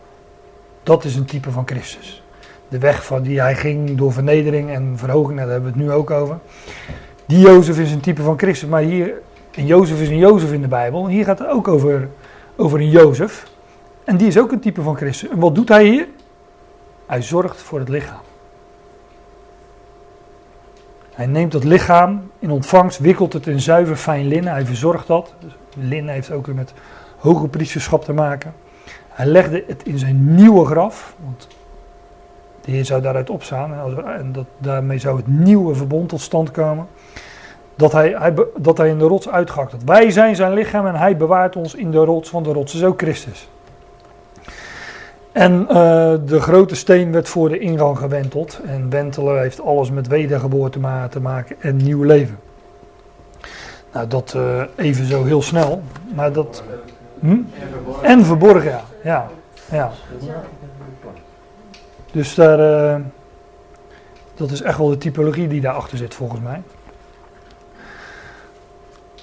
[0.84, 2.24] dat is een type van Christus.
[2.68, 5.92] De weg van die hij ging door vernedering en verhoging, daar hebben we het nu
[5.92, 6.40] ook over.
[7.26, 9.14] Die Jozef is een type van Christus, maar hier,
[9.52, 12.10] en Jozef is een Jozef in de Bijbel, hier gaat het ook over,
[12.56, 13.52] over een Jozef.
[14.04, 15.30] En die is ook een type van Christus.
[15.30, 16.08] En wat doet hij hier?
[17.06, 18.22] Hij zorgt voor het lichaam.
[21.14, 24.54] Hij neemt dat lichaam in ontvangst, wikkelt het in zuiver fijn linnen.
[24.54, 25.34] Hij verzorgt dat.
[25.80, 26.74] Linnen heeft ook weer met
[27.18, 28.54] hoge priesterschap te maken.
[29.10, 31.16] Hij legde het in zijn nieuwe graf.
[31.24, 31.48] Want
[32.62, 33.74] de Heer zou daaruit opstaan.
[33.74, 36.88] En, en dat, daarmee zou het nieuwe verbond tot stand komen.
[37.76, 39.84] Dat hij, hij, dat hij in de rots uitgehakt had.
[39.84, 42.32] Wij zijn zijn lichaam en hij bewaart ons in de rots.
[42.32, 43.50] Want de rots is ook Christus.
[45.32, 45.76] En eh,
[46.26, 48.60] de grote steen werd voor de ingang gewenteld.
[48.66, 50.80] En wentelen heeft alles met wedergeboorte
[51.10, 52.38] te maken en nieuw leven.
[53.94, 55.82] Nou, dat eh, even zo heel snel.
[56.16, 56.64] Maar dat.
[57.20, 57.38] Hm?
[58.02, 58.84] En verborgen, ja.
[59.04, 59.30] ja.
[59.72, 59.92] ja.
[62.12, 62.60] Dus daar.
[62.60, 63.02] eh,
[64.36, 66.62] dat is echt wel de typologie die daarachter zit, volgens mij.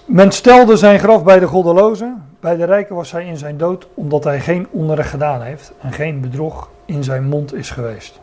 [0.04, 2.24] Men stelde zijn graf bij de goddelozen.
[2.40, 5.92] Bij de rijken was hij in zijn dood, omdat hij geen onrecht gedaan heeft en
[5.92, 8.20] geen bedrog in zijn mond is geweest.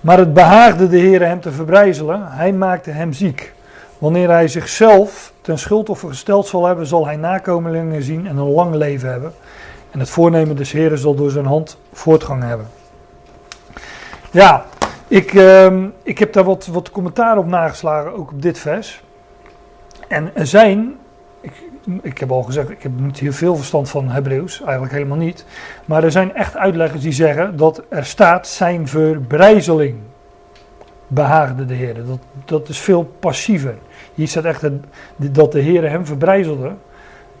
[0.00, 2.26] Maar het behaagde de Heer hem te verbrijzelen.
[2.32, 3.54] Hij maakte hem ziek.
[3.98, 8.74] Wanneer hij zichzelf ten schuldoffer gesteld zal hebben, zal hij nakomelingen zien en een lang
[8.74, 9.32] leven hebben.
[9.90, 12.66] En het voornemen des Heeren zal door zijn hand voortgang hebben.
[14.30, 14.64] Ja,
[15.08, 19.02] ik, ehm, ik heb daar wat, wat commentaar op nageslagen, ook op dit vers.
[20.08, 20.96] En er zijn,
[21.40, 21.52] ik,
[22.02, 25.44] ik heb al gezegd, ik heb niet heel veel verstand van Hebreeuws, eigenlijk helemaal niet.
[25.84, 29.98] Maar er zijn echt uitleggers die zeggen dat er staat zijn verbrijzeling
[31.06, 31.94] behaagde de Heer.
[31.94, 33.74] Dat, dat is veel passiever.
[34.16, 34.68] Hier staat echt
[35.16, 36.72] dat de Heer hem verbrijzelde.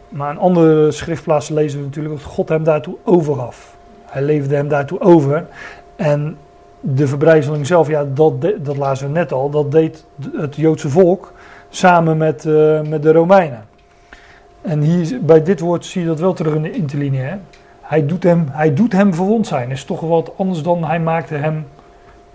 [0.08, 3.76] Maar in andere schriftplaatsen lezen we natuurlijk dat God hem daartoe overgaf.
[4.04, 5.46] Hij leefde hem daartoe over.
[5.96, 6.36] En
[6.80, 11.32] de verbrijzeling zelf, ja, dat, dat lazen we net al, dat deed het Joodse volk
[11.68, 13.64] samen met, eh, met de Romeinen.
[14.62, 17.38] En hier, bij dit woord zie je dat wel terug in de interlineair.
[17.80, 19.70] Hij doet hem, hij doet hem verwond zijn.
[19.70, 21.66] is toch wat anders dan hij maakte hem,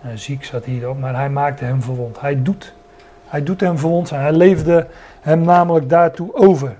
[0.01, 2.21] eh, ziek staat hier op, maar hij maakte hem verwond.
[2.21, 2.73] Hij doet,
[3.31, 4.21] Hij doet hem verwond zijn.
[4.21, 4.87] Hij leefde
[5.21, 6.75] hem namelijk daartoe over.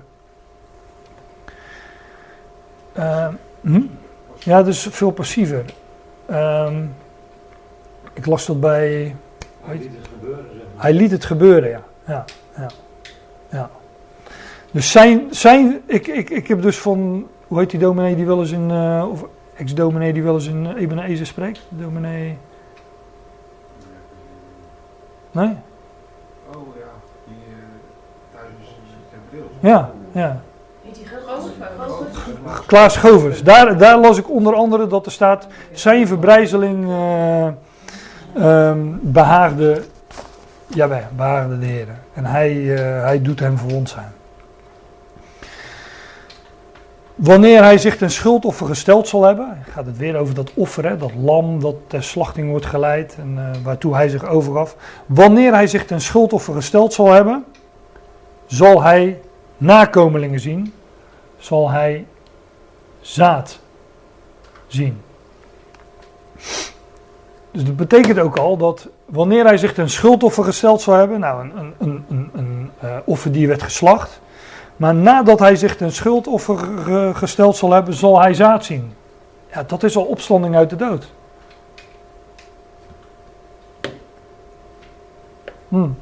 [2.92, 3.80] Ehm, hm?
[4.38, 5.64] Ja, dus veel passiever.
[6.26, 6.84] Ehm,
[8.12, 9.16] ik las dat bij.
[9.64, 10.44] Hij liet het gebeuren.
[10.52, 10.82] zeg maar.
[10.84, 11.82] Hij liet het gebeuren, ja.
[12.06, 12.24] ja,
[12.56, 12.70] ja,
[13.50, 13.70] ja.
[14.70, 18.40] Dus zijn, zijn ik, ik, ik heb dus van, hoe heet die dominee die wel
[18.40, 19.24] eens in, eh, of
[19.56, 21.60] ex-dominee die wel eens in uh, Ebenezer spreekt?
[21.68, 22.38] Dominee,
[25.30, 25.56] nee?
[29.62, 30.40] Ja, ja.
[32.66, 33.42] Klaas Govers.
[33.42, 37.46] Daar, daar las ik onder andere dat er staat, zijn verbrijzeling eh,
[38.34, 39.82] ehm, behaagde,
[40.66, 41.86] jawel, behaagde de Heer.
[42.12, 44.12] En hij, eh, hij doet hem verwond zijn.
[47.14, 50.96] Wanneer hij zich ten schuldoffer gesteld zal hebben, gaat het weer over dat offer, hè,
[50.96, 54.76] dat lam dat ter slachting wordt geleid en eh, waartoe hij zich overgaf.
[55.06, 57.44] Wanneer hij zich ten schuldoffer gesteld zal hebben,
[58.46, 59.20] zal hij
[59.62, 60.74] nakomelingen zien,
[61.38, 62.06] zal hij
[63.00, 63.58] zaad
[64.66, 65.02] zien.
[67.50, 71.42] Dus dat betekent ook al dat wanneer hij zich ten schuldoffer gesteld zal hebben, nou
[71.42, 74.20] een, een, een, een, een offerdier werd geslacht,
[74.76, 78.92] maar nadat hij zich ten schuldoffer ge- gesteld zal hebben, zal hij zaad zien.
[79.52, 81.12] Ja, dat is al opstanding uit de dood.
[85.68, 85.96] Hmm.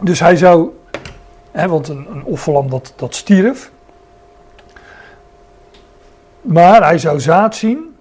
[0.00, 0.70] Dus hij zou,
[1.54, 3.70] want een, een dat, dat stierf,
[6.40, 7.96] maar hij zou zaad zien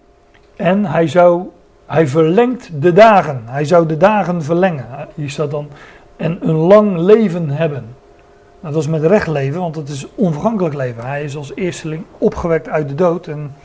[0.56, 1.44] en hij zou,
[1.86, 3.42] hij verlengt de dagen.
[3.46, 4.86] Hij zou de dagen verlengen.
[5.16, 5.70] Hier staat dan,
[6.16, 7.86] en een lang leven hebben.
[8.60, 11.06] Nou, dat is met recht leven, want het is onvergankelijk leven.
[11.06, 13.56] Hij is als eersteling opgewekt uit de dood en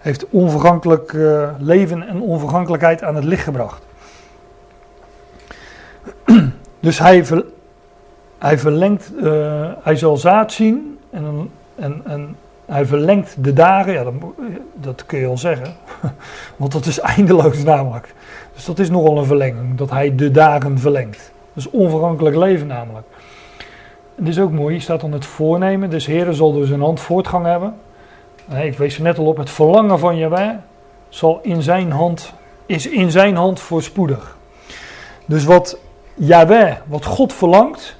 [0.00, 3.82] heeft onvergankelijk eh, leven en onvergankelijkheid aan het licht gebracht.
[6.80, 7.24] Dus hij,
[8.42, 12.36] hij verlengt, eh, hij zal zaad zien en, een- en, en
[12.66, 13.92] hij verlengt de dagen.
[13.92, 14.14] Ja, dat,
[14.74, 15.74] dat kun je al zeggen,
[16.56, 18.14] want dat is eindeloos namelijk.
[18.54, 21.32] Dus dat is nogal een verlenging, dat hij de dagen verlengt.
[21.54, 23.06] Dat is onvergankelijk leven namelijk.
[24.16, 25.90] En dit is ook mooi, hier staat dan het voornemen.
[25.90, 27.74] Dus Heer zal door zijn hand voortgang hebben.
[28.62, 30.50] Ik wees er net al op, het verlangen van Jaweh
[31.08, 32.32] zal in zijn hand,
[32.66, 34.36] is in zijn hand voorspoedig.
[35.26, 35.78] Dus wat
[36.14, 37.96] Jaweh, wat God verlangt,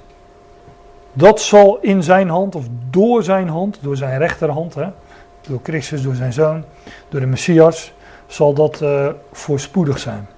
[1.12, 4.89] dat zal in zijn hand of door zijn hand, door zijn rechterhand, hè,
[5.40, 6.64] door Christus, door zijn zoon,
[7.09, 7.93] door de Messias,
[8.26, 10.28] zal dat eh, voorspoedig zijn.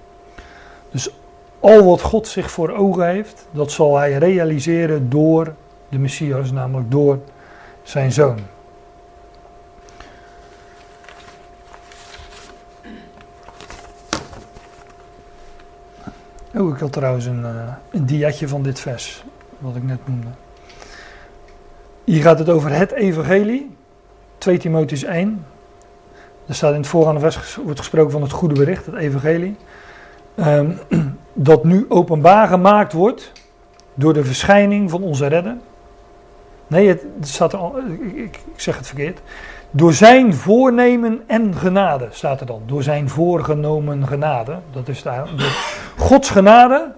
[0.91, 1.09] Dus
[1.59, 5.53] al wat God zich voor ogen heeft, dat zal hij realiseren door
[5.89, 7.19] de Messias, namelijk door
[7.83, 8.39] zijn zoon.
[16.55, 19.23] Oh, ik had trouwens een, eh, een van dit vers,
[19.57, 20.27] wat ik net noemde.
[22.05, 23.75] Hier gaat het over het evangelie,
[24.37, 25.45] 2 Timotheus 1.
[26.47, 29.55] Er staat in het voorgaande vers wordt gesproken van het goede bericht, het evangelie.
[30.35, 30.71] Ehm,
[31.33, 33.31] dat nu openbaar gemaakt wordt
[33.93, 35.55] door de verschijning van onze redder.
[36.67, 39.19] Nee, het, staat al, ik, ik, zeg het verkeerd.
[39.71, 42.61] Door zijn voornemen en genade staat er dan.
[42.65, 44.59] Door zijn voorgenomen genade.
[44.71, 45.29] Dat is daar.
[45.97, 46.91] Gods genade.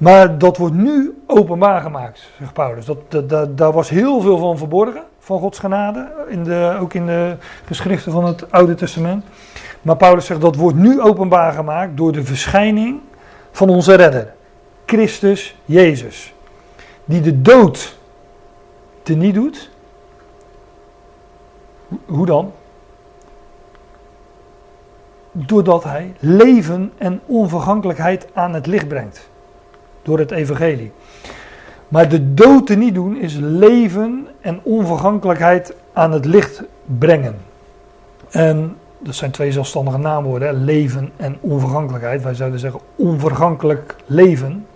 [0.00, 2.84] Maar dat wordt nu openbaar gemaakt, zegt Paulus.
[2.84, 6.08] Dat, dat, daar was heel veel van verborgen, van Gods genade.
[6.28, 9.24] In de, ook in de geschriften van het Oude Testament.
[9.82, 13.00] Maar Paulus zegt dat wordt nu openbaar gemaakt door de verschijning
[13.50, 14.32] van onze redder.
[14.86, 16.34] Christus Jezus.
[17.04, 17.98] Die de dood
[19.02, 19.70] teniet doet.
[21.88, 22.52] Ho- Hoe dan?
[25.32, 29.29] Doordat hij leven en onvergankelijkheid aan het licht brengt.
[30.10, 30.92] Door het evangelie.
[31.88, 36.62] Maar de dood te niet doen is leven en onvergankelijkheid aan het licht
[36.98, 37.36] brengen.
[38.30, 42.22] En dat zijn twee zelfstandige naamwoorden, leven en onvergankelijkheid.
[42.22, 44.66] Wij zouden zeggen onvergankelijk leven.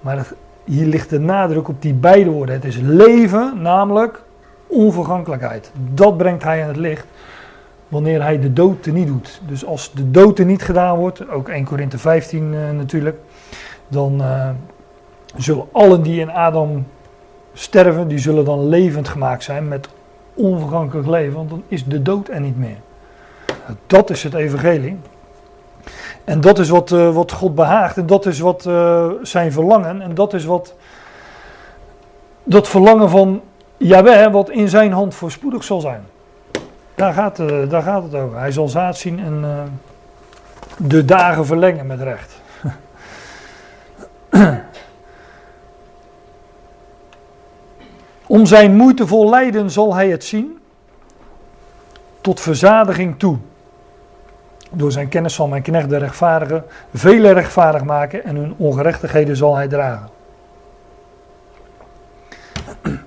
[0.00, 0.32] Maar
[0.64, 2.54] hier ligt de nadruk op die beide woorden.
[2.54, 4.22] Het is leven, namelijk
[4.66, 5.72] onvergankelijkheid.
[5.94, 7.06] Dat brengt hij aan het licht
[7.88, 9.40] wanneer hij de dood niet doet.
[9.46, 13.16] Dus als de dood niet gedaan wordt, ook 1 Korinthe 15 eh, natuurlijk,
[13.88, 14.50] dan eh,
[15.36, 16.86] zullen allen die in Adam
[17.52, 19.88] sterven, die zullen dan levend gemaakt zijn met
[20.34, 22.76] onvergankelijk leven, want dan is de dood er niet meer.
[23.86, 24.98] Dat is het evangelie.
[26.24, 30.00] En dat is wat, eh, wat God behaagt en dat is wat eh, zijn verlangen
[30.00, 30.74] en dat is wat
[32.44, 33.40] dat verlangen van
[33.76, 36.02] Jaweh, wat in zijn hand voorspoedig zal zijn.
[36.94, 37.36] Daar gaat,
[37.68, 38.38] daar gaat het over.
[38.38, 39.44] Hij zal zaad zien en
[40.76, 42.37] de dagen verlengen met recht.
[48.26, 50.58] Om zijn moeitevol lijden zal hij het zien
[52.20, 53.38] tot verzadiging toe.
[54.70, 56.64] Door zijn kennis zal mijn knecht de rechtvaardigen
[56.94, 60.08] vele rechtvaardig maken en hun ongerechtigheden zal hij dragen.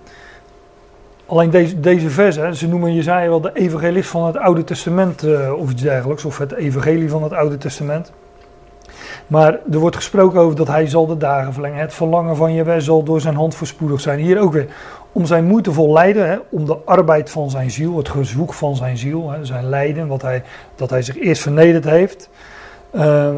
[1.25, 5.53] Alleen deze, deze versen, ze noemen Jezaja wel de evangelist van het Oude Testament eh,
[5.53, 8.11] of iets dergelijks, of het evangelie van het Oude Testament.
[9.31, 11.79] Maar er wordt gesproken over dat hij zal de dagen verlengen.
[11.79, 14.19] Het verlangen van je zal door zijn hand voorspoedig zijn.
[14.19, 14.67] Hier ook weer
[15.11, 18.97] om zijn moeitevol lijden, hè, om de arbeid van zijn ziel, het gezoek van zijn
[18.97, 20.43] ziel, hè, zijn lijden, wat hij,
[20.75, 22.29] dat hij zich eerst vernederd heeft,
[22.93, 23.29] uh,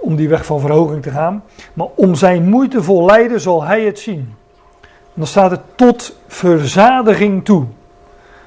[0.00, 1.44] om die weg van verhoging te gaan.
[1.74, 4.34] Maar om zijn moeitevol lijden zal hij het zien.
[4.82, 7.64] En dan staat het tot verzadiging toe.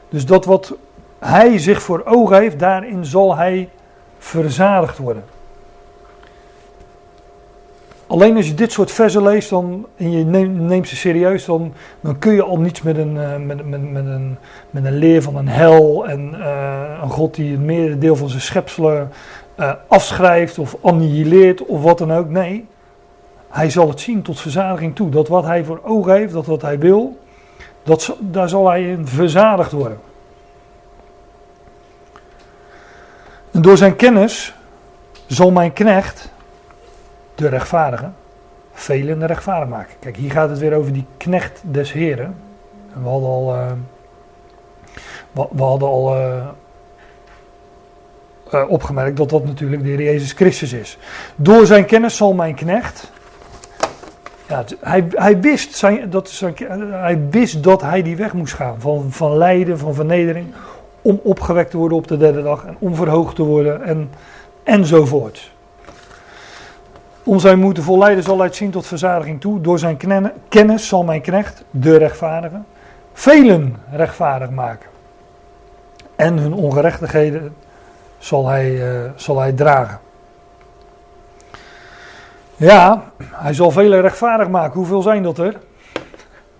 [0.10, 0.74] Dus dat wat
[1.20, 3.70] hij zich voor ogen heeft, daarin zal hij
[4.18, 5.24] verzadigd worden.
[8.14, 12.19] Alleen als je dit soort versen leest dan, en je neemt, ze serieus, dan, dan
[12.19, 14.38] kun je al niets met een, uh, met, met, met, een,
[14.69, 18.41] met een leer van een hel en uh, een God die het merendeel van zijn
[18.41, 19.11] schepselen
[19.60, 22.30] uh, afschrijft of annihileert of wat dan ook.
[22.30, 22.68] Nee,
[23.49, 25.10] hij zal het zien tot verzadiging toe.
[25.10, 27.19] Dat wat hij voor ogen heeft, dat wat hij wil,
[27.84, 29.99] dat, daar zal hij in verzadigd worden.
[33.52, 34.53] En door zijn kennis
[35.27, 36.33] zal mijn knecht
[37.36, 38.10] de rechtvaardige,
[38.74, 39.96] velen rechtvaardig maken.
[40.00, 42.36] Kijk, hier gaat het weer over die knecht des Heren.
[42.94, 43.72] we hadden al, uh,
[45.52, 46.46] we, hadden al uh,
[48.54, 50.98] uh, opgemerkt dat dat natuurlijk de Heer Jezus Christus is.
[51.36, 53.12] Door zijn kennis zal mijn knecht.
[54.48, 56.40] Ja, hij, hij, wist dat
[56.90, 58.76] hij wist dat hij die weg moest gaan.
[58.80, 60.54] Van, van lijden, van vernedering.
[61.02, 62.66] Om opgewekt te worden op de derde dag.
[62.66, 63.84] En om verhoogd te worden.
[63.84, 64.10] En,
[64.64, 65.53] enzovoort.
[67.24, 69.62] Om zijn moeten volleiden zal hij zien tot verzadiging toe.
[69.62, 69.98] Door zijn
[70.50, 72.60] kennis zal mijn knecht, de rechtvaardige,
[73.14, 74.90] velen rechtvaardig maken.
[76.16, 77.56] En hun ongerechtigheden
[78.18, 80.00] zal hij, uh, zal hij dragen.
[82.56, 84.80] Ja, hij zal velen rechtvaardig maken.
[84.80, 85.60] Hoeveel zijn dat er?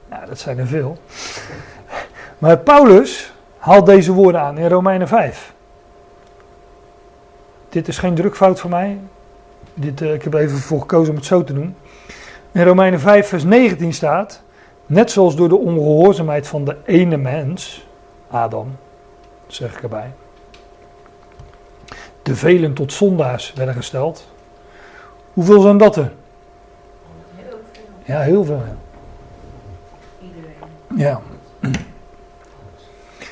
[0.10, 0.98] Nou, dat zijn er veel.
[2.38, 5.54] Maar Paulus haalt deze woorden aan in Romeinen 5.
[7.70, 9.00] Dit is geen drukfout voor mij.
[9.74, 11.76] Dit, uh, ik heb even voor gekozen om het zo te doen.
[12.52, 14.42] In Romeinen 5, vers 19 staat:
[14.86, 17.88] Net zoals door de ongehoorzaamheid van de ene mens,
[18.30, 18.76] Adam,
[19.48, 20.14] zeg ik erbij,
[22.22, 24.32] de velen tot zondaars werden gesteld.
[25.34, 26.12] Hoeveel zijn dat er?
[27.36, 28.16] Heel veel.
[28.16, 28.62] Ja, heel veel.
[30.22, 31.06] Iedereen.
[31.08, 31.22] Ja.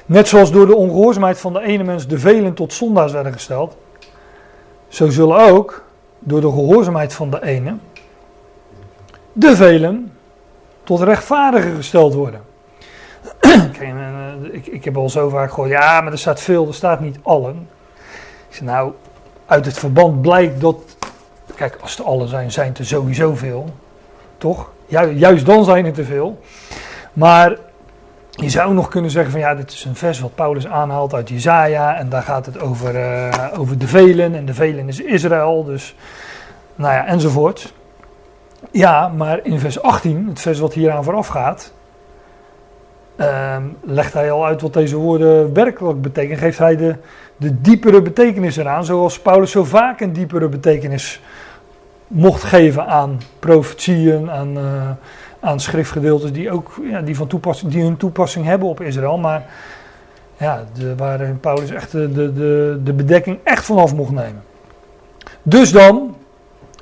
[0.06, 3.78] Net zoals door de ongehoorzaamheid van de ene mens de velen tot zondaars werden gesteld,
[4.88, 5.84] zo zullen ook
[6.24, 7.76] door de gehoorzaamheid van de ene,
[9.34, 10.12] de velen
[10.84, 12.42] tot rechtvaardiger gesteld worden.
[13.40, 13.64] Eh,
[14.52, 17.18] ik, ik heb al zo vaak gehoord, ja, maar er staat veel, er staat niet
[17.22, 17.68] allen.
[18.50, 18.92] Ik zeg, nou,
[19.46, 20.78] uit het verband blijkt dat,
[21.56, 23.70] kijk, als er allen zijn, zijn er sowieso veel.
[24.38, 24.70] Toch?
[25.16, 26.40] juist dan zijn er te veel.
[27.14, 27.58] Maar
[28.42, 31.30] je zou nog kunnen zeggen van ja, dit is een vers wat Paulus aanhaalt uit
[31.30, 35.64] Jezaja en daar gaat het over, uh, over de velen en de velen is Israël,
[35.64, 35.96] dus
[36.76, 37.74] nou ja, enzovoort.
[38.72, 41.74] Ja, maar in vers 18, het vers wat hieraan vooraf gaat,
[43.16, 46.38] uh, legt hij al uit wat deze woorden werkelijk betekenen.
[46.38, 46.96] Geeft hij de,
[47.38, 51.22] de diepere betekenis eraan, zoals Paulus zo vaak een diepere betekenis
[52.08, 54.58] mocht geven aan profetieën, aan...
[54.58, 54.90] Uh,
[55.42, 59.18] aan schriftgedeeltes die ook ja, die van toepassing, die hun toepassing hebben op Israël.
[59.18, 59.46] Maar
[60.38, 64.44] ja, de, waar Paulus echt de, de, de bedekking echt vanaf mocht nemen.
[65.44, 66.16] Dus dan,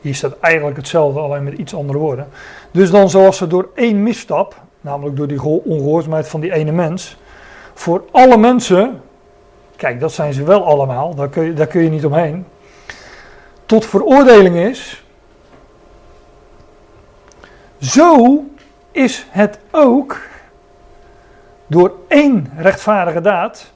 [0.01, 2.27] hier staat eigenlijk hetzelfde, alleen met iets andere woorden.
[2.71, 7.17] Dus dan zoals ze door één misstap, namelijk door die ongehoorzaamheid van die ene mens,
[7.73, 9.01] voor alle mensen,
[9.75, 12.45] kijk dat zijn ze wel allemaal, daar kun je, daar kun je niet omheen,
[13.65, 15.03] tot veroordeling is,
[17.79, 18.43] zo
[18.91, 20.21] is het ook
[21.67, 23.71] door één rechtvaardige daad.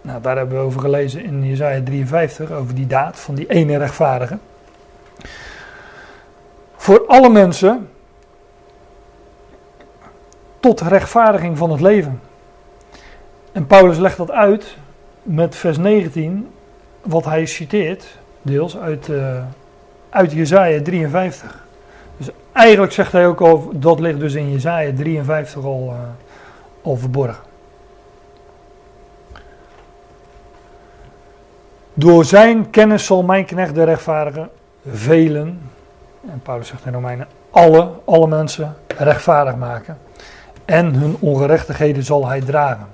[0.00, 3.76] Nou, daar hebben we over gelezen in Jezaja 53, over die daad van die ene
[3.76, 4.38] rechtvaardige.
[6.76, 7.88] Voor alle mensen
[10.60, 12.20] tot rechtvaardiging van het leven.
[13.52, 14.76] En Paulus legt dat uit
[15.22, 16.48] met vers 19,
[17.02, 19.42] wat hij citeert, deels uit, uh,
[20.10, 21.65] uit Jezaja 53.
[22.56, 25.98] Eigenlijk zegt hij ook al, dat ligt dus in Jezaja 53 al, uh,
[26.82, 27.44] al verborgen.
[31.94, 34.48] Door zijn kennis zal mijn knecht de rechtvaardige
[34.86, 35.70] velen,
[36.30, 39.98] en Paulus zegt in Romeinen, alle, alle mensen rechtvaardig maken.
[40.64, 42.86] en hun ongerechtigheden zal hij dragen.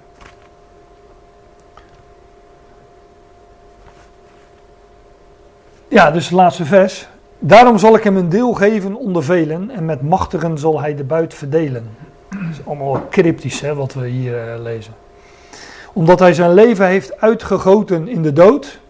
[5.89, 7.09] Ja, dus het laatste vers.
[7.45, 11.05] Daarom zal ik hem een deel geven onder velen en met machtigen zal hij de
[11.05, 11.89] buit verdelen.
[12.29, 14.95] Dat is allemaal cryptisch hè, wat we hier uh, lezen.
[15.93, 18.81] Omdat hij zijn leven heeft uitgegoten in de dood,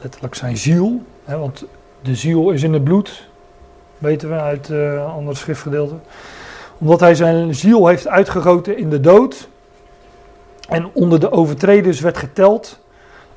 [0.00, 1.64] letterlijk zijn ziel, hè, want
[2.02, 3.28] de ziel is in het bloed,
[3.98, 6.02] weten we uit uh, andere schriftgedeelten.
[6.78, 9.48] Omdat hij zijn ziel heeft uitgegoten in de dood
[10.68, 12.78] en onder de overtreders werd geteld,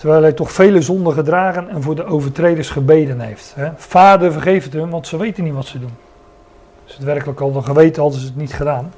[0.04, 3.54] terwijl hij toch vele zonden gedragen en voor de overtreders gebeden heeft.
[3.56, 3.70] Hè.
[3.76, 5.94] Vader vergeef het hun, want ze weten niet wat ze doen.
[6.84, 8.94] Als het werkelijk al dan geweten hadden ze het niet gedaan.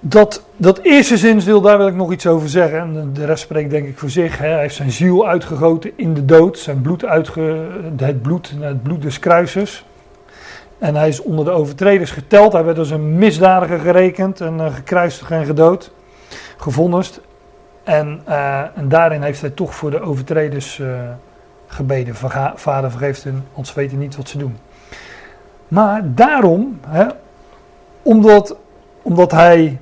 [0.00, 2.78] Dat, dat eerste zinsdeel, daar wil ik nog iets over zeggen.
[2.78, 4.38] En de rest spreekt denk ik voor zich.
[4.38, 4.48] Hè.
[4.48, 6.58] Hij heeft zijn ziel uitgegoten in de dood.
[6.58, 7.66] Zijn bloed uitge,
[7.96, 9.84] het, bloed, het bloed des kruisers.
[10.78, 12.52] En hij is onder de overtreders geteld.
[12.52, 15.90] Hij werd als een misdadiger gerekend en uh, gekruisigd en gedood.
[16.56, 17.20] Gevonnist.
[17.88, 21.00] En, uh, en, daarin heeft hij toch voor de overtreders uh,
[21.66, 22.14] gebeden.
[22.54, 24.58] Vader vergeeft hun, ze weten niet wat ze doen.
[25.68, 27.06] Maar daarom, hè,
[28.02, 28.56] omdat,
[29.02, 29.80] omdat hij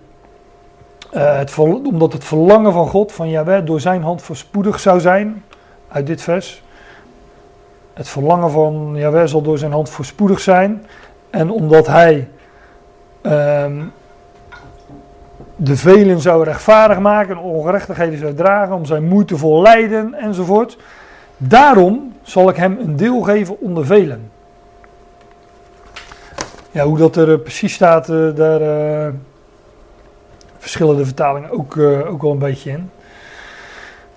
[1.15, 5.45] uh, het, omdat het verlangen van God, van Jahweh, door zijn hand voorspoedig zou zijn,
[5.89, 6.63] uit dit vers.
[7.95, 10.87] Het verlangen van Jahweh zal door zijn hand voorspoedig zijn.
[11.31, 12.29] En omdat hij
[13.23, 13.93] um,
[15.57, 20.79] de velen zou rechtvaardig maken, ongerechtigheden zou dragen, om zijn moeite vol lijden enzovoort.
[21.37, 24.31] Daarom zal ik hem een deel geven onder velen.
[26.71, 28.61] Ja, hoe dat er precies staat, uh, daar...
[28.61, 29.13] Uh,
[30.59, 32.91] verschillende vertalingen ook, ook wel een beetje in.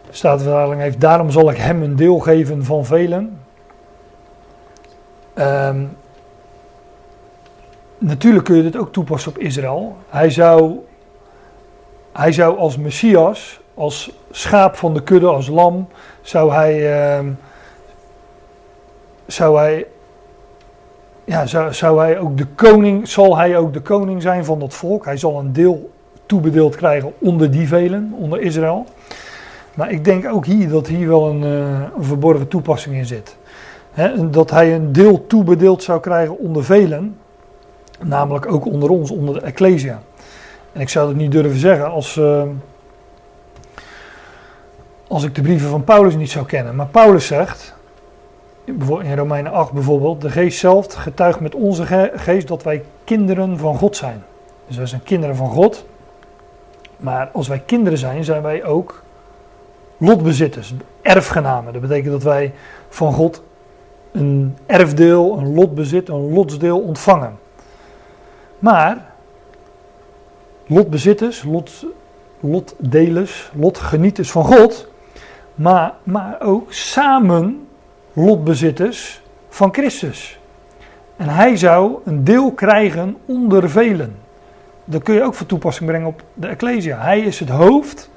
[0.08, 3.40] De Statenvertaling heeft, daarom zal ik hem een deel geven van velen.
[5.36, 5.98] Um,
[7.98, 9.98] natuurlijk kun je dit ook toepassen op Israël.
[10.10, 10.80] Hij zou,
[12.20, 15.88] hij zou als Messias, als schaap van de kudde, als lam,
[16.22, 17.38] zou hij, um,
[19.26, 19.86] zou hij
[21.24, 24.74] ja, zou, zou hij ook de koning, zal hij ook de koning zijn van dat
[24.74, 25.06] volk.
[25.06, 25.90] Hij zal een deel
[26.26, 28.86] toebedeeld krijgen onder die velen, onder Israël.
[29.74, 33.38] Maar ik denk ook hier dat hier wel een, uh, een verborgen toepassing in zit.
[34.32, 37.18] Dat hij een deel toebedeeld zou krijgen onder velen,
[38.02, 40.02] namelijk ook onder ons, onder de Ecclesia.
[40.74, 42.44] En ik zou het niet durven zeggen als, uh,
[45.08, 46.76] als ik de brieven van Paulus niet zou kennen.
[46.76, 47.76] Maar Paulus zegt,
[49.02, 53.78] in Romeinen 8 bijvoorbeeld, de geest zelf getuigt met onze geest dat wij kinderen van
[53.78, 54.24] God zijn.
[54.68, 55.86] Dus wij zijn kinderen van God.
[56.98, 59.04] Maar als wij kinderen zijn, zijn wij ook
[59.98, 61.74] lotbezitters, erfgenamen.
[61.74, 62.54] Dat betekent dat wij
[62.90, 63.44] van God
[64.12, 67.40] een erfdeel, een lotbezit, een lotsdeel ontvangen.
[68.60, 69.09] Maar
[70.70, 71.86] lotbezitters, lot,
[72.40, 74.88] lotdelers, lotgenieters van God,
[75.56, 77.68] maar, maar ook samen
[78.14, 80.40] lotbezitters van Christus.
[81.18, 84.16] En hij zou een deel krijgen onder velen
[84.90, 87.02] dat kun je ook voor toepassing brengen op de Ecclesia.
[87.02, 88.10] Hij is het hoofd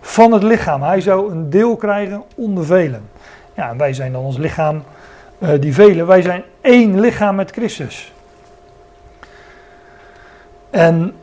[0.00, 0.82] van het lichaam.
[0.82, 3.02] Hij zou een deel krijgen onder velen.
[3.54, 4.82] Ja, en wij zijn dan ons lichaam,
[5.38, 6.06] uh, die velen.
[6.06, 8.12] Wij zijn één lichaam met Christus.
[10.70, 11.14] En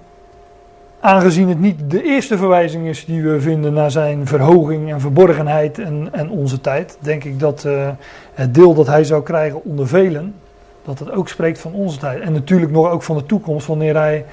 [1.07, 5.79] aangezien het niet de eerste verwijzing is die we vinden naar zijn verhoging en verborgenheid
[5.79, 7.89] en, en onze tijd, denk ik dat uh,
[8.33, 10.35] het deel dat hij zou krijgen onder velen,
[10.83, 12.19] dat het ook spreekt van onze tijd.
[12.21, 14.25] En natuurlijk nog ook van de toekomst, wanneer hij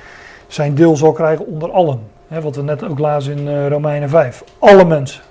[0.47, 2.01] zijn deel zal krijgen onder allen.
[2.29, 4.45] Wat we net ook lazen in uh, Romeinen 5.
[4.59, 5.23] Alle mensen.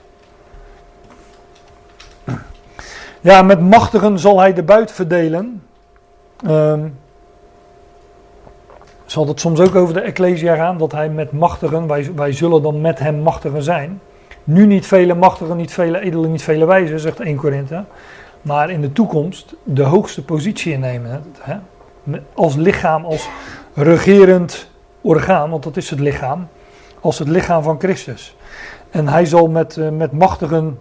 [3.22, 5.62] Ja, met machtigen zal hij de buit verdelen.
[6.48, 6.98] Um,
[9.06, 12.62] zal het soms ook over de Ecclesia gaan, dat hij met machtigen, wij, wij zullen
[12.62, 14.02] dan met hem machtigen zijn.
[14.44, 17.84] Nu niet vele machtigen, niet vele edelen, niet vele wijzen, zegt 1 Korinthe.
[18.42, 21.24] Maar in de toekomst de hoogste positie innemen.
[21.40, 21.58] Hè?
[22.34, 23.30] Als lichaam, als
[23.74, 24.70] regerend
[25.02, 26.48] orgaan, want dat is het lichaam,
[27.00, 28.36] als het lichaam van Christus.
[28.90, 30.80] En hij zal met, uh, met machtigen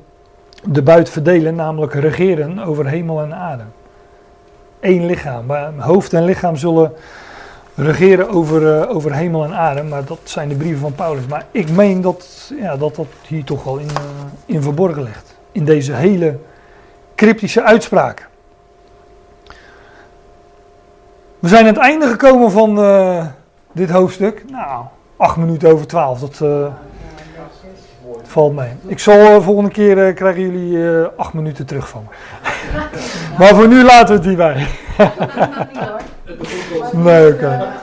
[0.64, 3.64] de buit verdelen, namelijk regeren over hemel en aarde.
[4.80, 5.50] Eén lichaam.
[5.78, 6.92] Hoofd en lichaam zullen
[7.74, 11.26] regeren over, uh, over hemel en aarde, maar dat zijn de brieven van Paulus.
[11.26, 14.00] Maar ik meen dat ja, dat, dat hier toch wel in, uh,
[14.46, 15.36] in verborgen ligt.
[15.52, 16.38] In deze hele
[17.14, 18.28] cryptische uitspraak.
[21.38, 22.74] We zijn aan het einde gekomen van
[23.72, 24.44] dit hoofdstuk.
[24.50, 24.84] Nou,
[25.16, 26.70] acht minuten over twaalf, dat
[28.22, 28.70] valt mee.
[28.86, 32.50] Ik zal volgende keer krijgen jullie acht minuten terug van me.
[33.38, 34.66] Maar voor nu laten we het hierbij.
[36.92, 37.44] nee, oké.
[37.44, 37.80] Okay.